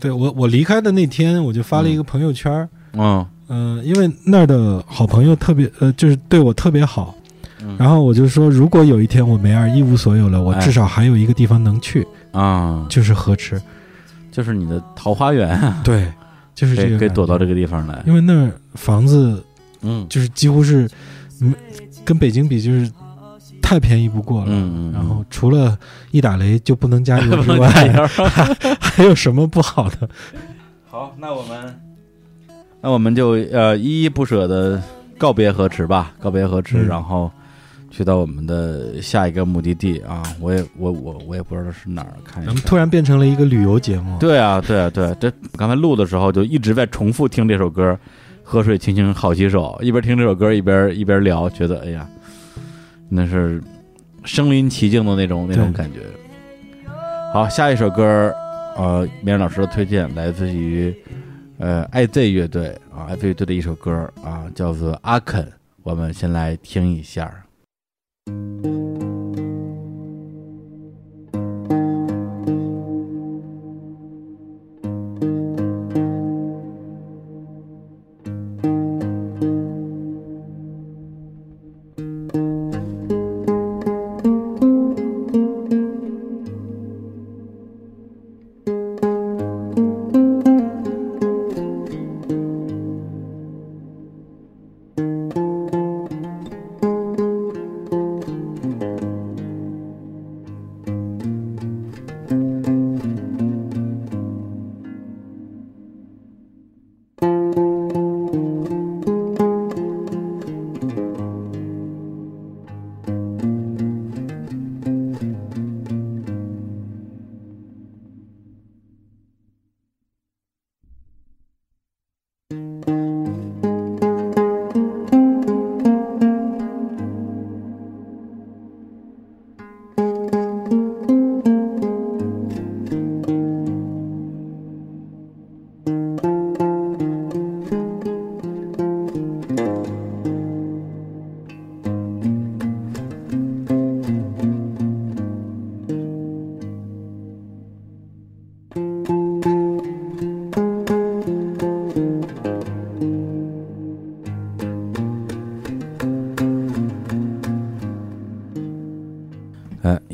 [0.00, 7.14] 对我我离开的那天，我就发了一个朋友圈儿，嗯嗯、因为那儿的好朋友特别呃，就是对我特别好，
[7.62, 13.62] 嗯然后我就说，如果有一天我梅尔一无所有了，我哎至少还有一个地方能去，啊，就是河池。
[14.32, 16.12] 就是你的桃花源啊，对，
[16.52, 18.02] 就是这个感觉可以躲到这个地方来。
[18.08, 19.40] 因为那儿房子
[19.82, 20.88] 嗯就是几乎是，
[21.40, 21.54] 嗯，
[22.04, 22.90] 跟北京比就是
[23.62, 24.46] 太便宜不过了。
[24.48, 25.78] 嗯嗯，然后除了
[26.10, 27.68] 一打雷就不能加油之外，
[28.80, 30.08] 还有什么不好的？
[30.88, 31.80] 好，那我们
[32.80, 34.82] 那我们就呃依依不舍的
[35.18, 37.30] 告别河池吧，告别河池，嗯然后
[37.90, 40.22] 去到我们的下一个目的地啊！
[40.40, 42.50] 我也我我我也不知道是哪儿，看一下。
[42.52, 44.16] 咱们突然变成了一个旅游节目。
[44.18, 47.92] 对啊，对啊，对啊，这刚才录的时候就一直在重复听这首歌，
[48.50, 52.04] 《喝水清清好几首》，一边听这首歌一边一边聊，觉得哎呀，
[53.08, 53.62] 那是
[54.24, 56.00] 身临其境的那种那种感觉。
[57.32, 58.34] 好，下一首歌，
[58.76, 60.92] 呃，明老师的推荐来自于
[61.58, 65.44] 呃 IZ 乐队啊，，IZ 乐队的一首歌啊，叫做《阿肯》，
[65.84, 67.32] 我们先来听一下。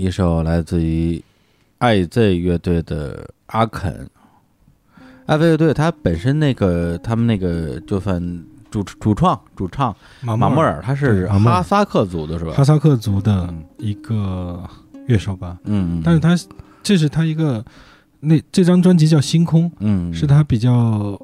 [0.07, 1.21] 一首来自于
[1.79, 3.93] 爱 Z 乐队的《阿肯》。
[5.27, 8.23] 爱 Z 乐队他本身那个他们那个就算
[8.71, 12.53] 主主创主唱马马莫尔，他是哈萨克族的是吧？
[12.53, 13.65] 哈萨克族的嗯。
[13.79, 14.63] 一个
[15.09, 16.37] 乐手吧，嗯，嗯但是他
[16.85, 17.65] 这是他一个
[18.21, 20.15] 那这张专辑叫《星空》，嗯。
[20.15, 21.21] 是他比较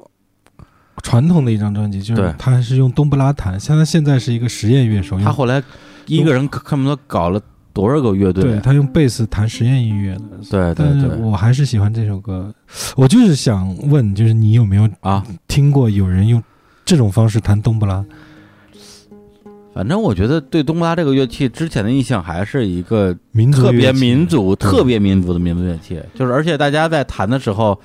[1.04, 5.62] 传统的一张专辑，就是他还是用冬不拉弹，像他现在是一个实验乐手，他后来
[6.06, 7.40] 一个人看看不得搞了
[7.72, 10.22] 多少个乐队对，他用贝斯弹实验音乐的。
[10.50, 12.54] 对对对我还是喜欢这首歌，
[12.96, 16.42] 我就是想问，就是你有没有啊，听过有人用
[16.84, 18.04] 这种方式弹冬不拉？
[19.74, 27.80] 反正我觉得对冬不拉这个乐器之前的印象还是一个民族特别民族、特别民族的民族乐器，就是而且大家在弹的时候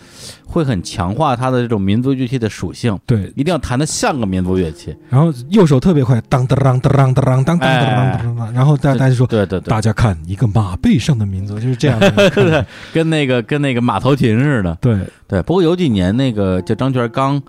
[0.46, 4.94] 会很强化它的这种民族乐器的属性，对，一定要弹的像个民族乐器。
[5.10, 9.26] 然后右手特别快，当当当当当当当当当当然后大家大家就说。
[9.28, 12.66] 对对对大，家看，一个马背上的民族就是这样的。
[12.94, 14.78] 跟那个跟那个马头琴似的。
[14.82, 14.98] 对，
[15.28, 17.42] 对，不过有几年那个叫张全刚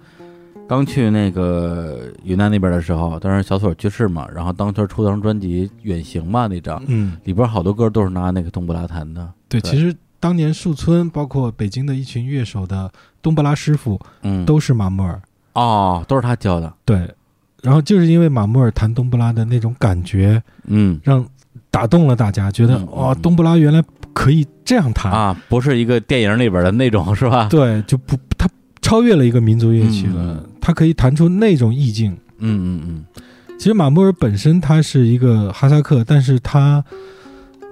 [0.68, 9.26] 刚去那个云南那边的时候，当时小锁去世嘛，然后当时出张专辑《远行》嘛那张，嗯，里边好多歌都是拿那个冬不拉弹的。
[9.48, 12.90] 对，对其实当年树村，包括北京的一群乐手的
[13.22, 15.18] 冬不拉师傅，嗯，都是马木尔。
[15.54, 16.70] 哦，都是他教的。
[16.84, 17.10] 对，
[17.62, 21.26] 然后就是因为马木尔弹冬不拉的那种感觉，嗯让
[21.70, 23.82] 打动了大家，觉得嗯哇，嗯冬不拉原来
[24.12, 25.10] 可以这样弹。
[25.10, 27.48] 啊，不是一个电影里边的那种是吧？
[27.48, 28.48] 对，就不他
[28.82, 32.12] 超越了一个民族乐器了，它可以弹出那种意境。
[32.40, 33.22] 嗯嗯嗯
[33.58, 36.84] 其实马穆尔本身他是一个哈萨克，但是他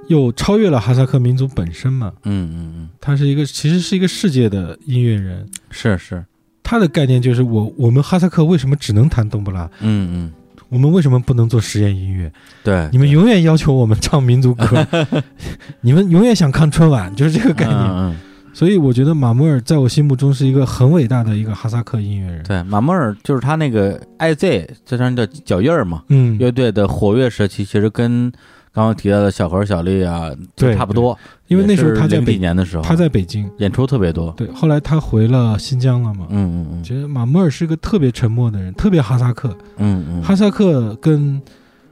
[0.09, 5.47] 又超越了哈萨克民族本身嘛，嗯嗯嗯，他是一个其实是一个世界的音乐人。
[5.71, 6.25] 是是，
[6.63, 9.71] 他的概念就是我我们哈萨克为什么只能弹冬不拉？
[9.81, 10.33] 嗯嗯，
[10.71, 12.33] 我们为什么不能做实验音乐？
[12.65, 14.87] 对，你们永远要求我们唱民族歌，
[15.83, 17.79] 你们永远想看春晚，就是这个概念。
[17.79, 18.17] 嗯，
[18.57, 22.43] 所以我觉得马穆尔在我心目中是一个很伟大的一个哈萨克音乐人。
[22.43, 28.33] 对，马莫尔就是他那个 IZ 这张叫脚印儿嘛，嗯，乐队的活跃时期，其实跟
[28.73, 31.19] 刚刚提到的小何、小丽啊，就对差不多。
[31.49, 34.33] 因为那时候他在北，年的时候，他在北京，演出特别多。
[34.39, 36.27] 对，后来他回了新疆了嘛。
[36.31, 39.55] 嗯嗯嗯其实马穆尔是个特别沉默的人，特别哈萨克。
[39.77, 41.39] 嗯嗯，哈萨克跟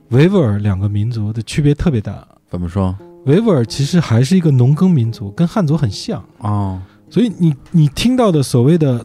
[0.09, 2.27] 维吾尔两个民族的区别特别大。
[2.49, 2.97] 怎么说？
[3.27, 6.23] 维吾尔其实还是一个农耕民族，跟汉族很像。
[6.39, 9.05] 哦，所以你你听到的所谓的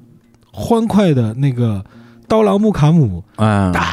[0.52, 1.84] 欢快的那个
[2.28, 3.86] 刀郎木卡姆嗯，啊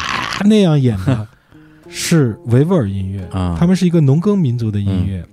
[0.44, 1.26] 那样演的，
[1.88, 3.28] 是维吾尔音乐。
[3.32, 5.24] 嗯他们是一个农耕民族的音乐，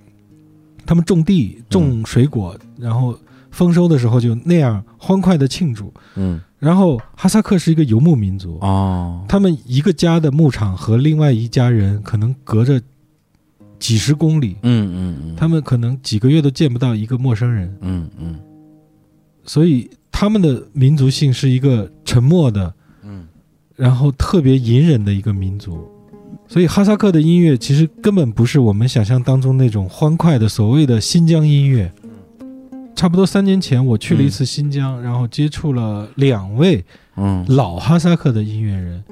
[0.86, 3.18] 他们种地种水果，然后
[3.50, 5.92] 丰收的时候就那样欢快的庆祝。
[6.14, 12.80] 嗯然后哈萨克是一个游牧民族，哦，他们一个家的牧场和另外一家人可能隔着
[13.84, 18.40] 几十公里，嗯嗯嗯，他们可能几个月都见不到一个陌生人，嗯嗯。
[19.44, 23.28] 所以他们的民族性是一个沉默的，嗯。
[23.76, 25.86] 然后特别隐忍的一个民族。
[26.48, 31.92] 所以哈萨克的音乐其实根本不是我们想象当中那种欢快的所谓的新疆音乐。
[32.96, 36.82] 差不多三年前，我去了一次新疆，然后接触了两位
[37.16, 37.44] 嗯。
[37.50, 39.04] 老哈萨克的音乐人，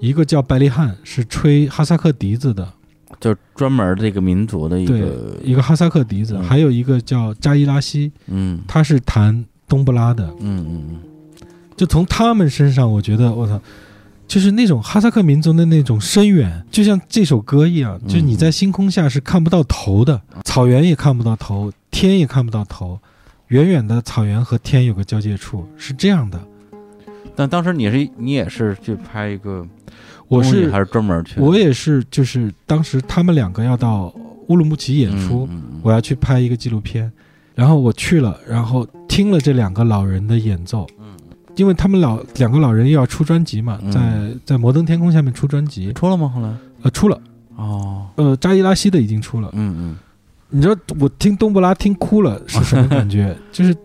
[0.00, 2.74] 一个叫白利汉，是吹哈萨克笛子的，
[3.20, 10.24] 就专门这个民族的一对个，一个哈萨克笛子；嗯还有一个叫扎伊拉西，嗯他是弹冬不拉的。
[10.40, 11.00] 嗯嗯嗯
[11.76, 13.60] 就从他们身上，我觉得我操，
[14.26, 22.98] 就是那种哈萨克民族的那种深远，就像这首歌一样，嗯就你在星空下是看不到头的，草原也看不到头，天也看不到头，
[23.48, 26.40] 远远的草原和天有个交界处，是这样的。
[26.72, 26.78] 嗯。
[27.36, 29.64] 但当时你是你也是去拍一个
[30.28, 31.40] 我是还是专门去？
[31.40, 34.14] 我也是，就是当时他们两个要到
[34.48, 37.10] 乌鲁木齐演出，嗯嗯我要去拍一个纪录片，
[37.54, 41.06] 然后我去了，然后听了这两个老人的演奏，嗯。
[41.56, 43.90] 因为他们老两个老人又要出专辑嘛，嗯。
[43.90, 46.28] 在在摩登天空下面出专辑，出了吗？
[46.34, 46.54] 后来？
[46.82, 47.20] 呃，出了，
[47.56, 49.50] 哦，呃，扎伊拉西的已经出了。
[49.54, 49.96] 嗯嗯。
[50.50, 53.36] 你知道我听冬不拉听哭了是什么感觉？
[53.50, 53.76] 就是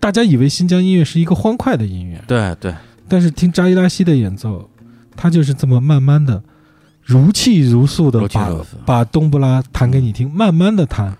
[0.00, 2.74] 大家以为新疆音乐是一个欢快的音乐，对对，
[3.06, 4.68] 但是听扎伊拉西的演奏，
[5.16, 6.42] 他就是这么慢慢的、
[7.02, 8.50] 如泣如诉的把
[8.84, 11.16] 把冬不拉弹给你听，慢慢的弹。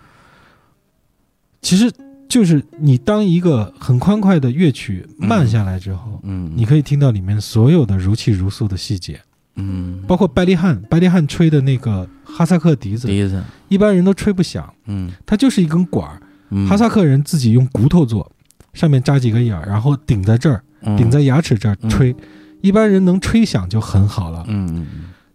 [1.62, 1.90] 其实
[2.28, 9.20] 就是你当一个很欢快的乐曲慢下来之后，嗯，你可以听到里面所有的如泣如诉的细节，
[9.56, 16.68] 嗯，包括拜利汉，拜利汉吹的那个哈萨克笛子，第一次，一般人都吹不响，嗯，它就是一根管儿，嗯。
[16.68, 18.30] 哈萨克人自己用骨头做，
[18.74, 20.96] 上面扎几个眼儿，然后顶在这儿，嗯。
[20.96, 21.90] 顶在牙齿这儿嗯。
[21.90, 22.14] 吹，
[22.66, 24.44] 一般人能吹响就很好了。
[24.48, 24.86] 嗯嗯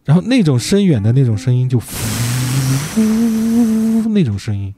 [0.04, 1.86] 然后那种深远的那种声音就呼
[4.10, 4.74] 那种声音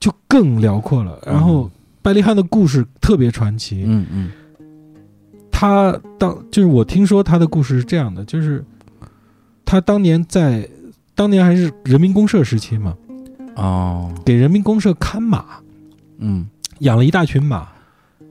[0.00, 1.18] 就更辽阔了。
[1.26, 1.70] 然后
[2.02, 4.30] 拜利汉的故事特别传奇，嗯嗯
[5.50, 8.64] 他当就是我听说他的故事是这样的，就是
[9.64, 10.68] 他当年在
[11.14, 12.94] 当年还是人民公社时期嘛，
[13.56, 15.44] 哦，给人民公社看马，
[16.18, 16.48] 嗯
[16.78, 17.68] 养了一大群马，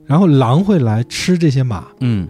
[0.06, 1.86] 然后狼会来吃这些马。
[2.00, 2.28] 嗯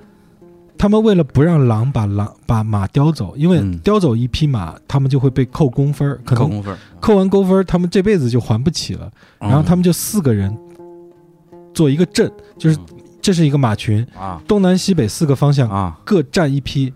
[0.79, 3.79] 他们为了不让狼把狼把马叼走，因为嗯。
[3.81, 9.11] 叼走一匹马，他们就会被扣工分儿，可能扣工分儿，扣完工分儿，他们这辈子就还不起了。
[9.39, 10.57] 然后他们就四个人
[11.75, 12.79] 做一个阵，就是
[13.21, 14.41] 这是一个马群，啊。
[14.47, 15.99] 东南西北四个方向啊。
[16.05, 16.93] 各站一匹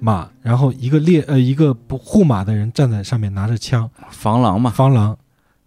[0.00, 3.88] 马，然后一个猎呃一个不护马的人站在上面拿着枪。
[4.10, 5.16] 防狼嘛，防狼，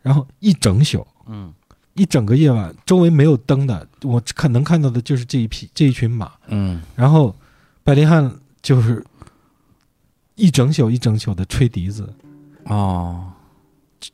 [0.01, 1.05] 然后一整宿。
[1.27, 1.53] 嗯。
[1.95, 6.81] 一整个夜晚，周围没有灯的，我看能看到的就是这一匹这一群马，嗯。
[6.95, 7.35] 然后
[7.83, 8.31] 百灵汉
[8.61, 9.03] 就是
[10.35, 12.13] 一整宿一整宿的吹笛子，
[12.65, 13.31] 哦，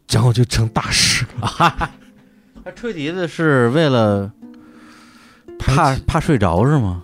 [0.10, 1.48] 然后就成大师了。
[2.64, 4.32] 他吹笛子是为了
[5.60, 7.04] 怕怕睡着是吗？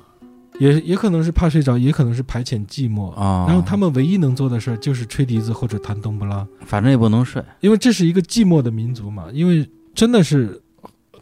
[0.59, 3.11] 也也可能是怕睡着，也可能是排遣寂寞。
[3.13, 9.25] 啊，然后他们唯一能做的事儿就是吹笛子或者弹冬不拉，反正也不能睡，因为这是一个寂寞的民族嘛。
[9.33, 10.61] 因为真的是，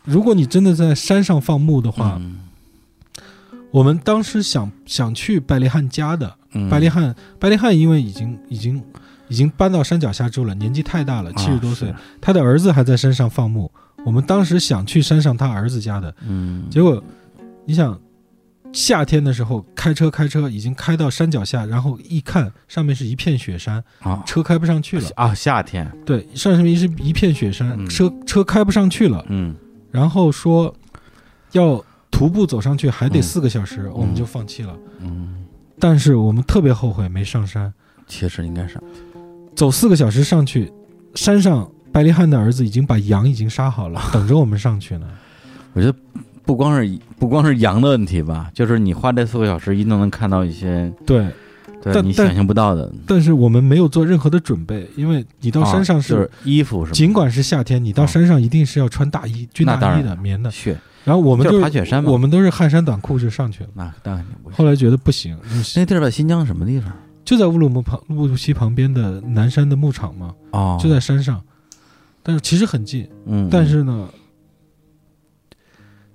[0.04, 2.49] 如果你真的在山上放牧的话，嗯
[3.72, 6.70] 我们当时想想去拜利汉家的，嗯。
[6.70, 8.84] 拜利汉拜利汉因为已经已经
[9.28, 11.96] 已经搬到山脚下住了，年纪太大了，啊七十多岁，是。
[12.20, 13.72] 他的儿子还在山上放牧。
[14.06, 17.04] 我们当时想去山上他儿子家的，嗯，结果
[17.66, 18.00] 你想
[18.72, 24.24] 夏天的时候开车开车已经开到山脚下，然后一看上面是一片雪山，啊。
[24.26, 25.10] 车开不上去了。
[25.16, 27.88] 啊，夏天，对，上面是一片雪山，嗯。
[27.90, 29.26] 车车开不上去了。
[29.30, 29.54] 嗯。
[29.92, 30.74] 然后说
[31.52, 31.84] 要
[32.20, 34.76] 徒步走上去还得嗯四个小时，我们就放弃了。
[35.00, 35.46] 嗯，
[35.80, 37.74] 但是我们特别后悔没上山，
[38.08, 38.84] 其实应该上，
[39.56, 40.70] 走四个小时上去，
[41.16, 45.08] 山上白利汉的儿子已经把羊已经杀好了， 等着我们上去呢。
[45.72, 45.98] 我觉得
[46.44, 51.26] 不光是不光是羊的问题吧，就是你花这四个小时，一定能看到一些对，
[51.82, 52.92] 对但但你想象不到的。
[53.08, 56.96] 但是我们没有做任何的准备，因为你到山上是衣服是吗？
[56.96, 60.52] 尽管是夏天，你到啊山上一定是要穿大衣、军大衣的、棉的。
[60.52, 60.78] 雪，
[61.10, 62.12] 然后我们就就是爬雪山嘛。
[62.12, 63.70] 我们都是汗衫短裤就上去了。
[63.74, 64.26] 那当然。
[64.52, 65.38] 后来觉得不行，
[65.76, 66.92] 那地儿在新疆什么地方？
[67.26, 71.40] 就在乌鲁木旁乌鲁木齐旁边的南山的牧场嘛，哦，就在山上，
[72.24, 73.08] 但是其实很近。
[73.26, 74.10] 嗯，但是呢，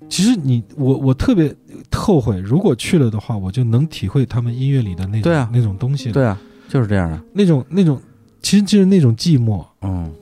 [0.08, 1.54] 其实你我我特别
[1.92, 6.36] 后悔，如果去了的话，我就能体会他们音乐里的那种对啊那种东西了，对啊，
[6.68, 7.20] 就是这样的。
[7.32, 8.00] 那种那种，
[8.42, 10.12] 其实就是那种寂寞，嗯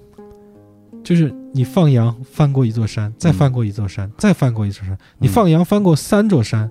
[1.02, 6.70] 就是你放羊翻过一座山，再翻过一座山，再翻过一座山，你放羊翻过三座山。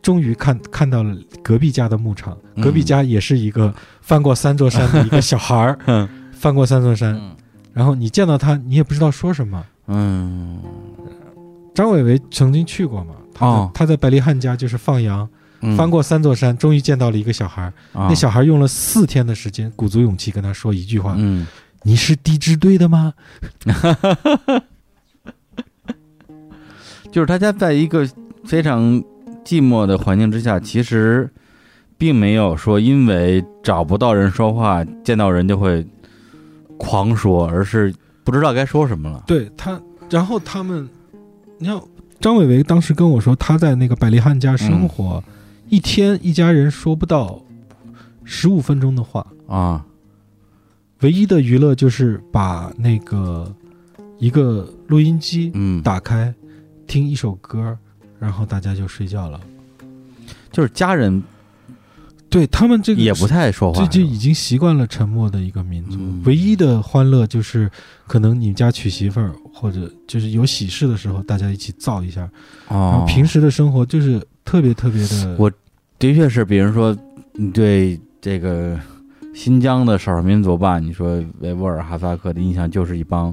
[0.00, 2.62] 终于看看到了隔壁家的牧场，嗯。
[2.62, 6.08] 隔壁家也是一个翻过三座山的一个小孩儿， 嗯。
[6.32, 7.36] 翻过三座山，嗯。
[7.72, 9.62] 然后你见到他，你也不知道说什么。
[9.88, 10.60] 嗯。
[11.74, 13.14] 张伟伟曾经去过嘛？
[13.34, 13.70] 他在、哦。
[13.74, 15.28] 他在百利汉家就是放羊，
[15.60, 21.44] 嗯，翻过三座山，终于见到了一个小孩那小孩用了四天的时间，鼓足勇气跟他说一句话：“嗯
[21.82, 23.14] 你是地质队的吗
[27.10, 28.06] 就是大家在一个
[28.44, 29.02] 非常
[29.44, 31.30] 寂寞的环境之下，其实
[31.96, 35.86] 并没有说因为找不到人说话，见到人就会
[36.76, 37.94] 狂说，而是
[38.24, 39.24] 不知道该说什么了？”。
[39.26, 39.80] 对他，
[40.10, 40.86] 然后他们，
[41.58, 41.80] 你看
[42.20, 45.24] 张伟伟当时跟我说，他在那个百利汉家生活，
[45.68, 47.42] 一天一家人说不到
[48.24, 49.86] 十五分钟的话，啊，
[51.00, 53.54] 唯一的娱乐就是把那个
[54.18, 56.32] 一个录音机嗯，打开，
[56.86, 57.76] 听一首歌，
[58.18, 59.40] 然后大家就睡觉了。
[60.50, 61.22] 就是家人
[62.28, 66.22] 对他们这个也不太说话，这就已经习惯了沉默的一个民族，嗯。
[66.24, 67.70] 唯一的欢乐就是
[68.06, 72.22] 可能你们家娶媳妇儿，或者就是有喜事的时候，大家一起造一下。
[72.68, 75.50] 然哦后，平时的生活就是特别特别的，我
[75.98, 76.96] 的确是，比如说
[77.34, 78.78] 你对这个
[79.38, 83.32] 新疆的少数民族吧，你说维吾尔、哈萨克的印象就是一帮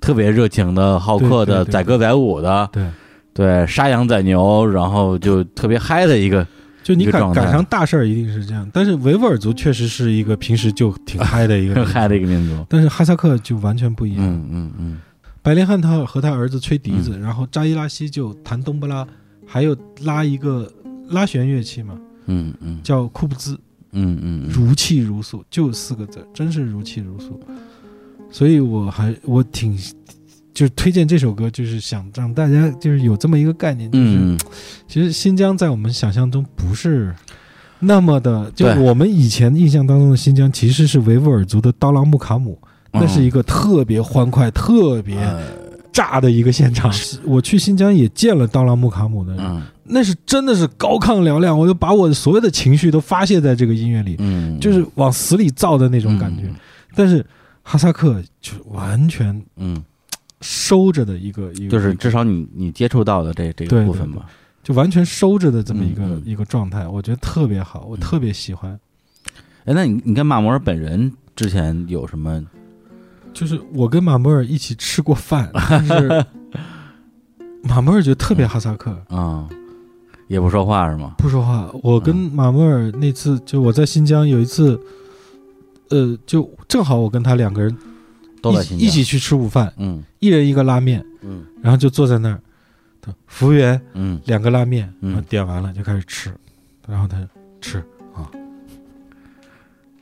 [0.00, 2.88] 特别热情的、好客的、载歌载舞的，对，
[3.34, 6.46] 对，杀羊宰牛，然后就特别嗨的一个，
[6.84, 8.70] 就你赶赶上大事儿一定是这样。
[8.72, 12.64] 但是维吾尔族确实是一个平时就挺嗨的一个 嗨的一个民族。
[12.68, 14.24] 但是哈萨克就完全不一样。
[14.24, 15.00] 嗯嗯嗯
[15.42, 19.04] 白莲汉他和他儿子吹笛子，然后扎伊拉西就弹冬不拉，
[19.44, 20.70] 还有拉一个
[21.08, 21.94] 拉弦乐器嘛，
[22.26, 23.58] 嗯嗯叫库布兹。
[23.96, 27.40] 嗯嗯嗯，如泣如诉，就四个字，真是如泣如诉。
[28.30, 29.76] 所以我还我挺
[30.52, 34.38] 就是推荐这首歌，就是想让大家就是有这么一个概念，就是、嗯。
[34.86, 37.14] 其实新疆在我们想象中不是
[37.78, 42.58] 那么的，就对我们以前印象当中的新疆其实是维吾尔族的刀郎木卡姆，
[42.92, 45.42] 那是一个特别欢快、特别呃
[45.96, 46.92] 炸的一个现场。
[47.24, 54.16] 我去新疆也见了刀郎木卡姆的人，嗯那是真的是高亢嘹亮，我就把我所有的情绪都发泄在这个音乐里。
[54.18, 56.42] 嗯，就是往死里造的那种感觉。
[56.94, 57.24] 但是
[57.62, 59.82] 哈萨克就完全嗯，
[60.40, 64.26] 收着的一个一个，就是至少你你接触到的这这对对个部分吧。
[64.62, 68.76] 就完全收着的这么一个、一个状态，我觉得特别好，我特别喜欢。
[69.66, 72.44] 哎，那你你跟马摩尔本人之前有什么？
[73.36, 76.24] 就是我跟马莫尔一起吃过饭， 但是
[77.62, 78.90] 马莫尔就特别哈萨克。
[79.08, 79.46] 啊、
[80.26, 81.14] 也不说话是吗？
[81.18, 84.80] 不说话，我跟马莫尔那次就我在新疆有一次，
[85.90, 88.78] 呃，就正好我跟他两个人一都在新疆。
[88.78, 90.02] 起一起去吃午饭，嗯。
[90.18, 91.44] 一人一个拉面，嗯。
[91.60, 92.40] 然后就坐在那儿，
[93.02, 94.18] 他服务员嗯。
[94.24, 95.12] 两个拉面，嗯。
[95.12, 96.34] 然后点完了就开始吃，
[96.88, 97.18] 然后他
[97.60, 97.84] 吃。
[98.14, 98.30] 啊，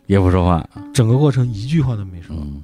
[0.07, 2.63] 也不说话，整个过程一句话都没说，嗯，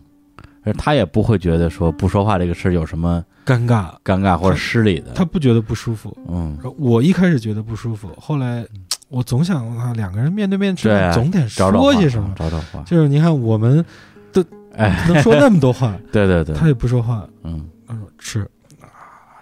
[0.65, 5.13] 而他也不会觉得说不说话这个事儿有什么尴尬，尴尬或者失礼的。
[5.15, 6.17] 他不觉得不舒服。
[6.29, 8.67] 嗯我一开始觉得不舒服，后来
[9.09, 12.35] 我总想啊，两个人面对面吃饭，总得说些什么。
[12.37, 12.83] 找找话。
[12.85, 13.85] 就是你看，我们
[14.33, 14.45] 都
[14.77, 18.41] 哎，能说那么多话， 对对对，他也不说话，嗯他说吃
[18.81, 18.87] 啊，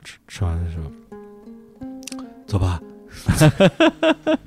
[0.04, 1.86] 吃吃完的时候，
[2.46, 2.80] 走吧。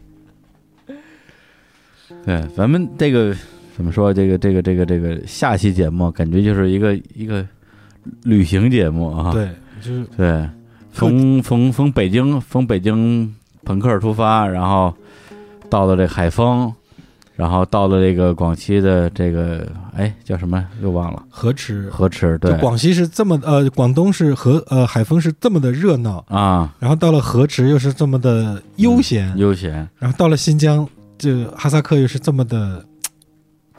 [2.25, 3.35] 对，咱们这个
[3.81, 4.13] 怎么说？
[4.13, 7.43] 这个这个这个这个下期节目感觉就是一个一个
[8.21, 9.31] 旅行节目啊。
[9.31, 9.49] 对，
[9.81, 10.47] 就是对，
[10.93, 13.33] 从从从北京从北京
[13.65, 14.93] 朋克出发，然后
[15.67, 16.71] 到了这海丰，
[17.35, 30.87] 然后到了这个广西的这个哎叫什么又忘了河池，河池对广西是这么呃，广东是河呃海丰是这么的热闹，啊然后到了河池又是这么的悠闲，悠闲然后到了新疆，
[31.17, 32.85] 这哈萨克又是这么的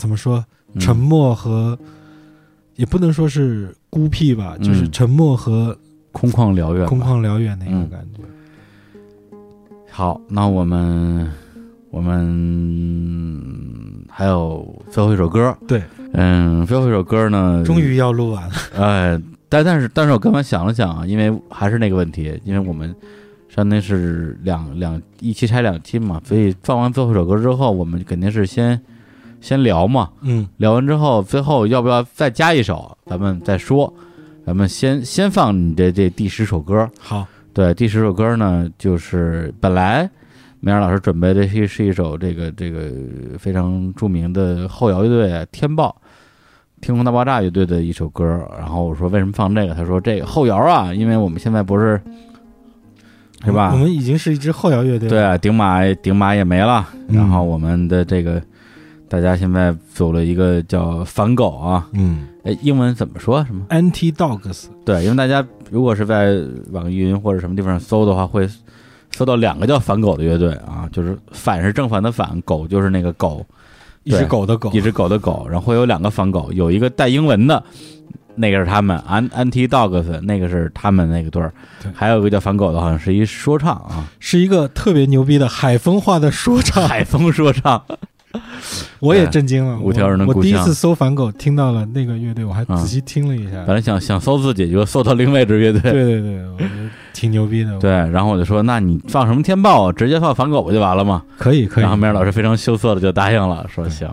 [0.03, 0.81] 怎么说嗯。
[0.81, 1.79] 沉默和。
[2.75, 4.65] 也不能说是孤僻吧，嗯。
[4.65, 5.77] 就是沉默和
[6.11, 8.23] 空旷辽远，空旷辽远的一种感觉。
[9.91, 11.31] 好，那我们
[11.91, 15.83] 我们还有最后一首歌，对，
[16.15, 19.21] 嗯，最后一首歌呢，终于要录完了，哎，
[19.51, 22.93] 但但是但是我刚才想了想啊，因为还是那个问题，因为我们
[23.51, 28.81] 相当于是两两一期拆两期嘛，所以放完最后一首歌之后，我们肯定是先
[29.43, 33.93] 先聊嘛，嗯，聊完之后，最后要不要再加一首，咱们再说。
[34.45, 40.09] 咱们先先放你的这第十首歌，好，对，第十首歌呢，就是本来
[40.59, 42.91] 梅尔老师准备的是是一首这个这个
[43.39, 45.95] 非常著名的后摇乐队天爆
[46.81, 48.25] 天空大爆炸乐队的一首歌，
[48.59, 49.75] 然后我说为什么放这个？
[49.75, 52.01] 他说这个后摇啊，因为我们现在不是
[53.45, 53.79] 是吧我？
[53.79, 58.43] 们已经是一支后摇乐队了，对啊，顶马顶马也没了，嗯然后我们的这个
[59.13, 62.29] 大家现在走了一个叫反狗啊，嗯。
[62.45, 63.45] 哎，英文怎么说？
[63.45, 66.41] 什么？，Anti Dogs，对，因为大家如果是在
[66.71, 68.49] 网易云或者什么地方搜的话，会
[69.15, 73.45] 搜到两个叫反狗的乐队啊，就是反是正反的反，狗就是那个狗，
[74.05, 77.63] 一只对狗的狗，一只狗的狗，然后会有两个反狗，有一个带英文的，
[78.35, 81.53] 那个是他们安 Anti Dogs，那个是他们那个队儿。
[81.83, 87.85] 对，还有一个叫反狗的，好像是一说唱啊，是一个特别牛逼的海风化的说唱，海风说唱，
[89.01, 89.79] 我也震惊了。
[89.79, 93.65] 五条人的故乡我第一次搜反狗，听到了那个乐队，我还嗯仔细听了一下。
[93.67, 97.79] 本来想想搜自己，就搜到另外一支乐队， 对对对，我觉得挺牛逼的。
[97.79, 99.93] 对，，然后我就说，那你放什么天豹啊？
[99.93, 101.23] 直接放反狗不就完了吗？
[101.39, 101.83] 可以可以。
[101.83, 104.09] 然后梅尔老师非常羞涩的就答应了，说行。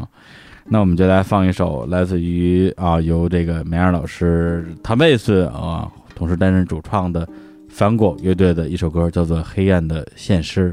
[0.72, 7.28] 那我们就来放一首来自于啊由这个梅尔老师弹贝斯啊，同时担任主创的
[7.70, 10.72] 反狗乐队的一首歌，叫做《黑暗的现实》。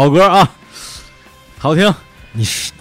[0.00, 0.50] 好歌啊，
[1.58, 1.94] 好听。
[2.32, 2.72] 你是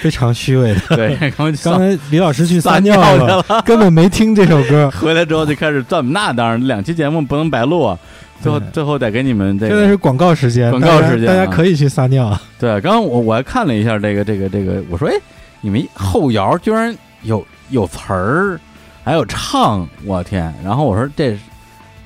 [0.00, 0.80] 非常虚伪的。
[0.96, 4.90] 对，刚才李老师去撒撒尿去了，根本没听这首歌。
[4.98, 6.12] 回来之后就开始转。
[6.12, 7.98] 那当然，两期节目不能白录啊。
[8.40, 12.34] 最后最后得给你们这个现在是广告时间，广告时间大家啊大家可以去撒尿。
[12.58, 12.80] 对。
[12.80, 15.14] 刚刚我我还看了一下这个这个这个，我说哎，
[15.60, 18.58] 你们后摇居然有有词儿，
[19.04, 20.54] 还有唱，我天！
[20.64, 21.38] 然后我说这是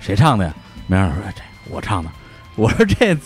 [0.00, 0.52] 谁唱的呀？
[0.88, 1.42] 没人说哎这
[1.72, 2.10] 我唱的。
[2.58, 3.16] 我说这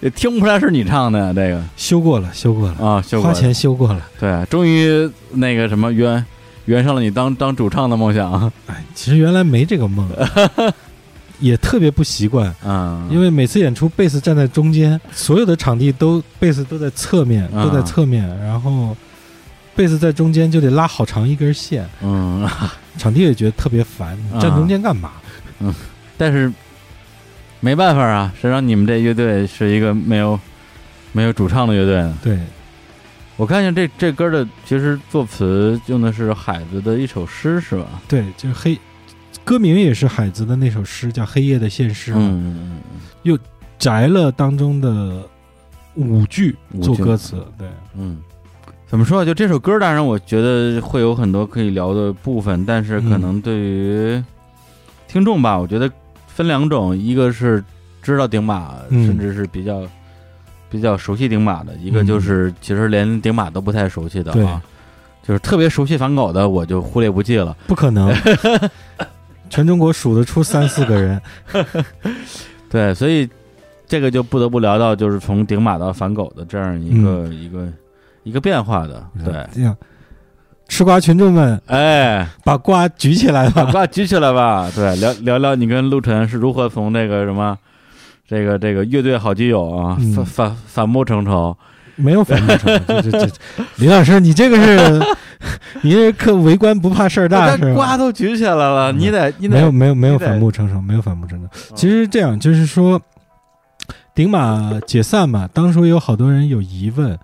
[0.00, 4.04] 也听不出来是你唱的呀，这个修过了，修过了，啊，修过花了钱修过了。
[4.18, 6.22] 对，终于那个什么圆
[6.64, 8.52] 圆上了你当当主唱的梦想。
[8.66, 10.08] 哎，其实原来没这个梦，
[11.38, 18.96] 也特别不习惯，嗯，因为每次演出贝斯站在中间，所有的场地都贝斯都在侧面，啊都在侧面，然后
[19.76, 22.46] 贝斯在中间就得拉好长一根线，嗯，
[22.98, 25.12] 场地也觉得特别烦，你站啊中间干嘛？
[25.60, 25.72] 嗯
[26.18, 26.50] 但是
[27.60, 30.38] 没办法啊，谁让你们这乐队是一个没有
[31.12, 32.18] 没有主唱的乐队呢？
[32.22, 32.38] 对，
[33.36, 37.86] 我看见这这歌的其实作词用的是海子的一首诗，是吧？
[38.06, 38.78] 对，就是黑，
[39.44, 42.80] 歌名也是海子的那首诗，叫《黑夜的现实》嗯，嗯
[43.24, 43.38] 嗯
[43.78, 45.22] 摘了当中的
[45.94, 48.18] 五句五句做歌词，对，嗯。
[48.88, 49.24] 怎么说？
[49.24, 54.22] 就这首歌，当然我觉得会有很多可以聊的部分，但是可能对于
[55.08, 55.90] 听众吧，我觉得
[56.36, 57.64] 分两种，一个是
[58.02, 59.06] 知道顶马，嗯。
[59.06, 59.82] 甚至是比较
[60.68, 64.44] 比较熟悉顶马的；一个就是其实连顶马都不太熟悉的对。
[64.44, 64.62] 啊，
[65.26, 67.56] 就是特别熟悉反狗的，我就忽略不计了。
[67.66, 68.14] 不可能，
[69.48, 71.20] 全中国数得出三四个人，
[72.68, 73.26] 对，所以
[73.86, 77.72] 这个就不得不聊到，就是从顶马到反狗的这样一个、一个
[78.24, 79.02] 一个变化的。
[79.24, 79.74] 对，这样，
[80.68, 84.70] 吃瓜群众们哎，把瓜举起来吧把吧，瓜举起来吧。
[84.74, 87.56] 对，聊聊聊你跟陆晨是如何从那个什么。
[88.28, 91.56] 这个这个乐队好基友啊，嗯反反反目成仇，
[91.94, 93.30] 没有反目成仇，这这这，
[93.76, 95.00] 李老师，你这个是，
[95.82, 97.96] 你这可为官不怕事儿大是但瓜？
[97.96, 101.48] 都举起来了，你得你得没有没有没有反目成仇，没有反目成仇。
[101.76, 103.00] 其实这样就是说，
[104.12, 107.16] 顶马解散嘛，当初有好多人有疑问，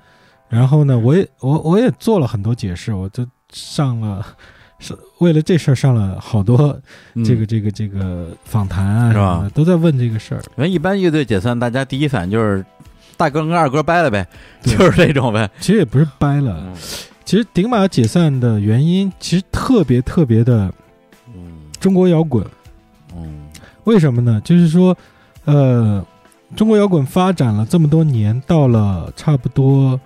[0.53, 4.24] 然后呢，我也我我也做了很多解释，我就上了。
[4.85, 6.77] 是为了这事儿上了好多
[7.15, 10.43] 嗯这个这个这个访谈啊是吧都在问这个事儿。
[10.57, 12.66] 因为一般乐队解散，大家第一反应就是
[13.16, 14.27] 大哥跟二哥掰了呗，
[14.61, 15.49] 就是这种呗。
[15.61, 16.74] 其实也不是掰了，嗯
[17.24, 20.69] 其实顶马解散的原因其实特别特别的
[21.29, 22.45] 嗯中国摇滚。
[23.15, 23.47] 嗯
[23.85, 24.41] 为什么呢？
[24.45, 24.97] 就是说，
[25.45, 26.05] 呃，
[26.57, 30.01] 中国摇滚发展了这么多年，到了差不多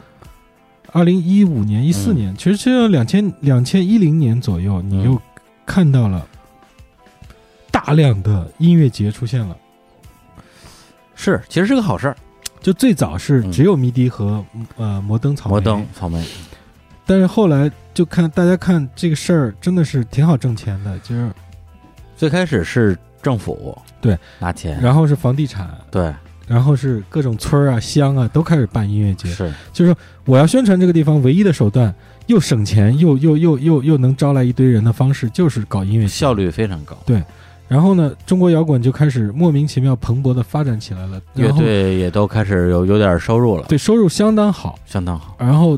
[0.97, 2.17] 二零一五年、一四嗯。
[2.17, 5.23] 年，其实是两千两千一零年左右，你嗯又
[5.67, 6.27] 看到了
[7.71, 9.55] 大量的音乐节出现了。
[11.15, 12.17] 是，其实是个好事儿。
[12.63, 13.53] 就最早是嗯。
[13.53, 14.43] 只有迷笛和、
[14.77, 16.27] 呃摩登草莓，摩登草莓，
[17.05, 21.31] 但是后来就看大家看这个事儿真的是挺好挣钱的，就是
[22.17, 24.19] 最开始是政府对。
[24.39, 26.13] 拿钱，然后是房地产，对
[26.47, 29.53] 然后是各种村儿啊乡啊都开始办音乐节，是。
[29.73, 31.95] 就是说我要宣传这个地方唯一的手段，
[32.27, 36.09] 又省钱又又又又又能招来一堆人的方式，就是搞音乐节。
[36.09, 36.33] 效。
[36.33, 36.97] 率非常高。
[37.05, 37.23] 对。
[37.69, 45.35] 然后呢，中国摇滚就开始莫名其妙蓬勃的发展起来了，乐队也都开始有有点收入了，对收入相当好，相当好。
[45.37, 45.77] 然后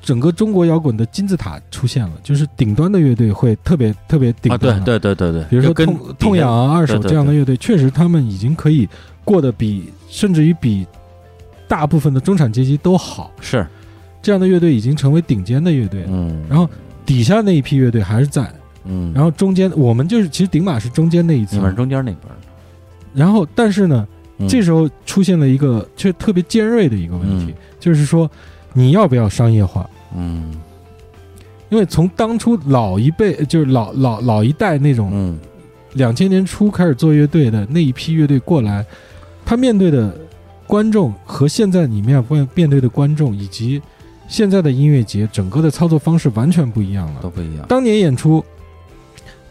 [0.00, 8.88] 整个中国摇滚的金字塔出现了，就是顶端的乐队会特别特别顶对对对对对，比如说痛痛痒啊、二手这样的乐队，确实他们已经可以
[9.30, 10.84] 过得比甚至于比
[11.68, 13.30] 大部分的中产阶级都好。
[13.40, 13.64] 是，
[14.20, 16.68] 这样的乐队已经成为顶尖的乐队了，嗯，然后
[17.06, 18.52] 底下那一批乐队还是在，
[18.86, 22.34] 嗯，然后中间我们就是其实顶马是中间那一你们层，中间那边儿
[23.14, 24.04] 然后但是呢，
[24.38, 24.48] 嗯。
[24.48, 28.28] 这时候出现了一个却特别尖锐的一个问题嗯，就是说
[28.72, 29.88] 你要不要商业化？
[30.16, 30.52] 嗯。
[31.68, 35.38] 因为从当初老一辈，就是老老老一代那种嗯。
[35.94, 38.86] 两千年初开始做乐队的那一批乐队过来，
[39.50, 40.16] 他面对的
[40.64, 43.82] 观众和现在你面面面对的观众，以及
[44.28, 47.20] 现在的音乐节整个的操作方式完全不一样了。
[47.20, 48.44] 都不一样，当年演出，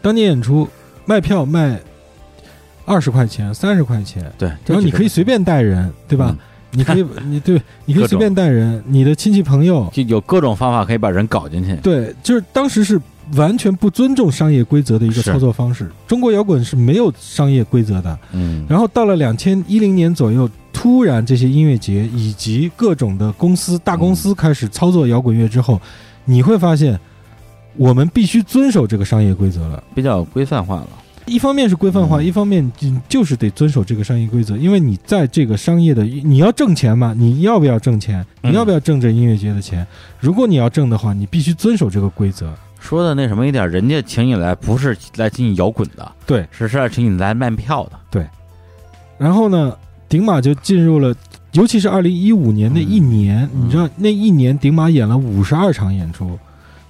[0.00, 0.66] 当年演出
[1.04, 1.78] 卖票卖
[2.86, 6.34] 二十块钱、三十块钱，对，然后你可以随便带人，对吧？
[6.70, 11.76] 你可以， 你对，你可以随便带人，你的亲戚朋友，就有各种方法可以把人搞进去。
[11.82, 12.98] 对，就是当时是
[13.34, 15.90] 完全不尊重商业规则的一个操作方式。
[16.06, 18.18] 中国摇滚是没有商业规则的。
[18.32, 25.80] 嗯，然后到了两千一零年左右，突然这些音乐节以及各种的公司、大公司开始操作摇滚乐之后，
[26.24, 26.98] 你会发现，
[27.76, 29.82] 我们必须遵守这个商业规则了。
[29.94, 30.88] 比较规范化了。
[31.26, 38.26] 一方面是规范化，嗯一方面你就是得遵守这个商业规则，因为你在这个商业的你要挣钱嘛，你要不要挣钱？
[38.42, 39.86] 嗯你要不要挣这音乐节的钱？
[40.18, 42.52] 如果你要挣的话，你必须遵守这个规则。
[42.80, 47.92] 说的那什么一点，人家请你来不是来请你摇滚的，对，是是来请你来卖票的。
[48.10, 48.26] 对。
[49.18, 49.76] 然后呢，
[50.08, 51.14] 顶马就进入了，
[51.52, 53.66] 尤其是二零一五年那一年，嗯。
[53.66, 56.38] 你知道那一年顶马演了五十二场演出，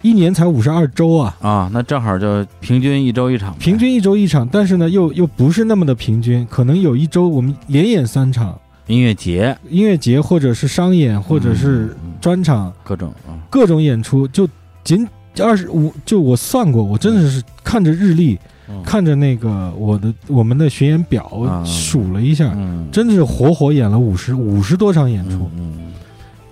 [0.00, 8.58] 一年才五十二周啊，啊，那正好就平均一周一场呗，平均一周一场，但是呢又又不是那么的平均，可能有一周我们连演三场。
[8.86, 9.56] 音乐节。
[9.68, 14.48] 音乐节，或者是商演，或者是嗯专场，各种啊，各种演出，就
[14.82, 15.06] 仅
[15.39, 18.39] 二十五，就我算过，我真的是看着日历，
[18.69, 25.51] 嗯看着那个我的我们的巡演表啊数了一下，嗯，真的是活活演了五十五十多场演出。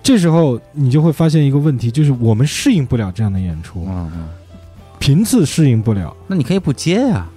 [0.01, 4.27] 这时候你就会发现一个问题，就是我们适应不了这样的演出，嗯嗯，
[4.97, 6.15] 频次适应不了。
[6.27, 7.27] 那你可以不接呀，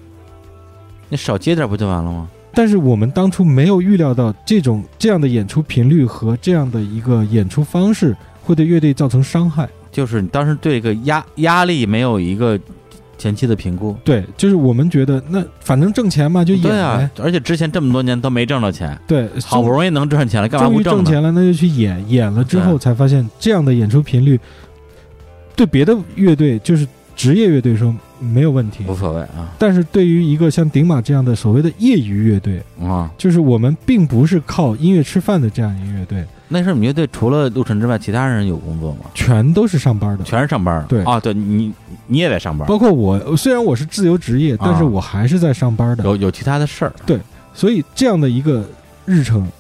[1.09, 2.29] 你少接点不就完了吗？
[2.55, 9.69] 但是我们当初没有预料到这种这样的演出频率和这样的一个演出方式会对乐队造成伤害。
[9.93, 12.59] 就是你当时对这个压压力没有一个
[13.19, 16.71] 前期的评估，对，就是我们觉得那反正挣钱嘛，就演呗。
[16.71, 22.05] 对啊，而且之前这么多年都没挣着钱，对，好不容易能赚钱了，干嘛终于不挣钱了，那就去演。
[22.09, 24.41] 演了之后对才发现，这样的演出频率
[25.55, 33.09] 对别的乐队，就是职业乐队说没有问题无，所谓啊但是对于一个像顶马这样的所谓的业余乐队，啊！
[33.19, 39.07] 就是我们并不是靠音乐吃饭的这样一个乐队，那时候你们乐队除了陆晨之外，其他人有工作吗？
[39.15, 40.25] 全都是上班的。
[40.25, 40.87] 全是上班的。
[40.87, 41.73] 对啊，对你
[42.07, 46.05] 你也在上班，包括我，虽然我是自由职业，但是我还是在上班的。
[46.05, 46.93] 有有其他的事儿。
[47.07, 47.19] 对
[47.55, 48.65] 所以这样的一个
[49.05, 49.51] 日程，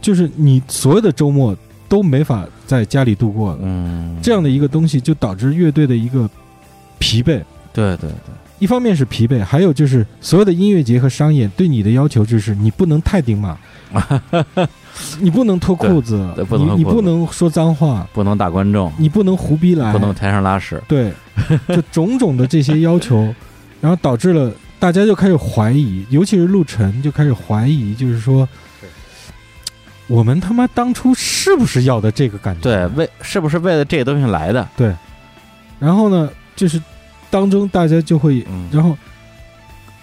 [0.00, 1.56] 就是你所有的周末
[1.88, 3.58] 都没法在家里度过了。
[3.62, 6.28] 嗯，这样的一个东西，就导致乐队的一个
[6.98, 7.42] 疲惫。
[7.72, 8.10] 对对对，
[8.58, 13.56] 一方面是疲惫，还有就是所有的音乐节和商演对你的要求就是你不能太顶马，
[15.20, 16.16] 你不能脱裤子
[16.52, 20.82] 你你不能说脏话，不能打观众，你不能胡逼来，不能台上拉屎。
[20.88, 21.12] 对，
[21.68, 23.34] 就种种的这些要求，
[23.80, 28.48] 然后导致了大家就开始怀疑，尤其是陆晨就开始怀疑，就是说，
[30.06, 32.62] 我们他妈当初是不是要的这个感觉？
[32.62, 34.66] 对，为是不是为了这个东西来的？
[34.76, 34.94] 对
[35.78, 36.80] 然后呢，就是
[37.40, 38.96] 当中大家就会，嗯然后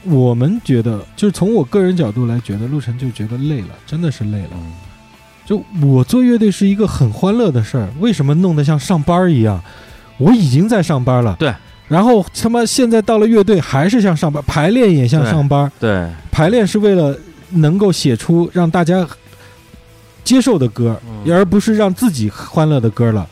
[0.03, 4.49] 我们觉得，就是从我个人角度来觉得，陆晨就觉得累了，真的是累了。
[4.53, 4.71] 嗯
[5.45, 9.61] 就我做乐队是一个很欢乐的事儿，为什么弄得像上班儿一样？
[10.17, 11.53] 我已经在上班了，对。
[11.89, 17.13] 然后他妈现在到了乐队还是像上班，排练也像上班，对，排练是为了
[17.49, 19.05] 能够写出让大家
[20.23, 23.27] 接受的歌，嗯而不是让自己欢乐的歌了。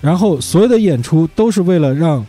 [0.00, 2.24] 然后所有的演出都是为了让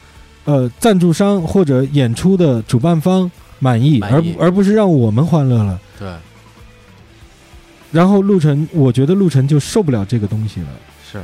[0.49, 5.79] 呃赞助商或者演出的主办方满意，满意而而不是让我们欢乐了。
[5.99, 6.09] 对，
[7.91, 10.67] 然后陆晨，我觉得陆晨就受不了这个东西了。
[11.11, 11.21] 是，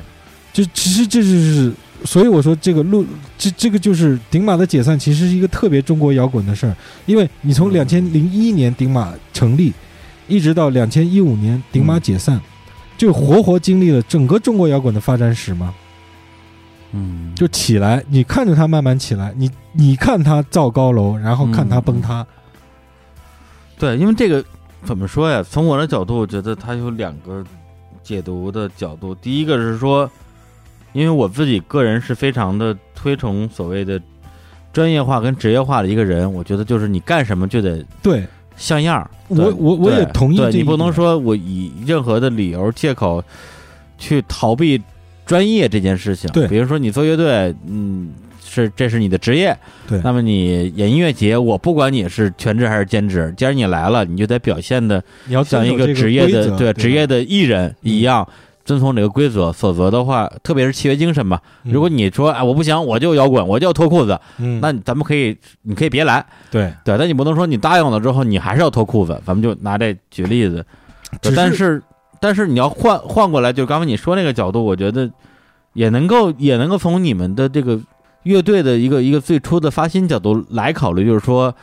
[0.53, 1.73] 就其实这就是，
[2.03, 3.03] 所以我说这个陆
[3.35, 6.75] 这这个就是顶马的解散，其实是一个特别中国摇滚的事儿。
[7.07, 9.73] 因为你从嗯两千零一年顶马成立，
[10.27, 12.39] 一直到两千一五年顶马解散，
[12.95, 15.73] 就活活经历了整个中国摇滚的发展史嘛。
[16.91, 22.25] 嗯，就起来，你看着它慢慢起来，你你看它造高楼，然后看它崩塌。
[23.77, 24.43] 对，因为这个
[24.83, 25.43] 怎么说呀？
[25.43, 27.43] 从我的角度，我觉得它有两个
[28.01, 29.13] 解读的角度。
[29.15, 30.09] 第一个是说，
[30.93, 34.01] 因为我自己个人是非常的推崇所谓的
[34.71, 38.25] 专业化跟职业化的一个人，我觉得就是你干什么就得对
[38.55, 39.09] 像样儿。
[39.27, 43.21] 我我我也对对你不同意这一点能说我以任何的理由借口
[43.97, 44.81] 去逃避
[45.25, 46.29] 专业这件事情。
[46.31, 49.57] 对比如说你做乐队，嗯，是这是你的职业，
[49.87, 55.03] 对那么你演音乐节，我不管你是全职还是兼职，既然你来了，你就得表现的
[55.45, 58.27] 像一个职业的对职业的，艺人一样。
[58.63, 61.39] 遵从这个规则，否则的话，特别是契约精神吧。
[61.65, 69.21] 嗯如果你说啊，我不行，我就摇滚，我就要脱裤子，嗯那咱们可以，你可以别来，对，对，但你不能说你答应了之后，你还是要脱裤子。
[69.23, 70.65] 咱们就拿这举例子，
[71.21, 71.79] 是但是
[72.19, 75.09] 但是你要换换过来，就刚才你说那个角度，我觉得
[75.73, 77.79] 也能够也能够从你们的这个
[78.23, 81.53] 乐队的一个一个最初的发心角度来考虑，就是说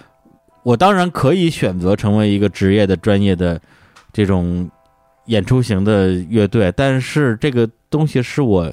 [0.63, 3.61] 我当然可以选择成为一个职业的专业的
[4.13, 4.71] 这种
[5.27, 8.73] 演出型的乐队，但是这个东西是我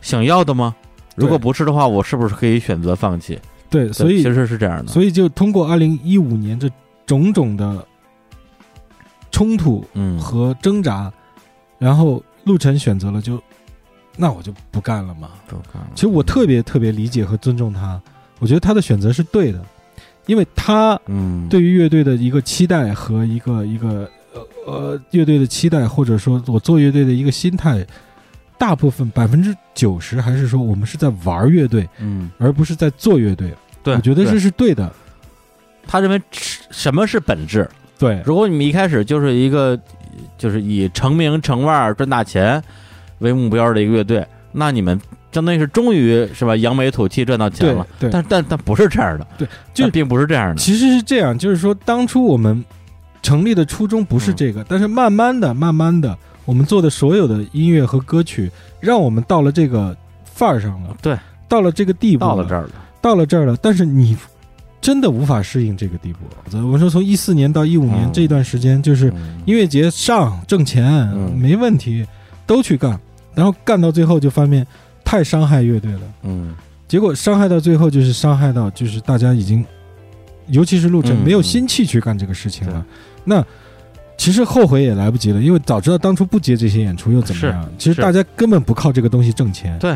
[0.00, 0.74] 想要的吗？
[1.16, 3.38] 如果不是的话，我是不是可以选择放弃？
[3.68, 6.70] 对，对所以其实是这样的，所以就通过二零一五年这
[7.04, 7.84] 种种的
[9.30, 11.12] 冲突嗯，和挣扎，
[11.78, 13.42] 然后陆晨选择了就，
[14.16, 15.30] 那我就不干了嘛。
[15.46, 18.00] 不干了其实我特别特别理解和尊重他，
[18.38, 19.64] 我觉得他的选择是对的。
[20.26, 27.86] 因为他嗯，对于乐队的一个期待和一个一个呃呃乐队的期待，或者说我做乐队的一个心态，
[28.58, 33.54] 大部分百分之九十还是说我们是在玩乐队，嗯，而不是在做乐队。
[33.82, 34.92] 对，我觉得这是对的。
[35.86, 37.66] 他认为什么是本质。
[37.98, 39.78] 对，如果你们一开始就是一个
[40.36, 42.62] 就是以成名成腕赚大钱
[43.18, 45.00] 为目标的一个乐队，那你们
[45.32, 47.86] 相当于是终于是吧扬眉吐气赚到钱了。
[47.98, 50.56] 对，但但但不是这样的，对，就并不是这样的。
[50.56, 52.64] 其实是这样，就是说当初我们
[53.20, 58.50] 成立的初衷不是这个，但是慢慢的、慢慢的，我们做的所有的音乐和歌曲，
[58.80, 61.18] 让我们到了这个范儿上了，对，
[61.48, 62.70] 到了这个地步，到了这儿了，
[63.02, 64.16] 到了这儿了，但是你
[64.88, 66.20] 真的无法适应这个地步。
[66.72, 72.06] 我说从一四年到一五年嗯这段时间，就是嗯音乐节上挣钱、嗯没问题，
[72.46, 72.98] 都去干，
[73.34, 74.66] 然后干到最后就发现
[75.04, 76.00] 太伤害乐队了。
[76.22, 76.54] 嗯
[76.86, 79.62] 结果伤害到最后就是伤害到，就是大家已经，
[80.46, 82.82] 尤其是陆晨嗯没有心气去干这个事情了。
[83.24, 83.44] 那
[84.16, 87.70] 其实后悔也来不及了，因为早知道当初不接这些演出又怎么样？
[87.76, 89.78] 其实大家根本不靠这个东西挣钱。
[89.78, 89.94] 对，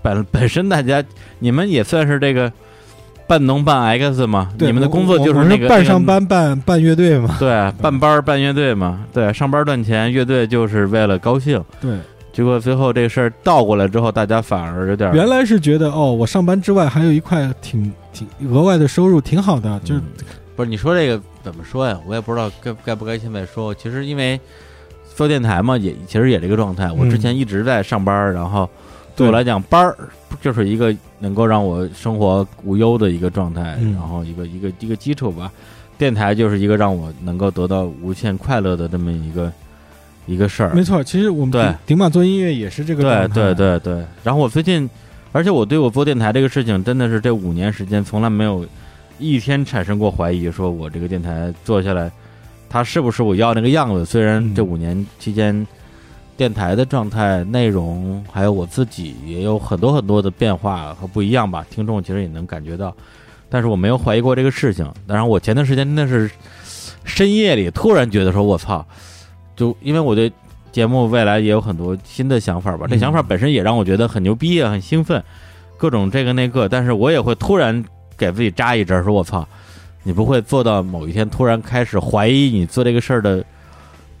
[0.00, 1.02] 本本身大家
[1.40, 2.52] 你们也算是这个
[3.30, 6.04] 半农半 X 嘛，你们的工作就是那个我半上。
[6.04, 7.34] 班半半乐队嘛。
[7.38, 7.48] 对，
[7.80, 11.62] 半班儿半乐队嘛，对，上班赚钱，乐队就是为了高兴。
[11.80, 11.96] 对，
[12.32, 20.24] 结果最后这事儿倒过来之后，大家反而有点儿原来是觉得哦，我上班之外还有一块挺挺额外的收入，挺好的，就是嗯
[20.56, 21.96] 不是你说这个怎么说呀？
[22.08, 23.72] 我也不知道该该不该现在说。
[23.72, 24.40] 其实因为
[25.14, 26.90] 做电台嘛，也其实也这个状态。
[26.90, 28.68] 我之前一直在上班，然后
[29.20, 29.28] 对。
[29.28, 29.96] 我来讲，班儿
[30.40, 35.50] 就是一个能够让我生活无忧的一个状态，嗯然后一个一个一个基础吧。
[35.96, 39.52] 电台就是一个让我能够得到无限快乐的这么一个
[40.26, 40.72] 一个事儿。
[40.74, 41.04] 没错。
[41.04, 41.62] 其实我们对。
[41.62, 43.10] 顶顶马做音乐也是这个对。
[43.10, 43.34] 状态。
[43.34, 43.54] 对。
[43.54, 43.78] 对。
[43.80, 44.04] 对。
[44.24, 44.88] 然后我最近，
[45.32, 45.78] 而且我对。
[45.78, 48.64] 我做电台这个事情，真的是这五年时间从来没有
[49.18, 52.10] 一天产生过怀疑，说我这个电台做下来，
[52.70, 54.02] 它是不是我要那个样子？
[54.02, 55.66] 虽然嗯这五年期间，
[56.40, 62.96] 电台的状态、内容，还有我自己也有很多很多的变化和不一样吧，听众其实也能感觉到，
[63.50, 64.90] 但是我没有怀疑过这个事情。
[65.06, 66.30] 当然，我前段时间真的是
[67.04, 68.82] 深夜里突然觉得说，我操，
[69.54, 70.32] 就因为我对
[70.72, 75.22] 节目未来也有很多新的想法吧，这嗯想法本身也让我觉得很牛逼啊，很兴奋，
[75.76, 77.84] 各种这个那个，但是我也会突然
[78.16, 79.46] 给自己扎一针，说我操，
[80.04, 83.44] 你不会做到某一天突然开始怀疑你做这个事儿的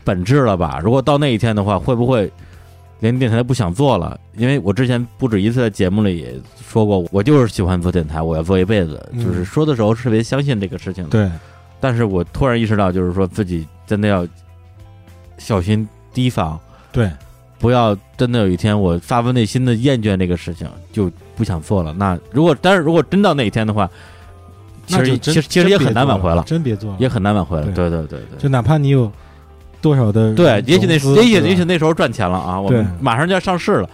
[0.04, 0.80] 本质了吧？
[0.82, 2.30] 如果到那一天的话，会不会
[3.00, 4.18] 连电台都不想做了？
[4.36, 6.34] 因为我之前不止一次在节目里也
[6.66, 11.10] 说过，我就是喜欢做电台，我要做一辈子，嗯就是说的时候特别相信这个事情的。
[11.10, 11.30] 对
[11.80, 14.26] 但是我突然意识到，就是说自己真的要
[15.38, 16.60] 小心提防，
[16.92, 17.10] 对
[17.58, 21.94] 不要真的有一天我发自内心的厌倦这个事情，就不想做了。
[21.94, 23.88] 那如果但是如果真到那一天的话，
[24.86, 27.64] 其实其实其实也很难挽回了，真别做了，也很难挽回了。
[27.66, 29.10] 对对对对对就哪怕你有
[29.80, 33.88] 多少的对，也许那也许也许那时候赚钱了啊，我们马上就要上市了，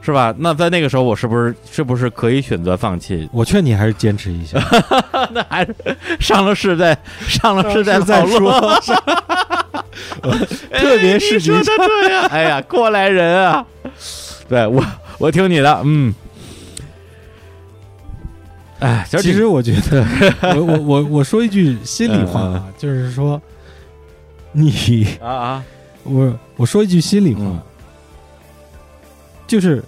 [0.00, 0.34] 是吧？
[0.38, 3.28] 那在那个时候，我是不是是不是可以选择放弃？
[3.32, 4.58] 我劝你还是坚持一下，
[5.32, 5.74] 那还是
[6.20, 6.96] 上了市再
[7.26, 8.52] 上了市再再说。
[10.72, 13.64] 特别是你说的对呀、哎呀，过来人啊！
[14.48, 14.82] 对我，
[15.18, 16.14] 我听你的，嗯。
[18.80, 20.06] 哎，其实我觉得，
[20.54, 23.40] 我我我我说一句心里话嗯啊，就是说，
[24.60, 25.64] 你啊啊，
[26.04, 27.60] 我我说一句心里话，嗯
[29.46, 29.82] 就是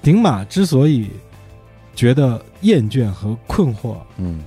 [0.00, 1.10] 顶马之所以
[1.94, 4.40] 觉得厌倦和困惑，嗯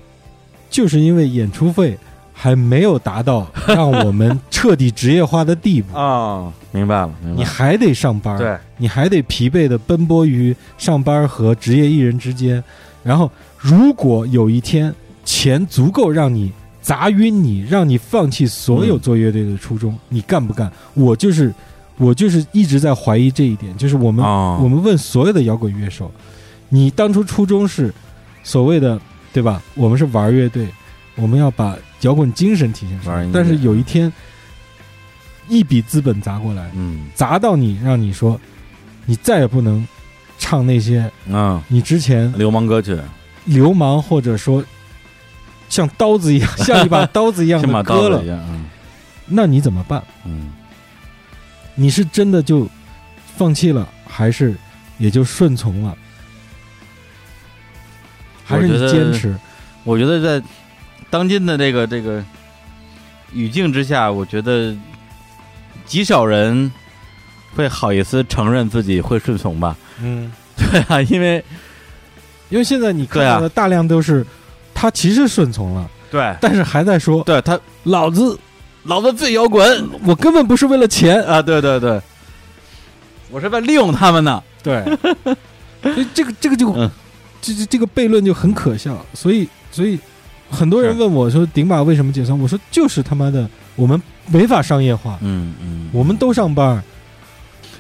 [0.70, 1.96] 就是因为演出费
[2.34, 5.96] 还没有达到 让我们彻底职业化的地步。
[5.98, 7.36] 啊，明白了，明白了。
[7.36, 12.62] 你还得上班，对，你还得疲惫的奔波于上班和职业艺人之间。
[13.04, 14.94] 然后，如果有一天
[15.24, 16.52] 钱足够让你
[16.86, 20.72] 砸晕你，让你放弃所有嗯做乐队的初衷，你干不干？
[20.94, 21.52] 我就是，
[21.98, 23.76] 我就是一直在怀疑这一点。
[23.76, 26.12] 就是我们、哦，我们问所有的摇滚乐手，
[26.70, 27.92] 你当初初衷是
[28.44, 29.02] 所谓的
[29.34, 29.60] 对吧？
[29.74, 30.68] 我们是玩乐队，
[31.16, 33.10] 我们要把摇滚精神体现出。
[33.10, 34.14] 来但是有一天，
[35.50, 38.40] 一笔资本砸过来，嗯砸到你，让你说，
[39.08, 39.84] 你再也不能
[40.38, 42.96] 唱那些嗯，你之前流氓歌曲，
[43.46, 44.64] 流氓或者说
[45.70, 48.66] 像刀子一样、像一把刀子一样像把的歌了刀子一，样，嗯
[49.28, 50.04] 那你怎么办？
[50.24, 50.52] 嗯，
[51.74, 52.70] 你是真的就
[53.36, 54.56] 放弃了，还是
[55.00, 55.98] 也就顺从了？
[58.46, 59.36] 还是你坚持？
[59.84, 60.48] 我觉得在
[61.10, 62.24] 当今的这个这个
[63.34, 64.76] 语境之下，我觉得
[65.88, 66.72] 极少人
[67.56, 69.76] 会好意思承认自己会顺从吧？
[70.00, 71.44] 嗯， 对啊，因为
[72.50, 74.30] 因为现在你看到的大量都是他
[74.86, 76.36] 他其实顺从了，对。
[76.40, 78.40] 但是还在说对，他老子
[78.84, 81.42] 老子最摇滚我根本不是为了钱，啊！
[81.42, 82.00] 对对对，
[83.32, 84.44] 我是在利用他们呢。
[84.62, 84.84] 对，
[85.82, 86.90] 所以这个这个就嗯。
[87.42, 90.00] 这这这个悖论就很可笑，所以所以
[90.50, 92.36] 很多人问我说顶马为什么解散？
[92.40, 94.02] 我说就是他妈的我们
[94.32, 96.84] 没法商业化，嗯嗯，我们都上班，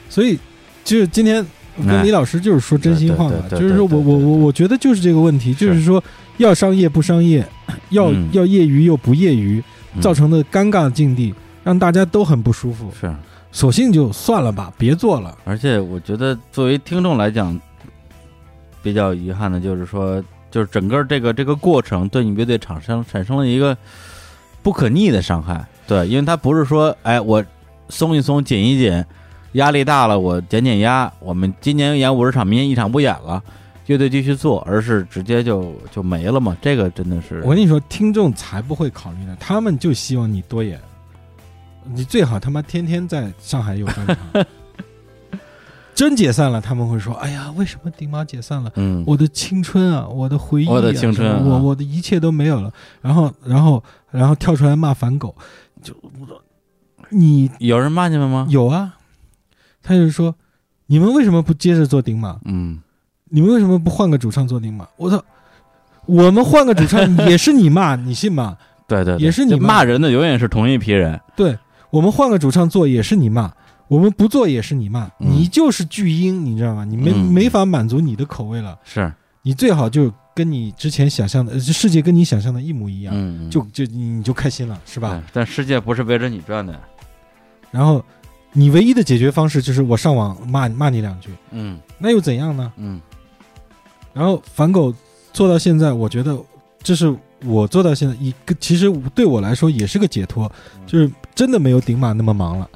[0.08, 0.38] 所以
[0.84, 1.44] 就是今天
[1.78, 2.04] 我跟哎。
[2.04, 6.04] 李老师就是说真心话嘛，就是说我我我我觉得就是这个问题，就是说
[6.38, 7.46] 要商业不商业，
[7.90, 8.30] 要嗯。
[8.34, 10.02] 要业余又不业余，嗯。
[10.02, 11.34] 造成的尴尬境地，
[11.64, 13.14] 让大家都很不舒服，是，
[13.52, 15.38] 索性就算了吧，别做了。
[15.46, 17.60] 而且我觉得作为听众来讲，
[18.84, 20.22] 比较遗憾的就是说，
[20.52, 23.76] 就是整个这个这个过程对你乐队产生产生了一个
[24.62, 25.66] 不可逆的伤害。
[25.88, 27.44] 对，因为它不是说，哎，我
[27.90, 29.06] 松一松，紧一紧，
[29.56, 33.44] 压力大了，我减减压，我们今年演五十场，明年一场不演了，
[33.88, 36.56] 乐队继续做，而是直接就就没了嘛。
[36.62, 40.80] 这个真的是，我跟你说，听众才不会考虑呢，他们就希望你多演，
[41.84, 44.18] 你最好他妈天天在上海有专场。
[45.94, 48.70] 真解散了，他们会说：“哎呀，为什么顶马解散了？
[48.76, 52.70] 嗯，我的青春啊，我的回忆、啊，我的青春啊我我的一切都没有了。”
[53.02, 55.34] 然后，然后，然后跳出来骂反狗，
[55.82, 55.94] 就
[57.08, 58.46] 你有人骂你们吗？
[58.50, 58.95] 有啊？
[59.86, 60.34] 他就是说，
[60.88, 62.40] 你们为什么不接着做顶马？
[62.46, 62.80] 嗯，
[63.30, 64.88] 你们为什么不换个主唱做顶马？
[64.98, 65.24] 我操！
[66.08, 68.58] 我们换个主唱也是你骂， 你信吗？
[68.88, 71.20] 对对，对也是你骂骂人的，永远是同一批人。
[71.36, 71.58] 对
[71.92, 73.52] 我们换个主唱做也是你骂，
[73.88, 76.84] 我们不做也是你骂，嗯你就是巨婴，你知道吗？
[76.84, 85.24] 你没、嗯没法满足你的口味了，是，你最好就跟你之前想象的，呃世界跟你想象的一模一样，嗯，就就你你就开心了，是吧？
[85.34, 86.80] 但世界不是围着你转的。
[87.72, 88.04] 然后
[88.58, 92.72] 你唯一的解决方式就是我上网骂骂你两句，嗯那又怎样呢？
[92.78, 93.02] 嗯
[94.14, 94.94] 然后反狗
[95.34, 96.38] 做到现在，我觉得
[96.82, 97.14] 这是
[97.44, 100.50] 我做到现在一个，其实对我来说也是个解脱，
[100.88, 102.70] 就是真的没有顶马那么忙了。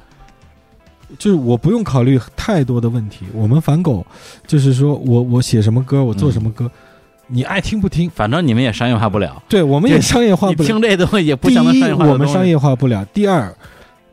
[1.18, 4.06] 就是我不用考虑太多的问题，我们反狗
[4.46, 6.70] 就是说我我写什么歌，我做什么歌，
[7.26, 10.58] 你爱听不听，反正你们也商业化不了，对我们也商业化不了。
[10.60, 13.52] 你听这东西也不第一像能商业，化第一我们商业化不了；第二，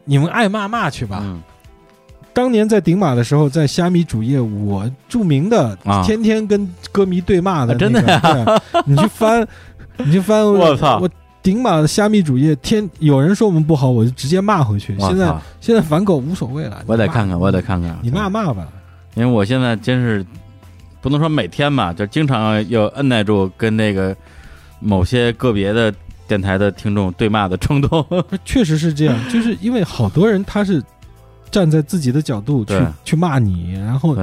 [0.06, 1.20] 你们爱骂骂去吧。
[1.22, 1.44] 嗯
[2.38, 9.48] 当年在顶马的时候，在虾米主页，我著名的啊天天跟歌迷对骂的、啊真的呀、对 你去翻，
[9.98, 11.10] 你去翻，我操我
[11.42, 14.96] 顶马的虾米主页，天有人说我们不好，我就直接骂回去。
[15.00, 18.68] 现在现在反狗无所谓了，我得看看，我得看看，你骂骂吧。
[19.16, 20.24] 因为我现在真是
[21.02, 24.16] 不能说每天吧，就经常要按耐住跟那个
[24.80, 25.92] 某些个别的
[26.28, 28.06] 电台的听众对骂的冲动。
[28.46, 30.84] 确实是这样，就是因为好多人他是
[31.50, 34.16] 站在自己的角度去去骂你，然后，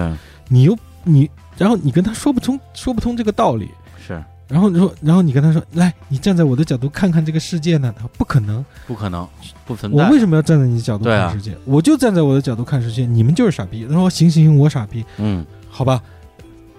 [0.48, 3.68] 你又你，然后你跟他说不通说不通这个道理，
[4.06, 4.22] 是。
[4.46, 7.92] 然后你说，然后你跟他说，来，你站在我的角度看看这个世界呢？
[7.96, 9.26] 他说不可能，不可能，
[9.64, 10.04] 不存在。
[10.04, 11.56] 我为什么要站在你的角度看世界？
[11.64, 13.86] 我就站在我的角度看世界，你们就是傻逼。
[13.86, 15.44] 他说行行行，我傻逼，嗯。
[15.70, 16.00] 好吧，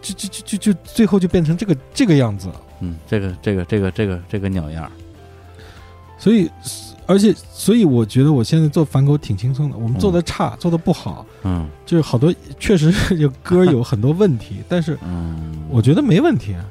[0.01, 2.61] 就就就就就最后就变成这个这个样子了。
[2.81, 4.89] 嗯，这个这个这个这个这个鸟样，
[6.17, 6.49] 所以，
[7.07, 9.77] 而且，所以我觉得我现在做反狗挺轻松的。
[9.77, 16.65] 我们做的差，做的不好，嗯就是好多确实是有 歌有很多问题，但是嗯，我觉得没问题啊。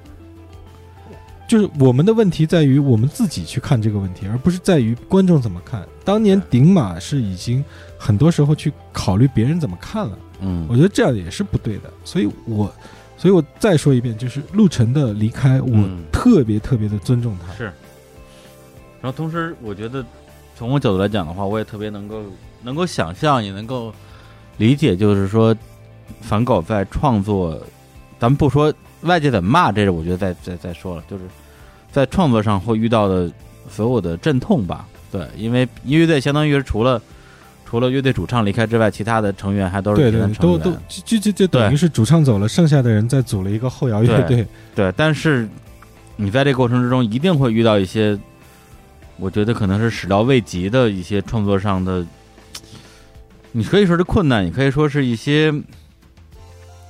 [1.46, 5.86] 就是我们的问题在于我们自己去看这个问题，而不是在于观众怎么看。
[6.02, 7.62] 当年顶马是已经
[7.98, 11.82] 很多时候去考虑别人怎么看了，嗯我觉得这样也是不对的。
[12.02, 12.72] 所以我，
[13.18, 17.52] 所以我再说一遍，就是陆晨的离开，我嗯特别特别的尊重他。
[17.54, 17.64] 是。
[19.02, 20.02] 然后同时，我觉得
[20.56, 22.22] 从我角度来讲的话，我也特别能够
[22.62, 23.92] 能够想象，也能够
[24.56, 25.54] 理解，就是说
[26.20, 27.60] 反狗在创作，
[28.18, 28.72] 咱们不说
[29.02, 31.24] 外界怎么骂，这是我觉得再再再说了，就是
[31.90, 33.30] 在创作上会遇到的
[33.68, 34.86] 所有的阵痛吧。
[35.10, 37.00] 对，因为乐队相当于是除了
[37.64, 40.34] 除了乐队主唱离开之外，其他的成员还都是对对。
[40.34, 44.46] 都都就就就就等于是主唱走了，剩下的人再组了一个后摇乐队。
[44.74, 45.48] 对，但是
[46.16, 48.18] 你在这个过程之中一定会遇到一些，
[49.18, 52.04] 我觉得可能是始料未及的一些创作上的，
[53.52, 55.52] 你可以说是困难，也可以说是一些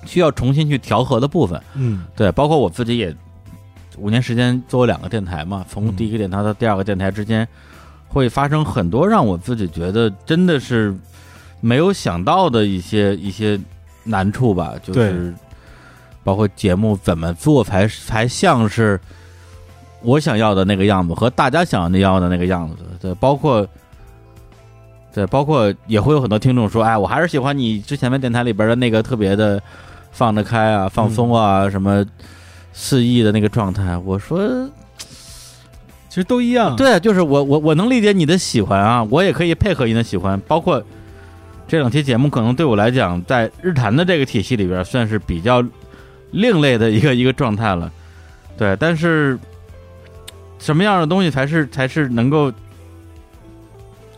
[0.06, 1.60] 需要重新去调和的部分。
[1.74, 3.14] 嗯，对，包括我自己也
[3.98, 5.96] 五年时间做过两个电台嘛，从嗯。
[5.96, 7.46] 第一个电台到第二个电台之间，
[8.08, 10.94] 会发生很多让我自己觉得真的是
[11.60, 13.60] 没有想到的一些一些
[14.02, 15.32] 难处吧，就是
[16.22, 18.98] 包括节目怎么做才才像是
[20.04, 23.66] 我想要的那个样子和大家想要的那个样子，对，包括。
[25.14, 29.62] 对，包括也会有很多听众说，哎，我还是喜欢你之前的电台里边的那个特别的
[30.10, 32.04] 放得开啊、放松啊、什么
[32.72, 33.96] 肆意的那个状态。
[33.98, 34.68] 我说，
[36.08, 40.82] 其实都一样。，对，就是我我我能理解你的喜欢啊，我也可以配合你的喜欢，包括
[41.68, 45.64] 这两期节目，可能对我来讲，在日坛的这个体系里边，算是比较
[46.32, 47.88] 另类的一个一个状态了。
[48.58, 49.38] 对，但是
[50.64, 52.50] 什么样的东西才是才是能够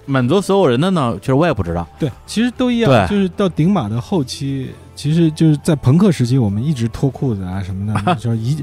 [0.05, 1.19] 满足所有人的呢？
[1.21, 1.85] 其实我也不知道。
[1.99, 2.89] 对，其实都一样。
[2.89, 8.57] 对就是到顶马的后期，其实就是在朋克时期，我们一直脱裤子啊什么的， 就是一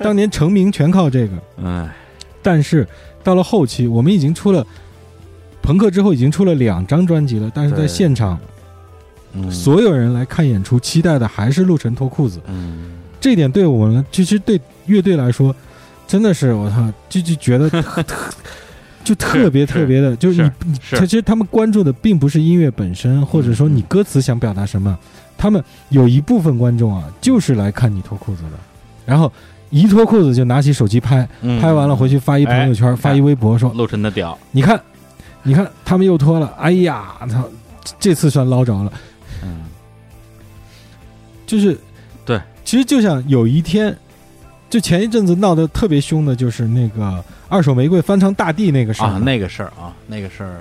[0.00, 1.36] 当年成名全靠这个。
[1.62, 1.88] 哎，
[2.42, 2.84] 但是
[3.22, 4.66] 到了后期，我们已经出了
[5.62, 8.36] 朋克之后，已经出了两张专辑了，但是在现场，
[9.34, 12.40] 嗯，所有人来看演出，期待的还是陆晨脱裤子。
[12.48, 12.90] 嗯，
[13.20, 15.54] 这一点对我们，其实对乐队来说，
[16.10, 18.16] 真的是我操，就就觉得特特
[19.04, 24.98] 就特别特别的，就是你你，其实他们关注的并不是音乐本身，或者说你歌词想表达什么，
[25.38, 28.58] 他们有一部分观众啊，就是来看你脱裤子的，
[29.06, 29.32] 然后
[29.70, 31.60] 一脱裤子就拿起手机拍，嗯。
[31.60, 34.82] 拍完了回去发一朋友圈，哎发一微博说，陆晨的屌，你看，
[35.44, 37.48] 你看他们又脱了，哎呀，操，
[38.00, 38.92] 这次算捞着了。
[39.44, 39.60] 嗯，
[41.46, 41.78] 就是
[42.24, 43.96] 对，其实就像有一天，
[44.70, 50.60] 就前一阵子闹得特别凶的，就是那个二手玫瑰翻唱大地那个事儿啊，那个事儿啊，那个事儿，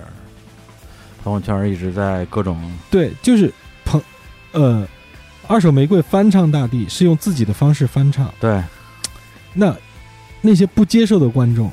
[1.24, 2.60] 朋友圈一直在各种
[2.90, 3.54] 对，就是
[3.86, 4.02] 朋
[4.52, 4.86] 呃，
[5.48, 8.62] 二手玫瑰翻唱大地是用自己的方式翻唱，对，
[9.54, 9.76] 那
[10.42, 11.72] 那些不接受的观众，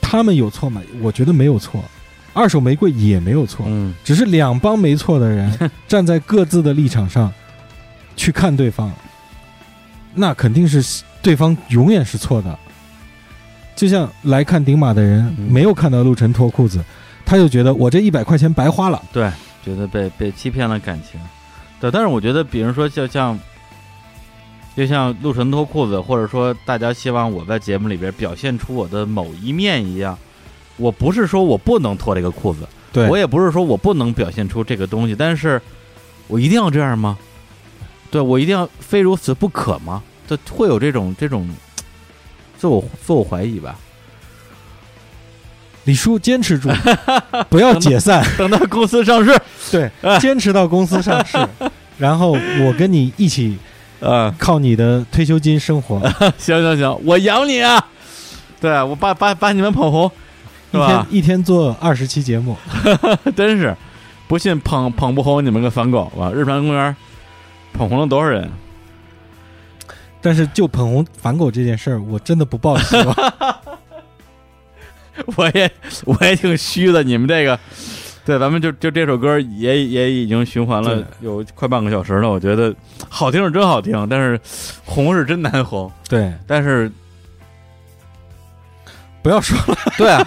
[0.00, 0.80] 他们有错吗？
[1.02, 1.84] 我觉得没有错，
[2.32, 7.30] 二手玫瑰也没有错，嗯，只是两帮没错的人 站在各自的立场上
[8.16, 8.90] 去看对方，
[10.14, 12.58] 那肯定是对方永远是错的。
[13.76, 16.82] 就像来看顶马的人嗯没有看到陆晨脱裤子，
[17.26, 19.02] 他就觉得我这一百块钱白花了。
[19.12, 19.28] 对，
[19.64, 21.20] 觉得被被欺骗了感情，
[21.80, 23.36] 对，但是我觉得，比如说就像，
[24.76, 30.16] 就像陆晨脱裤子，或者说大家希望我在节目里边表现出我的某一面一样，
[30.76, 32.60] 我不是说我不能脱这个裤子，
[32.92, 35.60] 对我也不是说我不能表现出这个东西，但是
[36.28, 37.18] 我一定要这样吗？
[38.14, 40.00] 对我一定要非如此不可吗？
[40.24, 41.48] 这会有这种这种
[42.56, 43.74] 自我自我怀疑吧？
[45.82, 46.68] 李叔坚持住，
[47.50, 49.36] 不要解散，等到公司上市，
[49.72, 51.36] 对哎，坚持到公司上市，
[51.98, 53.58] 然后我跟你一起
[53.98, 55.98] 呃、靠你的退休金生活，
[56.38, 57.84] 行行行，我养你啊！
[58.60, 60.08] 对我把把把你们捧红，
[60.70, 61.06] 是一天吧？
[61.10, 62.56] 一天做二十期节目，
[63.34, 63.76] 真是，
[64.28, 66.30] 不信捧捧不红你们个反狗吧？
[66.32, 66.94] 日坛公园
[67.74, 68.50] 捧红了多少人？
[70.22, 73.14] 但是就捧红反狗这件事儿，我真的不抱希望。
[75.36, 75.70] 我也
[76.06, 77.60] 我也挺虚的，你们这个，
[78.24, 82.74] 对，咱们就就这首歌也也已经循环了有快半个小时了，我觉得
[83.08, 84.40] 好听是真好听，但是
[84.84, 86.90] 红是真难红，对，但是
[89.22, 89.78] 不要说了。
[89.98, 90.26] 对啊，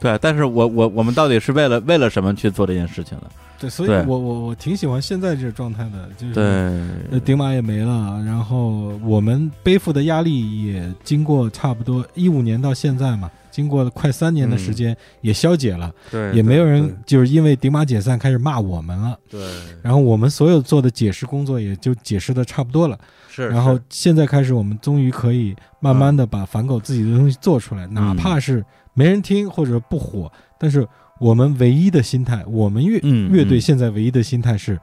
[0.00, 3.24] 对，但是我我我们到底是为了为了什么去做这件事情的？
[3.60, 19.40] 对，所以我我我挺喜欢现在这个状态的，就是顶马也没了，然后我们背负的压力也经过差不多一五年到现在嘛，经过了快三年的时间也消解了，对，也没有人就是因为顶马解散开始骂我们了，对，
[19.82, 22.96] 然后我们所有做的解释工作也就解释的差不多了，
[23.28, 28.64] 是，然后现在开始我们终于可以慢慢的把反狗自己的东西做出来，哪怕是
[28.98, 30.84] 没人听或者不火，但是
[31.20, 34.76] 我们唯一的心态，我们乐嗯乐队嗯现在唯一的心态是，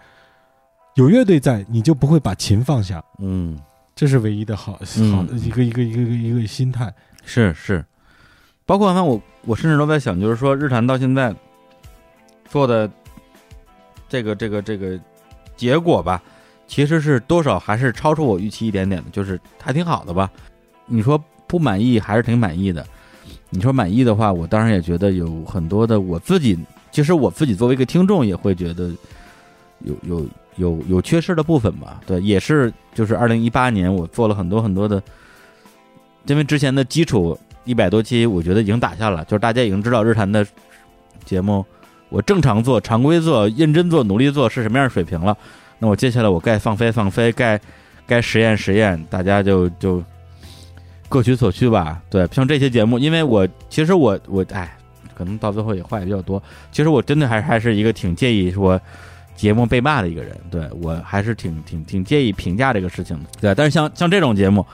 [0.94, 3.60] 有乐队在，你就不会把琴放下，嗯，
[3.94, 6.94] 这是唯一的好嗯好的一个一个一个一个一个心态。
[7.26, 7.84] 是是，
[8.66, 11.36] 包括刚才我我甚至都在想，就是说日坛到现在
[12.48, 12.90] 做的
[14.08, 14.98] 这个这个这个
[15.58, 16.24] 结果吧，
[16.68, 20.32] 其实是多少还是超出我预期一点点的，就是还挺好的吧。
[20.86, 22.86] 你说不满意还是挺满意的，
[23.56, 26.60] 你说满意的话，我当然也觉得有很多的我自己，
[26.92, 28.92] 其实我自己作为一个听众也会觉得
[29.80, 30.28] 有有
[30.58, 32.02] 有有缺失的部分吧。
[32.06, 35.02] 对，也是就是二零一八年我做了很多很多的。
[36.26, 40.46] 因为之前的基础一百多期，我觉得已经打下了，就是大家已经知道日坛的
[41.24, 41.64] 节目，
[42.10, 45.38] 我正常做、常规做、认真做、努力做是什么样的水平了。
[45.80, 47.60] 那我接下来我该放飞放飞，该
[48.08, 50.04] 该实验实验，大家就就
[51.16, 52.02] 各取所需吧。
[52.10, 54.78] 对，像这些节目，因为我其实我我哎，
[55.14, 56.42] 可能到最后也话也比较多。
[56.72, 58.80] 其实我真的还还是一个挺介意说
[59.36, 63.26] 节目被骂的一个人，对我还是挺挺挺介意评价这个事情的。
[63.40, 64.66] 对，但是像像这种节目。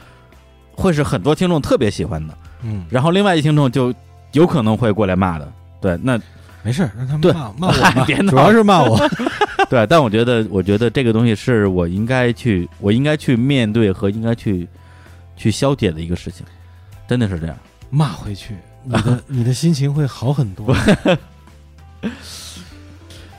[0.73, 3.93] 会是很多听众特别喜欢的，嗯，然后另外一听众就
[4.31, 5.51] 有可能会过来骂的，
[5.81, 6.19] 对，那
[6.63, 8.97] 没事，让他们骂骂我 主要是骂我。
[9.69, 14.67] 对，但我觉得，我觉得这个东西是我应该去，我应该去面对和应该去
[15.41, 16.45] 去消解的一个事情。
[17.07, 17.57] 真的是这样。
[17.89, 20.73] 骂回去，你的 你的心情会好很多。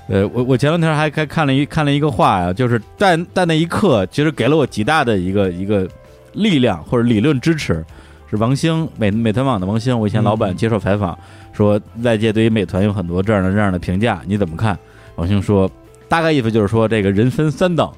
[0.09, 5.89] 呃，我我前两天还还看了一看了一个话呀，就是在在那一刻，其实给了我极大的一个一个
[6.33, 7.85] 力量或者理论支持。
[8.29, 11.17] 是王兴美美团网的王兴，我以前老板嗯接受采访
[11.53, 14.79] 说，外界对于美团有很多这样的这样的评价，你怎么看？
[15.17, 15.71] 王兴说，
[16.09, 17.91] 大概意思就是说，这个人分三等，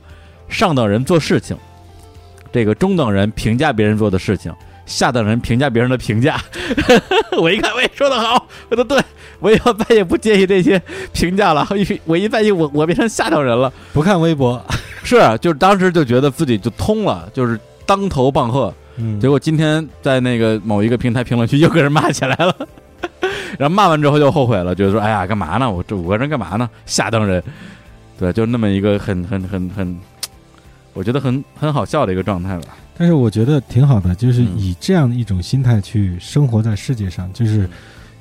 [0.49, 1.57] 上等人做事情，
[2.55, 4.55] 这个中等人评价别人做的事情，
[4.87, 6.41] 下等人评价别人的评价。
[7.37, 9.03] 我一看，喂，说的好，说的对，
[9.41, 10.81] 我以后再也不介意这些
[11.13, 11.67] 评价了。
[11.75, 14.65] 一我一在意我我变成下等人了，不看微博，
[15.03, 18.73] 是，啊就是当时就觉得自己就通了，就是当头棒喝。
[18.99, 22.55] 嗯结果今天在那个某一个平台评论区又跟人骂起来了，
[23.59, 25.69] 然后骂完之后就后悔了，觉得说，哎呀，干嘛呢？
[25.69, 26.71] 我这五个人干嘛呢？
[26.87, 27.43] 下等人，
[28.17, 29.99] 对，就那么一个很很很很，
[30.95, 32.77] 我觉得很很好笑的一个状态吧。
[32.97, 37.69] 但是我觉得挺好的，就是嗯以这样一种心态去生活在世界上，就是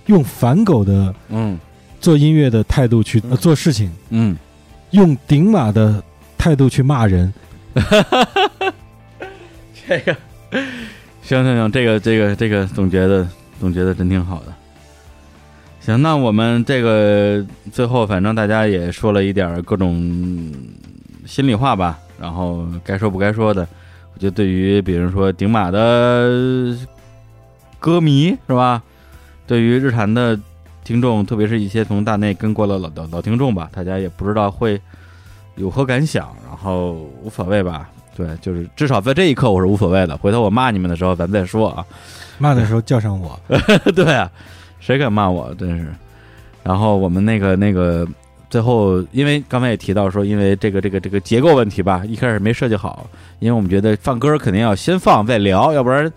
[0.07, 1.57] 用反狗的嗯
[2.01, 4.35] 做音乐的态度去、呃做事情，嗯，
[4.91, 6.03] 用顶马的
[6.37, 7.31] 态度去骂人。
[9.87, 10.15] 这个，
[11.21, 13.27] 行行行，这个这个这个总觉得
[13.59, 14.53] 总觉得真挺好的。
[15.79, 20.51] 行，那我们这个最后反正大家也说了一点各种
[21.25, 23.67] 心里话吧，然后该说不该说的，
[24.13, 26.75] 我觉得对于比如说顶马的
[27.79, 28.81] 歌迷是吧？
[29.45, 30.39] 对于日坛的
[30.83, 34.79] 听众，特别是一些从大内跟过的老老老听众吧，大家也不知道会
[35.55, 37.89] 有何感想，然后无所谓吧。
[38.15, 40.15] 对，就是至少在这一刻我是无所谓的。
[40.15, 41.85] 回头我骂你们的时候，咱再说啊。
[42.37, 43.39] 骂的时候叫上我，
[43.95, 44.31] 对啊，
[44.79, 45.53] 谁敢骂我？
[45.55, 45.93] 真是。
[46.63, 48.07] 然后我们那个那个
[48.53, 53.09] 最后，因为刚才也提到说，因为这个这个这个结构问题吧，一开始没设计好，
[53.39, 56.07] 因为我们觉得放歌肯定要先放再聊，要不然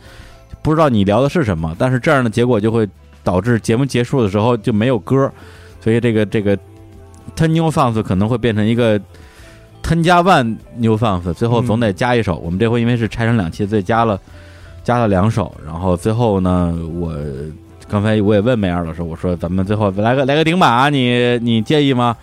[0.60, 1.74] 不知道你聊的是什么。
[1.78, 2.86] 但是这样的结果就会
[3.24, 5.32] 导致节目结束的时候就没有歌，
[5.80, 6.54] 所以这个这个
[7.34, 9.00] ten new songs 可能会变成一个
[9.82, 12.36] ten 加 one new songs，最后总得加一首。
[12.36, 14.20] 我们这回因为是拆成两期，所以加了
[14.84, 17.14] 加了两首，然后最后呢，我
[17.88, 22.16] 刚才我也问梅尔老师，我说咱们最后来个来个顶马，你你介意吗？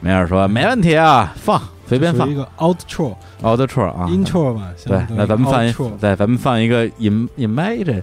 [0.00, 4.68] 梅尔说没问题啊，放随便放一个 outro、，outro 啊 intro 吧。
[4.86, 8.02] 对那咱们放一对，咱们放一个 im imagine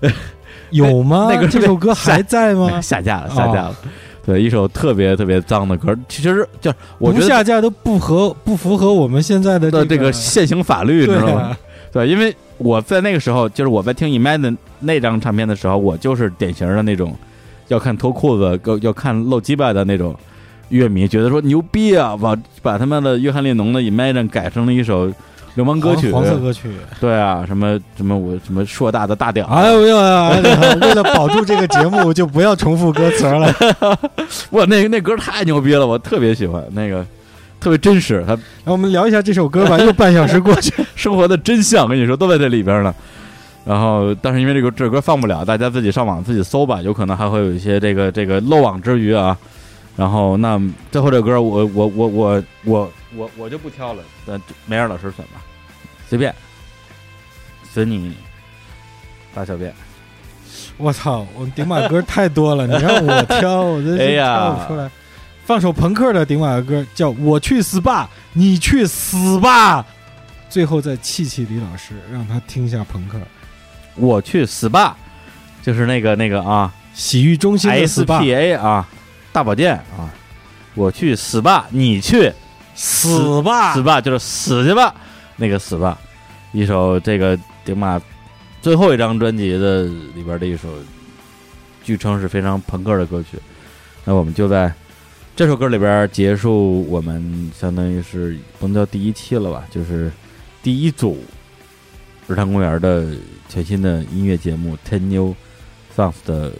[0.70, 1.26] 有吗？
[1.32, 2.80] 那个这首歌 还在吗？
[2.80, 3.76] 下架了，下架了。
[4.24, 11.56] 对，一首特别特别脏的歌，其实就是我觉得下架都不合不符合我们现在的的这个个现行法律，你知道吗？
[11.90, 17.14] 啊，对，因为我在那个时候，就是我在听 Imagine 那张唱片的时候，我就是典型的那种
[17.68, 20.14] 要看脱裤子、要要看露鸡巴的那种
[20.68, 25.12] 乐迷，觉得说牛逼啊，把把他们的约翰列侬的 Imagine 改成了一首
[25.56, 26.70] 流氓歌曲，黄黄色歌曲。
[27.00, 30.30] 对啊，什么什么我什么硕大的大屌，哎呦呀！
[30.80, 33.52] 为了保住这个节目，就不要重复歌词了。
[34.50, 37.04] 哇，那那歌太牛逼了，我特别喜欢那个。
[37.60, 39.78] 特别真实，他那我们聊一下这首歌吧。
[39.84, 42.94] 又半小时过去， 生活的真相，跟你说都在这里边呢。
[43.64, 49.36] 然后，但是因为这个这首歌放不了，大家自己上网自己搜吧，有可能还会有一些这个这个漏网之鱼啊。
[49.96, 50.58] 然后，那
[50.90, 55.42] 最后这歌我我我我我我我就不挑了，那梅尔老师选吧，
[56.08, 56.34] 随便，
[57.70, 58.14] 随你
[59.34, 59.72] 大小便。
[60.78, 61.26] 我操！
[61.36, 64.90] 我顶马歌太多了，你让我挑，我真是 哎呀挑不出来。
[65.50, 69.82] 放首朋克的顶马歌，叫《我去 SPA，，你去死吧》。
[70.48, 73.18] 最后再气气李老师，让他听一下朋克。
[73.98, 74.92] 我去 SPA，，
[75.60, 78.88] 就是那个那个啊洗浴中心，，SPA 啊，
[79.32, 80.08] 大保健啊，
[80.76, 82.32] 我去死吧，你去
[82.76, 84.94] 死吧，死吧，就是死去吧，
[85.34, 85.98] 那个死吧，
[86.52, 88.00] 一首这个顶马
[88.62, 89.82] 最后一张专辑的
[90.14, 90.68] 里边的一首，
[91.82, 93.36] 据称是非常朋克的歌曲。
[94.04, 94.72] 那我们就在
[95.36, 100.12] 这首歌里边结束我们相当于是不能叫第一期了吧，就是
[100.62, 101.18] 第一组
[102.28, 103.06] 日坛公园的
[103.48, 105.34] 全新的音乐节目《Ten New
[105.96, 106.52] Songs》的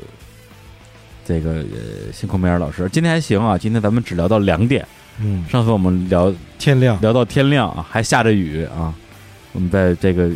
[1.26, 2.88] 这个呃辛苦梅尔老师。
[2.90, 4.86] 今天还行啊，今天咱们只聊到两点。
[5.18, 6.98] 嗯，上次我们聊天亮。
[7.02, 8.94] 聊到天亮啊，还下着雨啊。
[9.52, 10.30] 我们在这个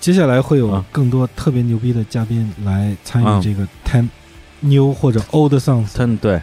[0.00, 4.08] 接下来会有啊更多特别牛逼的嘉宾来参嗯与这个 Ten
[4.60, 6.42] New 或者 Old Songs，ten 对，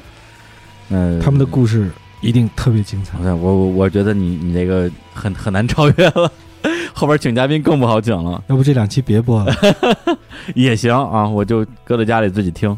[0.90, 1.90] 嗯他们的故事
[2.22, 3.18] 一定特别精彩。
[3.20, 6.32] 我我我觉得你你这个很很难超越了。
[6.94, 8.44] 后边请嘉宾更不好请了。
[8.48, 9.54] 要不这两期别播了。
[10.56, 12.76] 也行啊我就搁在家里自己听。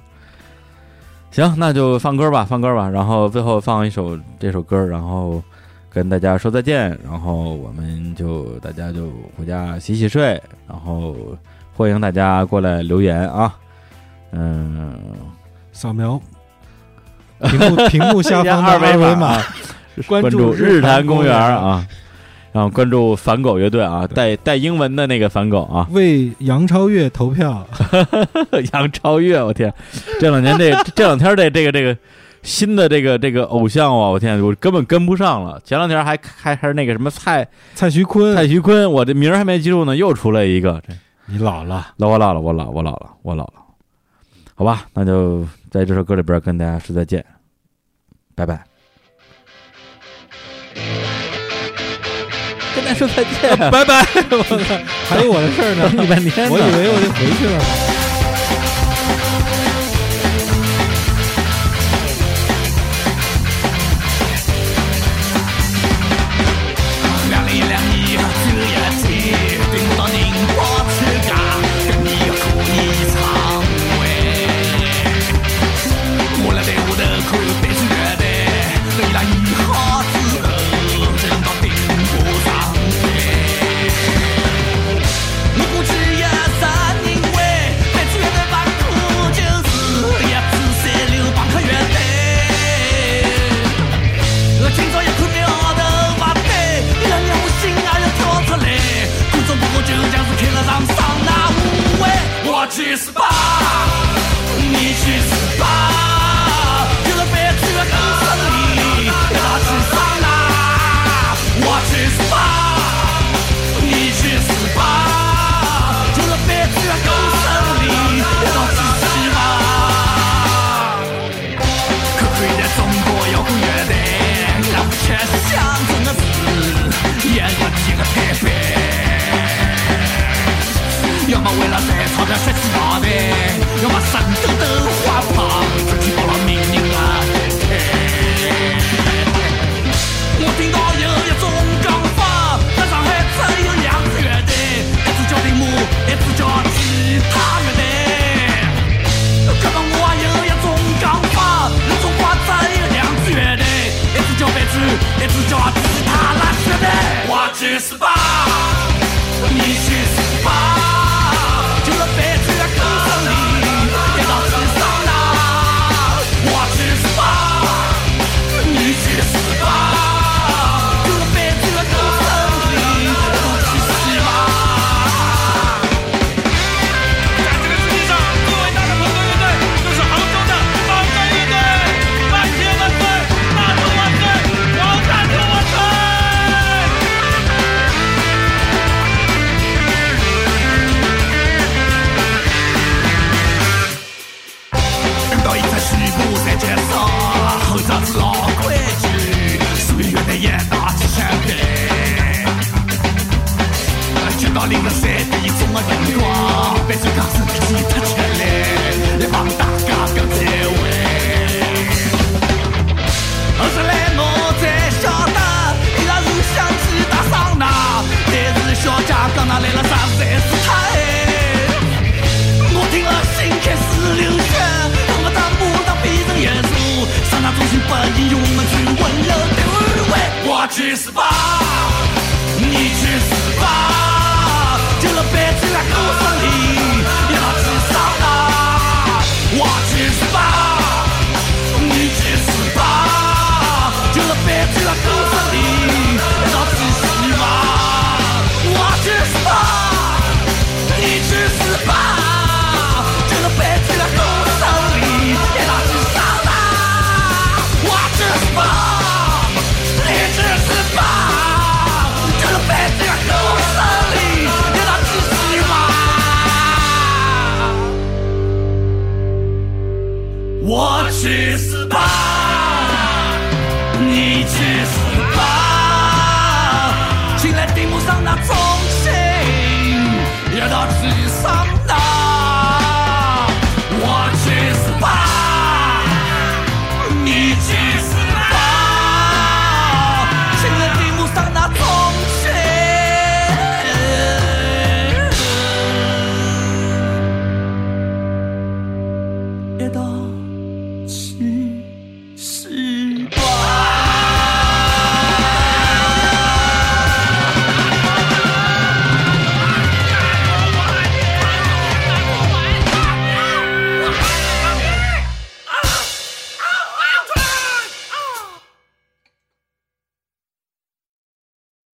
[1.32, 5.42] 行那就放歌吧放歌吧然后最后放一首这首歌然后
[5.88, 11.16] 跟大家说再见然后我们就大家就回家洗洗睡然后
[11.76, 13.56] 欢迎大家过来留言啊。
[14.32, 15.00] 嗯。
[15.72, 16.22] 扫描。
[17.40, 19.42] 屏幕屏幕 下方二维码，
[20.08, 21.86] 关注日坛公园啊，
[22.52, 27.66] 然后关注反狗乐队啊，带带英文的那个反狗啊，为杨超越投票。
[28.74, 29.74] 杨超越，我天，
[30.20, 31.96] 这两年这这两天这这个这个
[32.42, 35.62] 新的这个这个偶像啊，我天，我根本跟不上了。
[35.64, 40.82] 前两天还还还是那个什么蔡蔡徐坤，蔡徐坤，我这名儿还没记住呢，又出来一个。
[41.26, 43.54] 你老了，老我老了，我老，我老了，我老了。
[44.60, 47.26] 好吧，那就在这首歌里边跟大家说再见，
[48.36, 48.62] 拜拜。
[52.76, 54.04] 跟大家说再见， 拜拜。
[55.08, 57.89] 还有我的事儿呢，等你半天，我以为我就回去了。